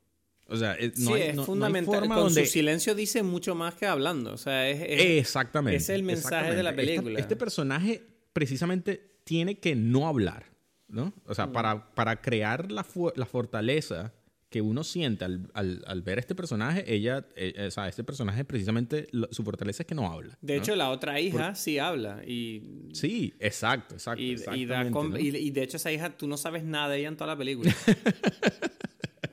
[0.47, 2.07] O sea, no sí, es fundamental.
[2.07, 4.33] Con su silencio dice mucho más que hablando.
[4.33, 4.83] O sea, es,
[5.19, 5.79] exactamente.
[5.79, 7.19] Es el mensaje de la película.
[7.19, 10.53] este personaje precisamente tiene que no hablar,
[10.89, 11.13] ¿no?
[11.27, 11.53] O sea, mm.
[11.53, 12.87] para, para crear la,
[13.17, 14.13] la fortaleza
[14.55, 19.09] que uno siente al, al, ver este personaje, ella, eh, o sea, este personaje precisamente,
[19.31, 20.39] su fortaleza es que no habla.
[20.41, 22.23] De hecho, la otra hija sí habla.
[22.25, 22.63] Y...
[22.93, 24.23] Sí, exacto, exacto.
[24.23, 27.37] Y, y, de hecho, esa hija, tú no sabes nada de ella en toda la
[27.37, 27.75] película.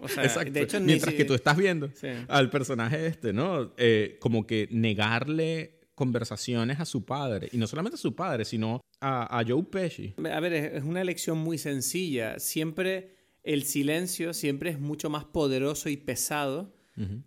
[0.03, 0.51] O sea, Exacto.
[0.51, 1.91] De hecho, Mientras que tú estás viendo
[2.27, 3.71] al personaje este, ¿no?
[3.77, 7.47] Eh, como que negarle conversaciones a su padre.
[7.51, 10.15] Y no solamente a su padre, sino a, a Joe Pesci.
[10.17, 12.39] A ver, es una elección muy sencilla.
[12.39, 13.13] Siempre
[13.43, 16.73] el silencio siempre es mucho más poderoso y pesado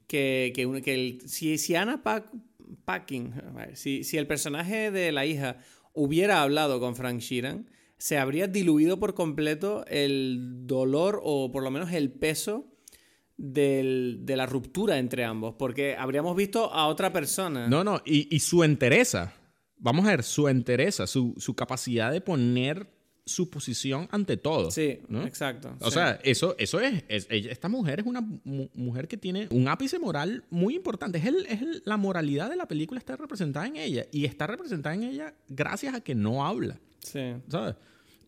[0.09, 1.21] que, que, que, el...
[1.29, 2.03] Si, si Anna
[2.85, 3.33] Packing,
[3.75, 5.59] si, si el personaje de la hija
[5.93, 11.71] hubiera hablado con Frank Sheeran, se habría diluido por completo el dolor o por lo
[11.71, 12.74] menos el peso
[13.37, 17.69] de la ruptura entre ambos, porque habríamos visto a otra persona.
[17.69, 19.33] No, no, y, su entereza.
[19.77, 22.95] Vamos a ver, su entereza, su, su capacidad de poner
[23.27, 24.71] su posición ante todo.
[24.71, 25.77] Sí, exacto.
[25.81, 30.45] O sea, eso, eso es, Esta mujer es una mujer que tiene un ápice moral
[30.51, 31.19] muy importante.
[31.19, 34.07] Es, el, es la moralidad de la película está representada en ella.
[34.13, 36.79] Y está representada en ella gracias a que no habla.
[37.01, 37.35] Sí.
[37.49, 37.77] ¿Sabes?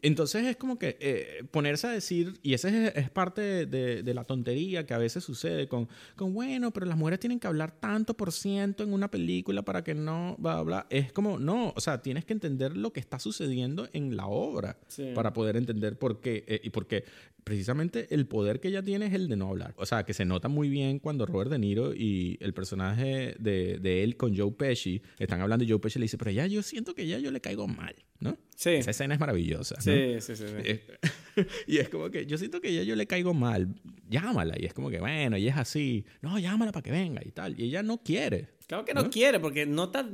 [0.02, 4.86] Entonces es como que eh, ponerse a decir, y ese es, parte de, la tontería
[4.86, 8.32] que a veces sucede con, con, bueno, pero las mujeres tienen que hablar tanto por
[8.32, 10.86] ciento en una película para que no, bla, bla.
[10.90, 14.78] Es como, no, o sea, tienes que entender lo que está sucediendo en la obra
[15.14, 16.44] para poder entender por qué.
[16.47, 17.05] Eh, y porque
[17.47, 19.73] precisamente el poder que ella tiene es el de no hablar.
[19.77, 23.78] O sea, que se nota muy bien cuando Robert De Niro y el personaje de,
[23.78, 26.62] de él con Joe Pesci están hablando y Joe Pesci le dice, pero ya yo
[26.62, 28.36] siento que ya yo le caigo mal, ¿no?
[28.56, 28.70] Sí.
[28.70, 29.78] Esa escena es maravillosa.
[29.80, 30.44] Sí, sí, sí.
[31.66, 33.68] y es como que yo siento que ya yo le caigo mal.
[34.08, 34.54] Llámala.
[34.58, 36.06] Y es como que, bueno, y es así.
[36.22, 37.60] No, llámala para que venga y tal.
[37.60, 38.56] Y ella no quiere.
[38.66, 40.08] Claro que no, quiere, porque nota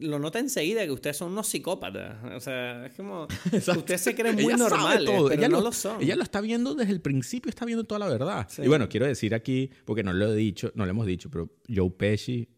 [0.00, 2.24] lo nota enseguida que ustedes son unos psicópatas.
[2.34, 3.26] O sea, es como.
[3.76, 6.00] ustedes se creen muy normales, pero ella no lo, son.
[6.00, 8.48] Ella lo está viendo desde el principio, está viendo toda la verdad.
[8.62, 11.50] Y bueno, quiero decir aquí, porque no lo he dicho, no lo hemos dicho, pero
[11.68, 12.48] Joe Pesci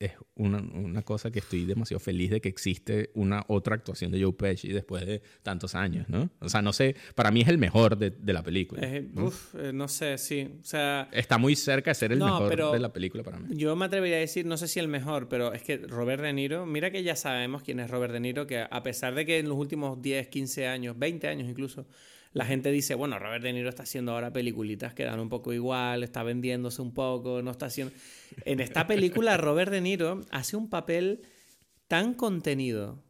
[0.00, 4.22] es una, una, cosa que estoy demasiado feliz de que existe una otra actuación de
[4.22, 6.30] Joe Pesci después de tantos años, ¿no?
[6.40, 8.80] O sea, no sé, para mí es el mejor de, de la película.
[9.12, 9.26] ¿no?
[9.26, 10.48] Uf, eh, no sé, sí.
[10.58, 11.10] O sea...
[11.12, 13.54] Está muy cerca de ser el mejor de la película para mí.
[13.54, 16.32] Yo me atrevería a decir, no sé si el mejor, pero es que Robert De
[16.32, 19.38] Niro, mira que ya sabemos quién es Robert De Niro, que a pesar de que
[19.38, 21.86] en los últimos 10, 15 años, 20 años incluso,
[22.32, 25.52] la gente dice, bueno, Robert De Niro está haciendo ahora peliculitas que dan un poco
[25.52, 27.92] igual, está vendiéndose un poco, no está haciendo...
[28.44, 31.22] En esta película Robert De Niro hace un papel
[31.88, 33.02] tan contenido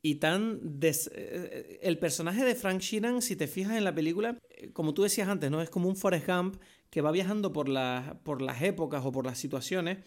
[0.00, 0.60] y tan...
[0.80, 5.02] Eh, el personaje de Frank Sheeran, si te fijas en la película, eh, como tú
[5.02, 5.60] decías antes, ¿no?
[5.60, 7.68] Es como un Forrest Gump que va viajando por,
[8.22, 9.98] por las épocas o por las situaciones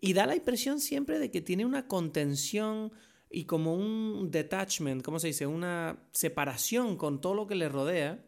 [0.00, 2.92] y da la impresión siempre de que tiene una contención
[3.30, 5.46] y como un detachment, ¿cómo se dice?
[5.46, 8.24] Una separación con todo lo que le rodea,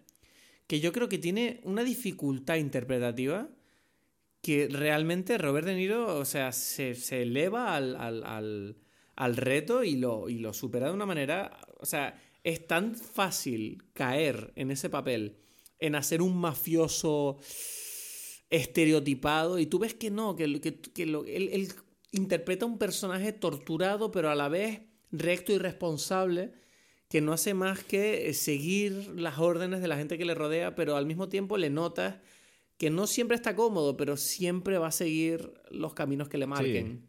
[0.68, 3.50] que yo creo que tiene una dificultad interpretativa
[4.40, 8.76] que realmente Robert De Niro, o sea, se, eleva al,
[9.16, 13.84] al, reto y lo, y lo supera de una manera, o sea, es tan fácil
[13.92, 15.36] caer en ese papel,
[15.78, 17.38] en hacer un mafioso
[18.50, 21.72] estereotipado, y tú ves que no, que, que, lo, él
[22.10, 26.52] interpreta un personaje torturado, pero a la vez recto y responsable
[27.08, 30.74] que no hace más que eh, seguir las órdenes de la gente que le rodea,
[30.74, 32.16] pero al mismo tiempo le notas
[32.78, 37.06] que no siempre está cómodo, pero siempre va a seguir los caminos que le marquen.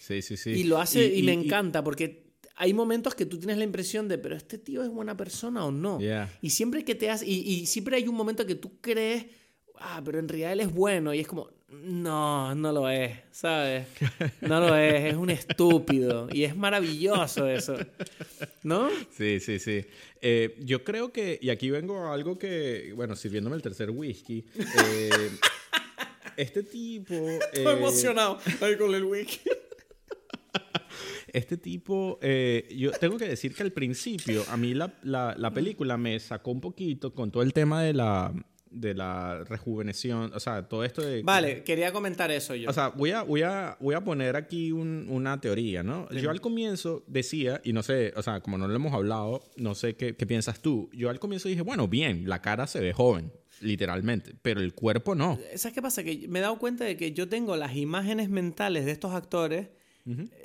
[0.00, 0.50] Sí, sí, sí.
[0.50, 4.18] Y lo hace y, me encanta porque hay momentos que tú tienes la impresión de,
[4.18, 5.98] pero este tío es buena persona o no.
[6.42, 9.26] Y siempre que te hace, y, siempre hay un momento que tú crees,
[9.76, 13.88] ah, pero en realidad él es bueno y es como, no, no lo es, ¿sabes?
[14.40, 16.28] No lo es, es un estúpido.
[16.32, 17.76] Y es maravilloso eso.
[18.62, 18.88] ¿No?
[19.10, 19.84] Sí, sí, sí.
[20.20, 24.46] Eh, yo creo que, y aquí vengo a algo que, bueno, sirviéndome el tercer whisky.
[24.56, 25.30] Eh,
[26.36, 27.14] este tipo.
[27.52, 29.50] Estoy eh, emocionado ahí con el whisky.
[31.32, 32.18] Este tipo,
[32.70, 36.62] yo tengo que decir que al principio, a mí la, la película me sacó un
[36.62, 38.32] poquito con todo el tema de la
[38.70, 41.22] de la rejuveneción, o sea, todo esto de...
[41.22, 42.68] Vale, quería comentar eso yo.
[42.68, 46.08] O sea, voy a, voy a, voy a poner aquí una teoría, ¿no?
[46.10, 49.74] Yo al comienzo decía, y no sé, o sea, como no lo hemos hablado, no
[49.74, 50.90] sé qué, qué piensas tú.
[50.92, 55.14] Yo al comienzo dije, bueno, bien, la cara se ve joven, literalmente, pero el cuerpo
[55.14, 55.38] no.
[55.54, 56.04] ¿Sabes qué pasa?
[56.04, 59.68] Que me he dado cuenta de que yo tengo las imágenes mentales de estos actores...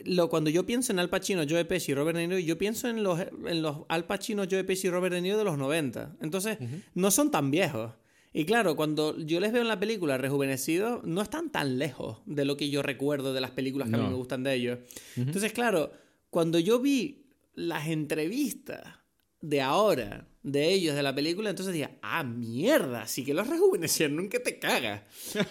[0.05, 2.87] Lo, cuando yo pienso en Al Pacino, Joe Pesci y Robert De Niro, yo pienso
[2.87, 6.15] en los, en los Al Pacino, Joe Pesci y Robert De Niro de los 90.
[6.19, 6.57] Entonces,
[6.95, 7.91] no son tan viejos.
[8.33, 12.45] Y claro, cuando yo les veo en la película rejuvenecidos, no están tan lejos de
[12.45, 14.79] lo que yo recuerdo de las películas que a mí me gustan de ellos.
[15.17, 15.91] Entonces, claro,
[16.29, 18.81] cuando yo vi las entrevistas
[19.41, 24.15] de ahora, de ellos, de la película, entonces decía, ah, mierda, sí que los rejuvenecieron,
[24.15, 25.03] nunca te cagas.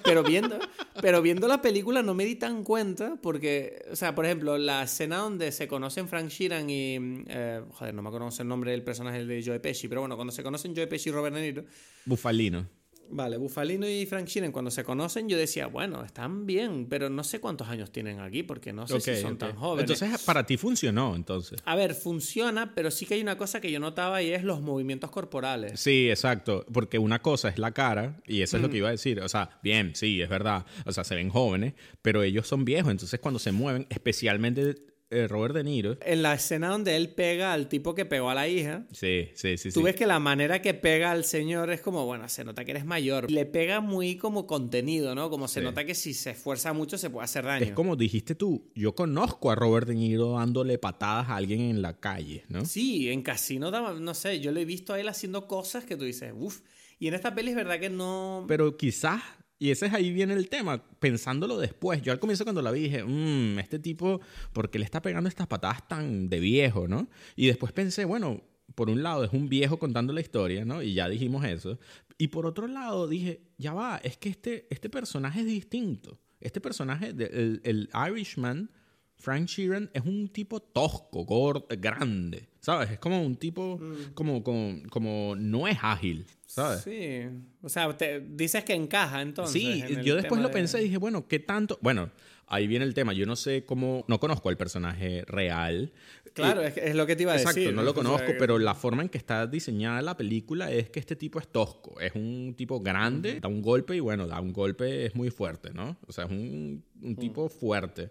[0.04, 0.58] Pero viendo,
[1.00, 4.82] pero viendo la película no me di tan cuenta porque, o sea, por ejemplo, la
[4.82, 6.96] escena donde se conocen Frank Sheeran y,
[7.28, 10.32] eh, joder, no me conoce el nombre del personaje de Joe Pesci, pero bueno, cuando
[10.32, 11.64] se conocen Joe Pesci y Robert De Niro.
[12.04, 12.79] Bufalino.
[13.12, 17.24] Vale, Bufalino y Frank Sheeran cuando se conocen yo decía, bueno, están bien, pero no
[17.24, 19.90] sé cuántos años tienen aquí porque no sé si son tan jóvenes.
[19.90, 21.60] Entonces, para ti funcionó, entonces.
[21.64, 24.60] A ver, funciona, pero sí que hay una cosa que yo notaba y es los
[24.60, 25.80] movimientos corporales.
[25.80, 28.92] Sí, exacto, porque una cosa es la cara y eso es lo que iba a
[28.92, 32.64] decir, o sea, bien, sí, es verdad, o sea, se ven jóvenes, pero ellos son
[32.64, 35.98] viejos, entonces cuando se mueven, especialmente eh, Robert De Niro.
[36.02, 38.86] En la escena donde él pega al tipo que pegó a la hija.
[38.92, 39.72] Sí, sí, sí.
[39.72, 42.70] Tú ves que la manera que pega al señor es como, bueno, se nota que
[42.70, 43.30] eres mayor.
[43.30, 45.28] Le pega muy como contenido, ¿no?
[45.28, 47.64] Como se nota que si se esfuerza mucho se puede hacer daño.
[47.64, 51.82] Es como dijiste tú, yo conozco a Robert De Niro dándole patadas a alguien en
[51.82, 52.64] la calle, ¿no?
[52.64, 56.04] Sí, en Casino, no sé, yo lo he visto a él haciendo cosas que tú
[56.04, 56.60] dices, uff.
[57.00, 58.44] Y en esta peli es verdad que no...
[58.46, 59.22] Pero quizás
[59.60, 62.00] y ese es ahí viene el tema, pensándolo después.
[62.00, 64.18] Yo al comienzo cuando la vi dije, mmm, este tipo,
[64.54, 67.10] ¿por qué le está pegando estas patadas tan de viejo, no?
[67.36, 68.42] Y después pensé, bueno,
[68.74, 70.82] por un lado es un viejo contando la historia, ¿no?
[70.82, 71.78] Y ya dijimos eso.
[72.16, 76.18] Y por otro lado dije, ya va, es que este, este personaje es distinto.
[76.40, 78.70] Este personaje, el, el Irishman,
[79.18, 82.48] Frank Sheeran, es un tipo tosco, gordo, grande.
[82.60, 82.90] ¿Sabes?
[82.90, 84.12] Es como un tipo, mm.
[84.12, 86.82] como, como, como no es ágil, ¿sabes?
[86.82, 87.22] Sí.
[87.62, 89.62] O sea, te, dices que encaja entonces.
[89.62, 91.78] Sí, yo después lo pensé y dije, bueno, ¿qué tanto?
[91.80, 92.10] Bueno,
[92.46, 93.14] ahí viene el tema.
[93.14, 95.92] Yo no sé cómo, no conozco al personaje real.
[96.34, 97.48] Claro, es, lo que te iba a decir.
[97.48, 101.00] Exacto, no lo conozco, pero la forma en que está diseñada la película es que
[101.00, 101.98] este tipo es tosco.
[101.98, 105.70] Es un tipo grande, da un golpe y bueno, da un golpe es muy fuerte,
[105.72, 105.96] ¿no?
[106.06, 108.10] O sea, es un, un tipo fuerte.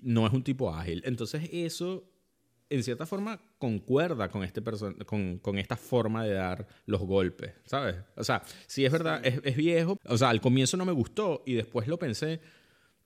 [0.00, 1.02] No es un tipo ágil.
[1.06, 2.04] Entonces eso
[2.68, 4.62] en cierta forma concuerda con, este
[5.06, 7.96] con, con, esta forma de dar los golpes, ¿sabes?
[8.16, 9.98] O sea, sí es verdad, es, es, viejo.
[10.04, 12.40] O sea, al comienzo no me gustó y después lo pensé.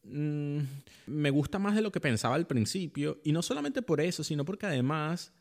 [0.03, 0.61] Mm,
[1.07, 3.20] me gusta más de lo que pensaba al principio.
[3.24, 5.32] Y no solamente por eso, sino porque además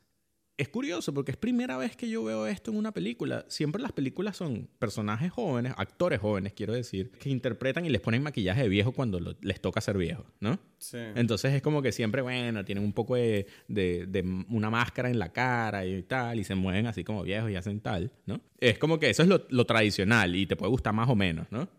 [0.59, 3.45] es curioso porque es primera vez que yo veo esto en una película.
[3.47, 8.21] Siempre las películas son personajes jóvenes, actores jóvenes, quiero decir, que interpretan y les ponen
[8.21, 10.59] maquillaje de viejo cuando les toca ser viejos, ¿no?
[10.77, 10.97] Sí.
[11.15, 15.31] Entonces es como que siempre, bueno, tienen un poco de, de, una máscara en la
[15.31, 18.41] cara y tal, y se mueven así como viejos y hacen tal, ¿no?
[18.59, 21.69] Es como que eso es lo, tradicional y te puede gustar más o menos, ¿no?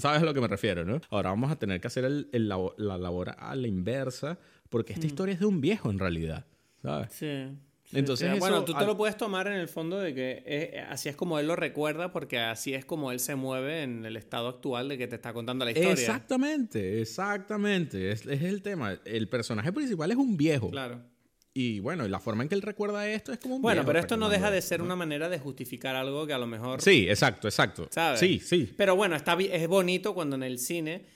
[0.00, 1.00] ¿Sabes a lo que me refiero, no?
[1.10, 4.36] Ahora vamos a tener que hacer el, la labor a la inversa
[4.68, 5.10] porque esta mm.
[5.10, 6.44] historia es de un viejo en realidad,
[6.82, 7.12] ¿sabes?
[7.12, 7.56] Sí.
[7.92, 11.38] Entonces, bueno, tú te lo puedes tomar en el fondo de que así es como
[11.38, 14.98] él lo recuerda, porque así es como él se mueve en el estado actual de
[14.98, 15.92] que te está contando la historia.
[15.92, 18.10] Exactamente, exactamente.
[18.10, 18.98] Es, es el tema.
[19.04, 20.70] El personaje principal es un viejo.
[20.70, 21.02] Claro.
[21.58, 24.18] Y bueno, la forma en que él recuerda esto es como un Bueno, pero esto
[24.18, 26.82] no deja de ser una manera de justificar algo que a lo mejor.
[26.82, 27.88] Sí, exacto, exacto.
[27.90, 28.20] ¿sabes?
[28.20, 28.74] Sí, sí.
[28.76, 31.06] Pero bueno, está, es bonito cuando en el cine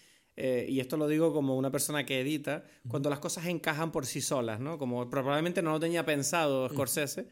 [0.42, 4.06] eh, y esto lo digo como una persona que edita, cuando las cosas encajan por
[4.06, 4.78] sí solas, ¿no?
[4.78, 7.28] Como probablemente no lo tenía pensado Scorsese,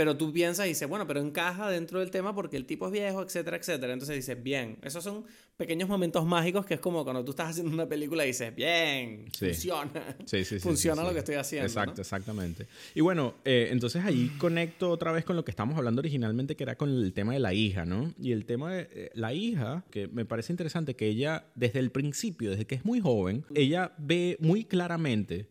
[0.00, 2.92] pero tú piensas y dices, bueno, pero encaja dentro del tema porque el tipo es
[2.92, 3.92] viejo, etcétera, etcétera.
[3.92, 5.26] Entonces dices, bien, esos son
[5.58, 9.26] pequeños momentos mágicos que es como cuando tú estás haciendo una película y dices, bien,
[9.38, 10.16] funciona.
[10.24, 11.66] Sí, sí, funciona lo que estoy haciendo.
[11.66, 12.66] Exacto, exactamente.
[12.94, 16.62] Y bueno, eh, entonces ahí conecto otra vez con lo que estábamos hablando originalmente, que
[16.62, 18.14] era con el tema de la hija, ¿no?
[18.18, 21.90] Y el tema de eh, la hija, que me parece interesante que ella, desde el
[21.90, 25.50] principio, desde que es muy joven, ella ve muy claramente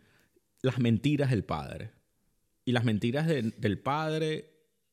[0.63, 1.98] las mentiras del padre
[2.69, 4.51] y las mentiras del padre,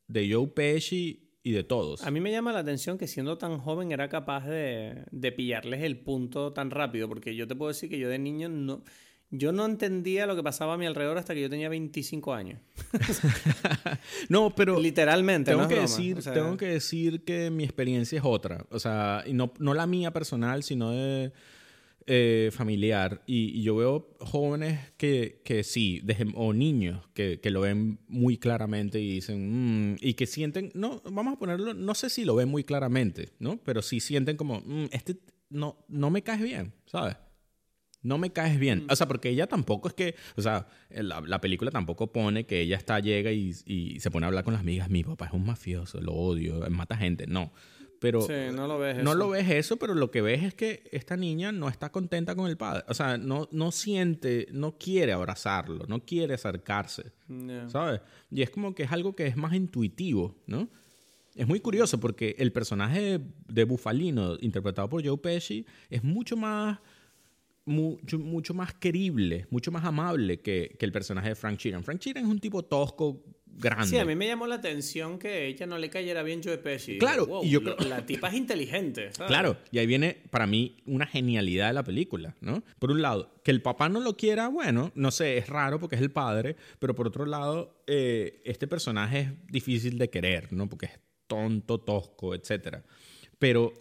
[0.09, 2.03] de Joe Pesci y de todos.
[2.07, 5.83] A mí me llama la atención que siendo tan joven era capaz de, de pillarles
[5.83, 8.83] el punto tan rápido, porque yo te puedo decir que yo de niño no...
[9.29, 12.63] Yo no entendía lo que pasaba a mi alrededor hasta que yo tenía 25 años.
[14.31, 14.81] no, pero...
[14.81, 18.65] Literalmente, tengo, que decir, tengo que decir que mi experiencia es otra.
[18.71, 21.33] O sea, y no, no la mía personal, sino de
[22.09, 26.03] eh, familiar y, yo veo jóvenes que, que sí,
[26.35, 31.03] o niños que, que, lo ven muy claramente y dicen, mm", y que sienten, no,
[31.11, 33.59] vamos a ponerlo, no sé si lo ven muy claramente, ¿no?
[33.65, 35.17] Pero sí sienten como, mm, este
[35.51, 37.17] no, no me caes bien, ¿sabes?
[38.03, 38.85] No me caes bien.
[38.85, 38.93] Mm.
[38.93, 42.61] O sea, porque ella tampoco es que, o sea, la, la película tampoco pone que
[42.61, 45.33] ella está, llega y, y, se pone a hablar con las amigas, mi papá es
[45.33, 47.27] un mafioso, lo odio, mata gente.
[47.27, 47.53] No.
[48.07, 51.17] Pero no lo ves no lo ves eso, pero lo que ves es que esta
[51.17, 52.85] niña no está contenta con el padre.
[52.89, 57.13] O sea, no, no siente, no quiere abrazarlo, no quiere acercarse.
[57.69, 58.01] ¿Sabes?
[58.31, 60.69] Y es como que es algo que es más intuitivo, ¿no?
[61.35, 66.79] Es muy curioso porque el personaje de Bufalino, interpretado por Joe Pesci, es mucho más
[67.67, 71.83] mucho, mucho más querible, mucho más amable que, que, el personaje de Frank Sheeran.
[71.83, 73.25] Frank Sheeran es un tipo tosco,
[73.59, 73.87] grande.
[73.87, 76.99] Sí, a mí me llamó la atención que ella no le cayera bien Joe Pesci.
[76.99, 77.77] Claro, y yo creo...
[77.89, 79.11] La tipa es inteligente.
[79.27, 82.63] Claro, y ahí viene para mí una genialidad de la película, ¿no?
[82.79, 85.97] Por un lado, que el papá no lo quiera, bueno, no sé, es raro porque
[85.97, 90.69] es el padre, pero por otro lado, eh, este personaje es difícil de querer, ¿no?
[90.69, 92.79] Porque es tonto, tosco, etc.
[93.39, 93.73] Pero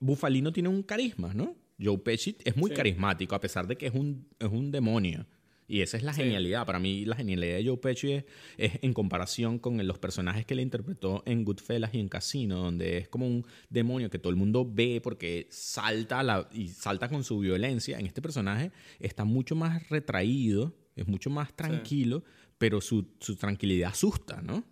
[0.00, 1.56] Bufalino tiene un carisma, ¿no?
[1.82, 5.26] Joe Pesci es muy carismático, a pesar de que es un, es un demonio.
[5.70, 6.66] Y esa es la genialidad.
[6.66, 8.24] Para mí, la genialidad de Joe Pesci
[8.56, 12.98] es, en comparación con los personajes que le interpretó en Goodfellas y en Casino, donde
[12.98, 17.22] es como un demonio que todo el mundo ve porque salta la, y salta con
[17.22, 18.00] su violencia.
[18.00, 22.24] En este personaje está mucho más retraído, es mucho más tranquilo,
[22.58, 23.04] pero su,
[23.38, 24.64] tranquilidad asusta, ¿no?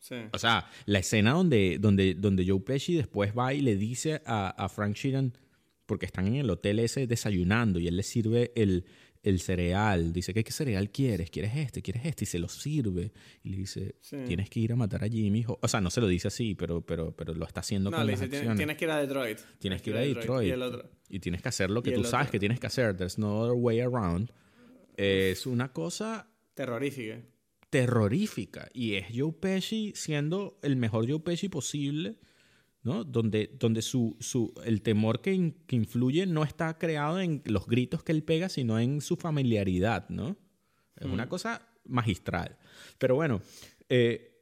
[0.00, 0.16] Sí.
[0.32, 4.48] O sea, la escena donde, donde, donde Joe Pesci después va y le dice a,
[4.48, 5.32] a Frank Sheeran,
[5.86, 8.84] porque están en el hotel ese desayunando y él le sirve el,
[9.22, 10.12] el cereal.
[10.12, 11.30] Dice, ¿qué, cereal quieres?
[11.30, 11.82] ¿Quieres este?
[11.82, 12.24] ¿Quieres este?
[12.24, 13.12] Y se lo sirve.
[13.42, 13.96] Y le dice,
[14.26, 15.44] tienes que ir a matar a Jimmy.
[15.46, 18.22] O sea, no se lo dice así, pero, pero, pero lo está haciendo con las
[18.22, 18.56] acciones.
[18.56, 19.38] Tienes que ir a Detroit.
[19.58, 20.54] Tienes que ir a Detroit.
[21.08, 22.96] Y, tienes que hacer lo que tú sabes que tienes que hacer.
[22.96, 24.32] There's no other way around.
[24.96, 26.30] Es una cosa...
[26.54, 27.22] Terrorífica.
[27.70, 28.68] Terrorífica.
[28.72, 32.18] Y es Joe Pesci siendo el mejor Joe Pesci posible
[32.88, 33.04] ¿no?
[33.04, 38.02] Donde, donde su, su, el temor que, que, influye no está creado en los gritos
[38.02, 40.36] que él pega, sino en su familiaridad, ¿no?
[40.96, 42.56] Es una cosa magistral.
[42.96, 43.42] Pero bueno,
[43.90, 44.34] eh,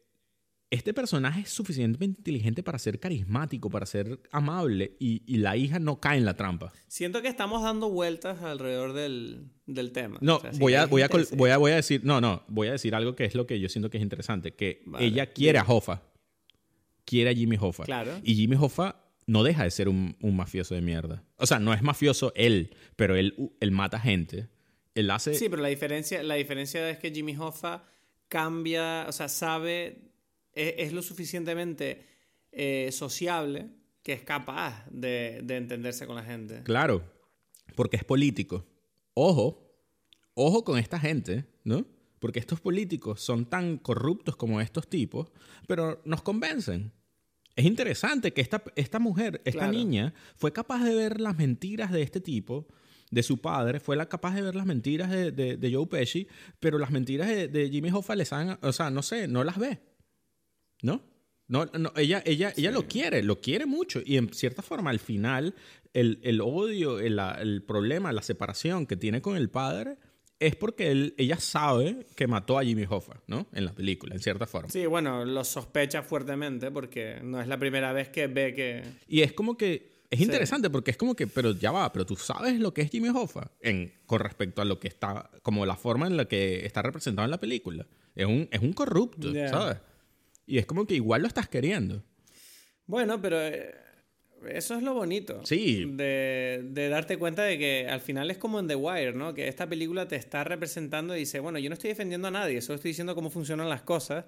[0.71, 5.79] este personaje es suficientemente inteligente para ser carismático, para ser amable, y, y, la hija
[5.81, 6.73] no cae en la trampa.
[6.87, 10.19] Siento que estamos dando vueltas alrededor del, del tema.
[10.21, 12.95] No, voy, a, voy, a, voy, a, voy, a, decir, no, no, voy a decir
[12.95, 16.03] algo que es lo que yo siento que es interesante, que ella quiere a Hoffa
[17.07, 17.85] quiere a Jimmy Hoffa.
[17.85, 18.21] Claro.
[18.23, 18.97] Y Jimmy Hoffa
[19.27, 21.25] no deja de ser un, mafioso de mierda.
[21.37, 24.49] O sea, no es mafioso él, pero él, él mata gente.
[24.95, 25.35] Él hace...
[25.35, 27.85] Sí, pero la diferencia, la diferencia es que Jimmy Hoffa
[28.29, 30.13] cambia, o sea, sabe,
[30.53, 32.05] es, lo suficientemente
[32.53, 33.69] eh, sociable
[34.03, 36.63] que es capaz de, de entenderse con la gente.
[36.63, 37.03] Claro,
[37.75, 38.65] porque es político.
[39.15, 39.75] Ojo,
[40.35, 41.85] ojo con esta gente, ¿no?
[42.21, 45.31] Porque estos políticos son tan corruptos como estos tipos,
[45.67, 46.93] pero nos convencen.
[47.57, 52.03] Es interesante que esta, esta mujer, esta niña, fue capaz de ver las mentiras de
[52.03, 52.69] este tipo,
[53.11, 56.29] de su padre, fue la capaz de ver las mentiras de, de, Joe Pesci,
[56.61, 59.81] pero las mentiras de, Jimmy Hoffa les han, o sea, no sé, no las ve.
[60.83, 61.03] ¿No?
[61.49, 64.03] No, no, ella, ella, ella lo quiere, lo quiere mucho.
[64.05, 65.55] Y en cierta forma, al final,
[65.93, 69.97] el, el odio, el, el, problema, la separación que tiene con el padre,
[70.39, 73.47] es porque él, ella sabe que mató a Jimmy Hoffa, ¿no?
[73.53, 74.69] En la película, en cierta forma.
[74.69, 78.83] Sí, bueno, lo sospecha fuertemente porque no es la primera vez que ve que...
[79.09, 79.97] Y es como que...
[80.09, 82.91] Es interesante porque es como que, pero ya va, pero tú sabes lo que es
[82.91, 86.65] Jimmy Hoffa en, con respecto a lo que está, como la forma en la que
[86.65, 87.87] está representado en la película.
[88.15, 89.79] Es un, es un corrupto, ¿sabes?
[90.47, 92.05] Y es como que igual lo estás queriendo.
[92.87, 93.75] Bueno, pero eh,
[94.49, 95.41] eso es lo bonito.
[95.45, 95.85] Sí.
[95.87, 99.35] De, de, darte cuenta de que al final es como en The Wire, ¿no?
[99.35, 102.61] Que esta película te está representando y dice, bueno, yo no estoy defendiendo a nadie,
[102.61, 104.25] solo estoy diciendo cómo funcionan las cosas.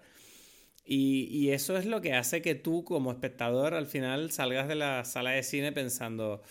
[0.84, 4.74] Y, y eso es lo que hace que tú, como espectador, al final salgas de
[4.74, 6.42] la sala de cine pensando,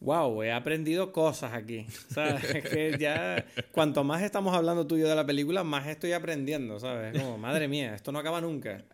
[0.00, 1.86] wow, he aprendido cosas aquí.
[2.08, 2.42] ¿Sabes?
[2.44, 6.12] es que ya, cuanto más estamos hablando tú y yo de la película, más estoy
[6.12, 7.18] aprendiendo, ¿sabes?
[7.18, 8.84] Como, madre mía, esto no acaba nunca.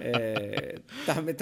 [0.00, 1.36] Eh, también,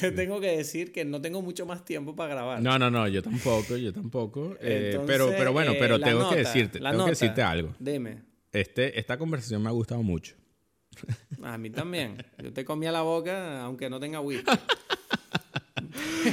[0.00, 2.62] te tengo que decir que no tengo mucho más tiempo para grabar.
[2.62, 4.56] No, no, no, yo tampoco, yo tampoco.
[4.60, 7.74] Eh, pero, pero bueno, pero eh, tengo, que decirte, tengo que decirte algo.
[7.78, 8.22] Dime.
[8.52, 10.34] Este, esta conversación me ha gustado mucho.
[11.42, 12.16] A mí también.
[12.42, 14.50] Yo te comía la boca aunque no tenga whisky.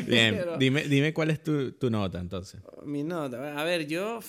[0.07, 2.61] Bien, dime, dime cuál es tu, tu, nota entonces.
[2.85, 3.60] Mi nota.
[3.60, 4.19] A ver, yo.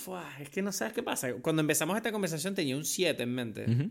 [0.41, 1.35] es que no sabes qué pasa.
[1.35, 3.91] Cuando empezamos esta conversación tenía un 7 en mente.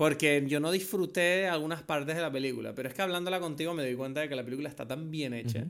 [0.00, 3.82] Porque yo no disfruté algunas partes de la película, pero es que hablándola contigo me
[3.82, 5.66] doy cuenta de que la película está tan bien hecha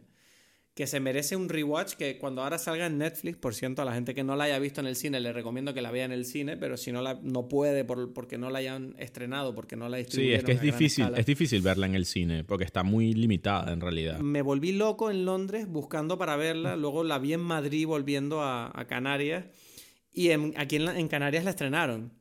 [0.73, 3.93] que se merece un rewatch que cuando ahora salga en Netflix, por cierto, a la
[3.93, 6.13] gente que no la haya visto en el cine, le recomiendo que la vea en
[6.13, 9.75] el cine, pero si no la no puede por, porque no la hayan estrenado, porque
[9.75, 10.39] no la distribuyeron.
[10.39, 13.73] Sí, es que es difícil, es difícil verla en el cine, porque está muy limitada
[13.73, 14.21] en realidad.
[14.21, 18.87] Me volví loco en Londres buscando para verla, luego la vi en Madrid volviendo a,
[18.89, 19.47] Canarias,
[20.13, 22.20] y aquí en Canarias la estrenaron.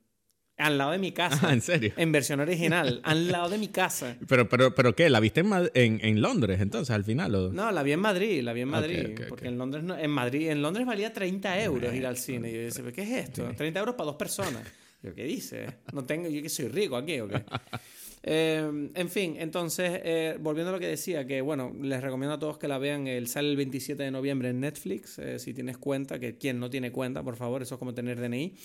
[0.60, 1.40] Al lado de mi casa.
[1.48, 1.94] Ah, ¿en serio?
[1.96, 3.00] En versión original.
[3.04, 4.18] al lado de mi casa.
[4.28, 5.10] ¿Pero, pero, pero qué?
[5.10, 7.34] ¿La viste en, en, Londres entonces al final?
[7.34, 7.54] O?
[7.54, 8.44] No, la vi en Madrid.
[8.44, 9.20] La vi en Madrid.
[9.30, 12.52] porque en Londres no, en Madrid en Londres valía 30 euros ir al cine.
[12.52, 13.50] Y yo decía, ¿qué es esto?
[13.56, 14.64] 30 euros para dos personas.
[15.02, 15.66] Yo, ¿qué dice?
[15.94, 17.42] No tengo, yo que soy rico aquí, ¿o qué?
[18.22, 22.40] Eh, en fin, entonces, eh, volviendo a lo que decía, que bueno, les recomiendo a
[22.40, 23.08] todos que la vean.
[23.08, 25.20] El, sale el 27 de noviembre en Netflix.
[25.20, 28.20] Eh, si tienes cuenta, que quien no tiene cuenta, por favor, eso es como tener
[28.20, 28.56] DNI.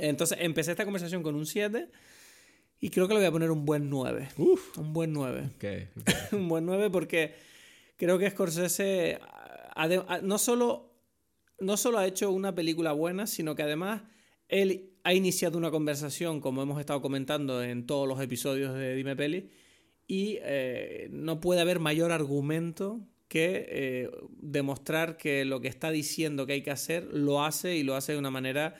[0.00, 1.88] Entonces empecé esta conversación con un 7.
[2.80, 4.28] Y creo que le voy a poner un buen 9.
[4.36, 4.78] Uf.
[4.78, 5.50] Un buen 9.
[5.56, 5.88] Okay,
[6.32, 7.34] un buen 9 porque
[7.96, 9.18] creo que Scorsese
[10.22, 10.92] no, solo,
[11.60, 14.02] no solo ha hecho una película buena, sino que además
[14.48, 19.16] él ha iniciado una conversación, como hemos estado comentando en todos los episodios de Dime
[19.16, 19.50] Peli,
[20.06, 24.10] y eh, no puede haber mayor argumento que eh,
[24.40, 28.12] demostrar que lo que está diciendo que hay que hacer lo hace y lo hace
[28.12, 28.74] de una manera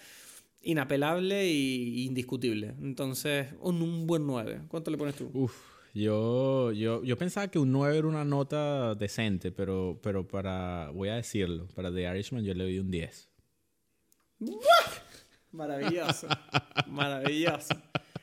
[0.69, 2.75] inapelable e indiscutible.
[2.83, 4.63] Entonces, un, buen 9.
[4.69, 5.31] ¿Cuánto le pones tú?
[5.33, 5.55] Uf,
[5.95, 11.09] yo, yo, yo pensaba que un 9 era una nota decente, pero, pero para, voy
[11.09, 13.31] a decirlo, para The Irishman yo le doy un 10.
[15.53, 16.29] Maravilloso,
[16.87, 17.75] maravilloso.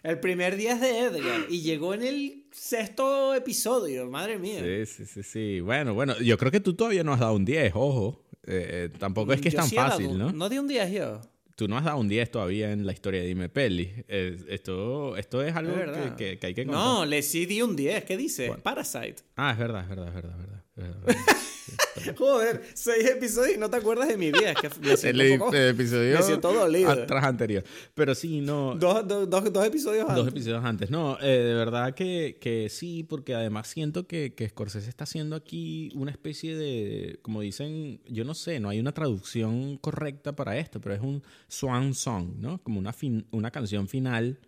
[0.03, 4.59] El primer 10 de Edgar y llegó en el sexto episodio, madre mía.
[4.59, 5.59] Sí, sí, sí, sí.
[5.61, 8.23] Bueno, bueno, yo creo que tú todavía no has dado un 10, ojo.
[8.43, 10.31] Eh, eh, tampoco es que es tan fácil, ¿no?
[10.31, 11.21] No di un 10 yo.
[11.55, 14.03] Tú no has dado un 10 todavía en la historia de Dime Peli.
[14.07, 15.73] esto, esto es algo
[16.17, 16.83] que, hay que contar.
[16.83, 18.03] No, le sí di un 10.
[18.03, 18.51] ¿Qué dice?
[18.61, 19.15] Parasite.
[19.37, 20.33] Ah, es verdad, es verdad, es verdad.
[20.35, 21.35] Es verdad, es verdad.
[22.17, 24.51] Joder, seis episodios y no te acuerdas de mi vida.
[24.51, 26.91] Es que me siento el, poco, episodio me siento dolido.
[26.91, 27.63] Atrás anterior.
[27.93, 28.75] Pero sí, no.
[28.75, 30.15] Dos, dos, dos, episodios antes.
[30.17, 30.89] Dos episodios antes.
[30.89, 35.35] No, eh, de verdad que, que, sí, porque además siento que, que Scorsese está haciendo
[35.35, 37.19] aquí una especie de.
[37.21, 41.23] Como dicen, yo no sé, no hay una traducción correcta para esto, pero es un
[41.47, 42.61] swan song, ¿no?
[42.61, 44.39] Como una, fin, una canción final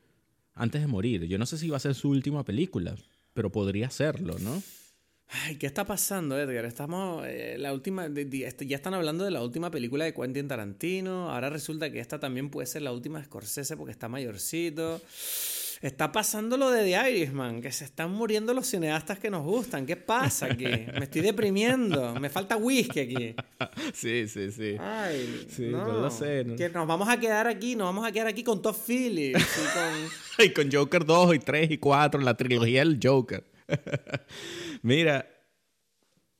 [0.53, 1.25] antes de morir.
[1.25, 2.95] Yo no sé si va a ser su última película,
[3.33, 4.61] pero podría serlo, ¿no?
[5.29, 6.65] Ay, ¿qué está pasando, Edgar?
[6.65, 7.25] Estamos.
[7.27, 8.05] Eh, la última.
[8.05, 11.29] Este, ya están hablando de la última película de Quentin Tarantino.
[11.29, 15.01] Ahora resulta que esta también puede ser la última de Scorsese porque está mayorcito.
[15.81, 19.85] Está pasando lo de The Irishman, que se están muriendo los cineastas que nos gustan.
[19.85, 20.65] ¿Qué pasa aquí?
[20.65, 22.15] Me estoy deprimiendo.
[22.19, 23.35] Me falta whisky aquí.
[23.93, 24.75] Sí, sí, sí.
[24.79, 25.87] Ay, sí, no.
[25.87, 26.45] lo sé.
[26.57, 30.37] Que nos vamos a quedar aquí, nos vamos a quedar aquí con Todd Phillips y
[30.37, 30.45] con...
[30.45, 33.43] y con Joker 2 y 3 y 4, la trilogía del Joker.
[34.81, 35.27] mira,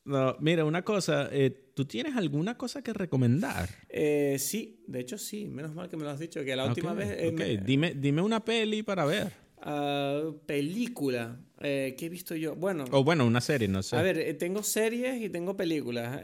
[0.07, 3.68] no, mira, una cosa, eh, ¿tú tienes alguna cosa que recomendar?
[3.89, 6.93] Eh, sí, de hecho sí, menos mal que me lo has dicho, que la última
[6.93, 7.09] vez...
[7.11, 9.34] Eh, dime, dime una peli para ver.
[9.61, 12.55] Ah, película, ¿qué he visto yo?
[12.55, 12.85] Bueno...
[12.91, 13.97] O bueno, una serie, no sé.
[13.97, 16.22] A ver, tengo series y tengo películas.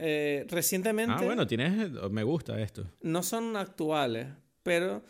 [0.48, 1.16] recientemente...
[1.18, 1.92] Ah, bueno, tienes...
[2.10, 2.90] Me gusta esto.
[3.02, 4.28] No son actuales,
[4.64, 5.04] pero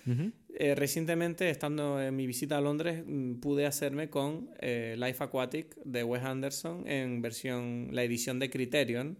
[0.55, 5.75] eh, recientemente, estando en mi visita a Londres, mm, pude hacerme con eh, Life Aquatic
[5.83, 9.17] de Wes Anderson en versión, la edición de Criterion,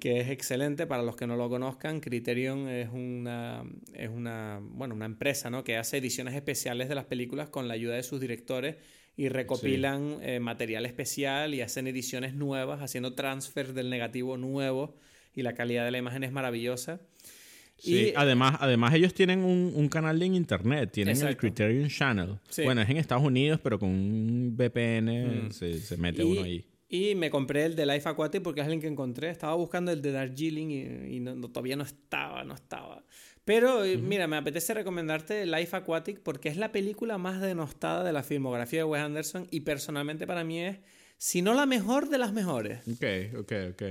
[0.00, 2.00] que es excelente para los que no lo conozcan.
[2.00, 3.62] Criterion es una,
[3.94, 5.62] es una, bueno, una empresa ¿no?
[5.62, 8.78] que hace ediciones especiales de las películas con la ayuda de sus directores
[9.16, 14.96] y recopilan eh, material especial y hacen ediciones nuevas, haciendo transfers del negativo nuevo
[15.36, 17.00] y la calidad de la imagen es maravillosa.
[17.80, 22.38] Sí, además, además ellos tienen un, canal en internet, tienen el Criterion Channel.
[22.64, 25.50] Bueno, es en Estados Unidos, pero con un VPN mm.
[25.50, 26.64] se, mete uno ahí.
[26.92, 29.30] Y me compré el de Life Aquatic porque es el que encontré.
[29.30, 30.68] Estaba buscando el de Darjeeling
[31.08, 33.04] y, todavía no estaba, no estaba.
[33.44, 38.12] Pero eh, mira, me apetece recomendarte Life Aquatic porque es la película más denostada de
[38.12, 40.78] la filmografía de Wes Anderson y personalmente para mí es
[41.20, 42.80] si no la mejor de las mejores.
[42.88, 43.82] Ok, ok, ok.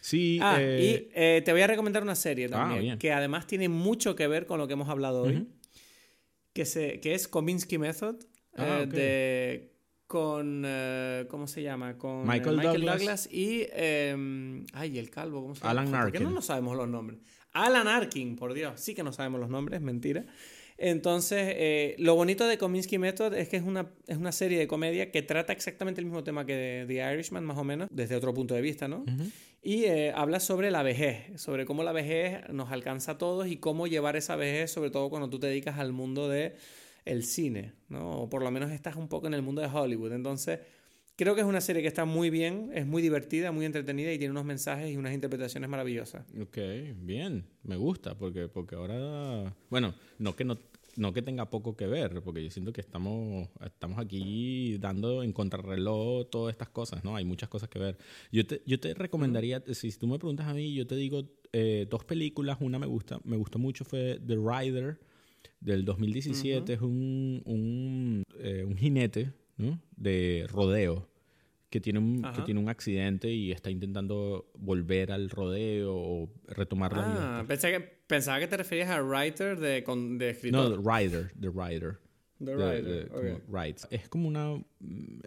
[0.00, 0.38] Sí.
[0.40, 3.68] Ah, y eh, eh, te voy a recomendar una serie ah, también, que además tiene
[3.68, 5.48] mucho que ver con lo que hemos hablado hoy,
[6.52, 8.14] que, se, que es Kominsky Method,
[8.56, 9.72] ah, eh, de,
[10.06, 10.64] con,
[11.28, 11.98] ¿cómo se llama?
[11.98, 13.28] Con Michael, Douglas.
[13.32, 15.70] y, em, ay, el calvo, ¿cómo se llama?
[15.72, 16.12] Alan Arkin.
[16.12, 17.18] ¿Por qué no nos sabemos los nombres?
[17.50, 20.24] Alan Arkin, por Dios, sí que no sabemos los nombres, mentira.
[20.78, 24.66] Entonces, eh, lo bonito de Kominsky Method es que es una, es una serie de
[24.66, 28.34] comedia que trata exactamente el mismo tema que The Irishman, más o menos, desde otro
[28.34, 29.04] punto de vista, ¿no?
[29.62, 33.56] Y eh, habla sobre la vejez, sobre cómo la vejez nos alcanza a todos y
[33.56, 36.54] cómo llevar esa vejez, sobre todo cuando tú te dedicas al mundo de
[37.04, 38.22] el cine, ¿no?
[38.22, 40.12] O por lo menos estás un poco en el mundo de Hollywood.
[40.12, 40.60] Entonces,
[41.16, 44.18] Creo que es una serie que está muy bien, es muy divertida, muy entretenida y
[44.18, 46.26] tiene unos mensajes y unas interpretaciones maravillosas.
[46.38, 46.58] Ok,
[47.00, 50.58] bien, me gusta porque, porque ahora, bueno, no que no,
[50.96, 55.32] no que tenga poco que ver, porque yo siento que estamos, estamos aquí dando en
[55.32, 57.16] contrarreloj todas estas cosas, ¿no?
[57.16, 57.96] Hay muchas cosas que ver.
[58.30, 61.22] Yo te, yo te recomendaría, si tú me preguntas a mí, yo te digo
[61.54, 65.00] eh, dos películas, una me gusta, me gustó mucho fue The Rider
[65.60, 69.32] del 2017, es un, un, eh, un jinete
[69.96, 71.08] de rodeo
[71.70, 76.92] que tiene, un, que tiene un accidente y está intentando volver al rodeo o retomar
[76.92, 80.80] la ah, Pensé que, pensaba que te referías a writer de, de escritor.
[80.80, 81.98] No, rider, the rider.
[82.38, 82.54] The
[83.48, 83.88] Rider.
[83.90, 84.62] Es como una.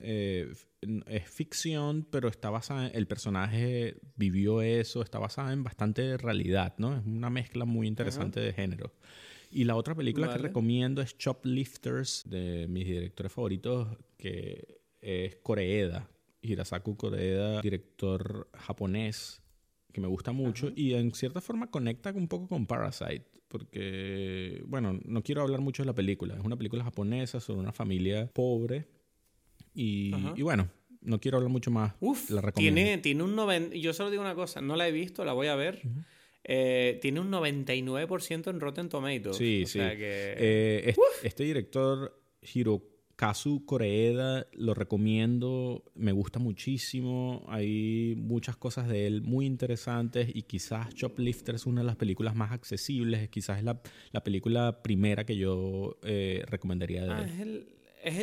[0.02, 0.54] Eh,
[1.08, 2.88] es ficción, pero está basada.
[2.88, 6.96] el personaje vivió eso, está basada en bastante realidad, ¿no?
[6.96, 8.94] Es una mezcla muy interesante de género.
[9.52, 16.10] Y la otra película que recomiendo es Choplifters, de mis directores favoritos, que es Koreeda.
[16.42, 19.42] Hirasaku Koreeda, director japonés,
[19.92, 24.98] que me gusta mucho y en cierta forma conecta un poco con Parasite, porque, bueno,
[25.04, 28.88] no quiero hablar mucho de la película, es una película japonesa sobre una familia pobre
[29.74, 30.70] y, bueno,
[31.02, 31.94] no quiero hablar mucho más.
[32.00, 35.26] Uf, la tiene, tiene un 90, yo solo digo una cosa, no la he visto,
[35.26, 35.82] la voy a ver.
[36.52, 39.38] Eh, tiene un 99% en Rotten Tomatoes.
[39.38, 39.78] Sí, sí.
[39.82, 42.82] Eh, este director, Hiro
[43.20, 50.44] Kazu Koreeda lo recomiendo, me gusta muchísimo, hay muchas cosas de él muy interesantes y
[50.44, 53.82] quizás Choplifter es una de las películas más accesibles, quizás es la,
[54.12, 57.30] la película primera que yo eh, recomendaría de ah, él.
[57.30, 57.79] Es el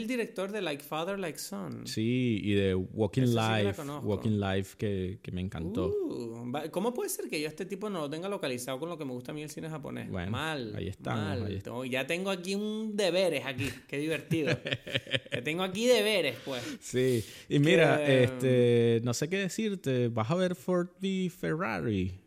[0.07, 1.86] director de Like Father, Like Son.
[1.86, 3.82] Sí, y de Walking Life.
[4.03, 5.89] Walking Life que, que me encantó.
[5.89, 9.05] Uh, ¿Cómo puede ser que yo este tipo no lo tenga localizado con lo que
[9.05, 10.09] me gusta a mí el cine japonés?
[10.09, 10.74] mal.
[10.77, 11.48] Ahí estamos.
[11.48, 13.69] Ahí Ya tengo aquí un deberes aquí.
[13.86, 14.57] Qué divertido.
[15.31, 16.62] que tengo aquí deberes, pues.
[16.81, 17.24] Sí.
[17.48, 20.09] Y mira, este, no sé qué decirte.
[20.09, 22.26] ¿Vas a ver Ford v Ferrari?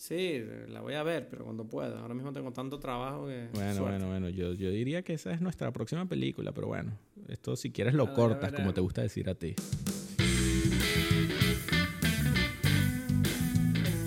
[0.00, 2.00] Sí, la voy a ver, pero cuando pueda.
[2.00, 3.48] Ahora mismo tengo tanto trabajo que.
[3.52, 4.30] Bueno, bueno, bueno.
[4.30, 6.92] Yo, yo diría que esa es nuestra próxima película, pero bueno.
[7.28, 9.54] Esto si quieres lo cortas, como te gusta decir a ti.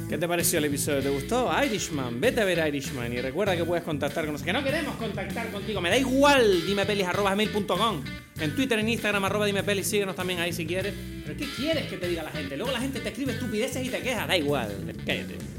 [0.09, 1.03] ¿Qué te pareció el episodio?
[1.03, 1.51] ¿Te gustó?
[1.63, 4.51] Irishman, vete a ver Irishman y recuerda que puedes contactar con nosotros.
[4.51, 8.03] Que no queremos contactar contigo, me da igual, dimepelis.gmail.com.
[8.39, 10.95] En Twitter, en Instagram, arroba dimepelis, síguenos también ahí si quieres.
[11.23, 12.57] ¿Pero qué quieres que te diga la gente?
[12.57, 15.52] Luego la gente te escribe estupideces y te queja, da igual, cállate.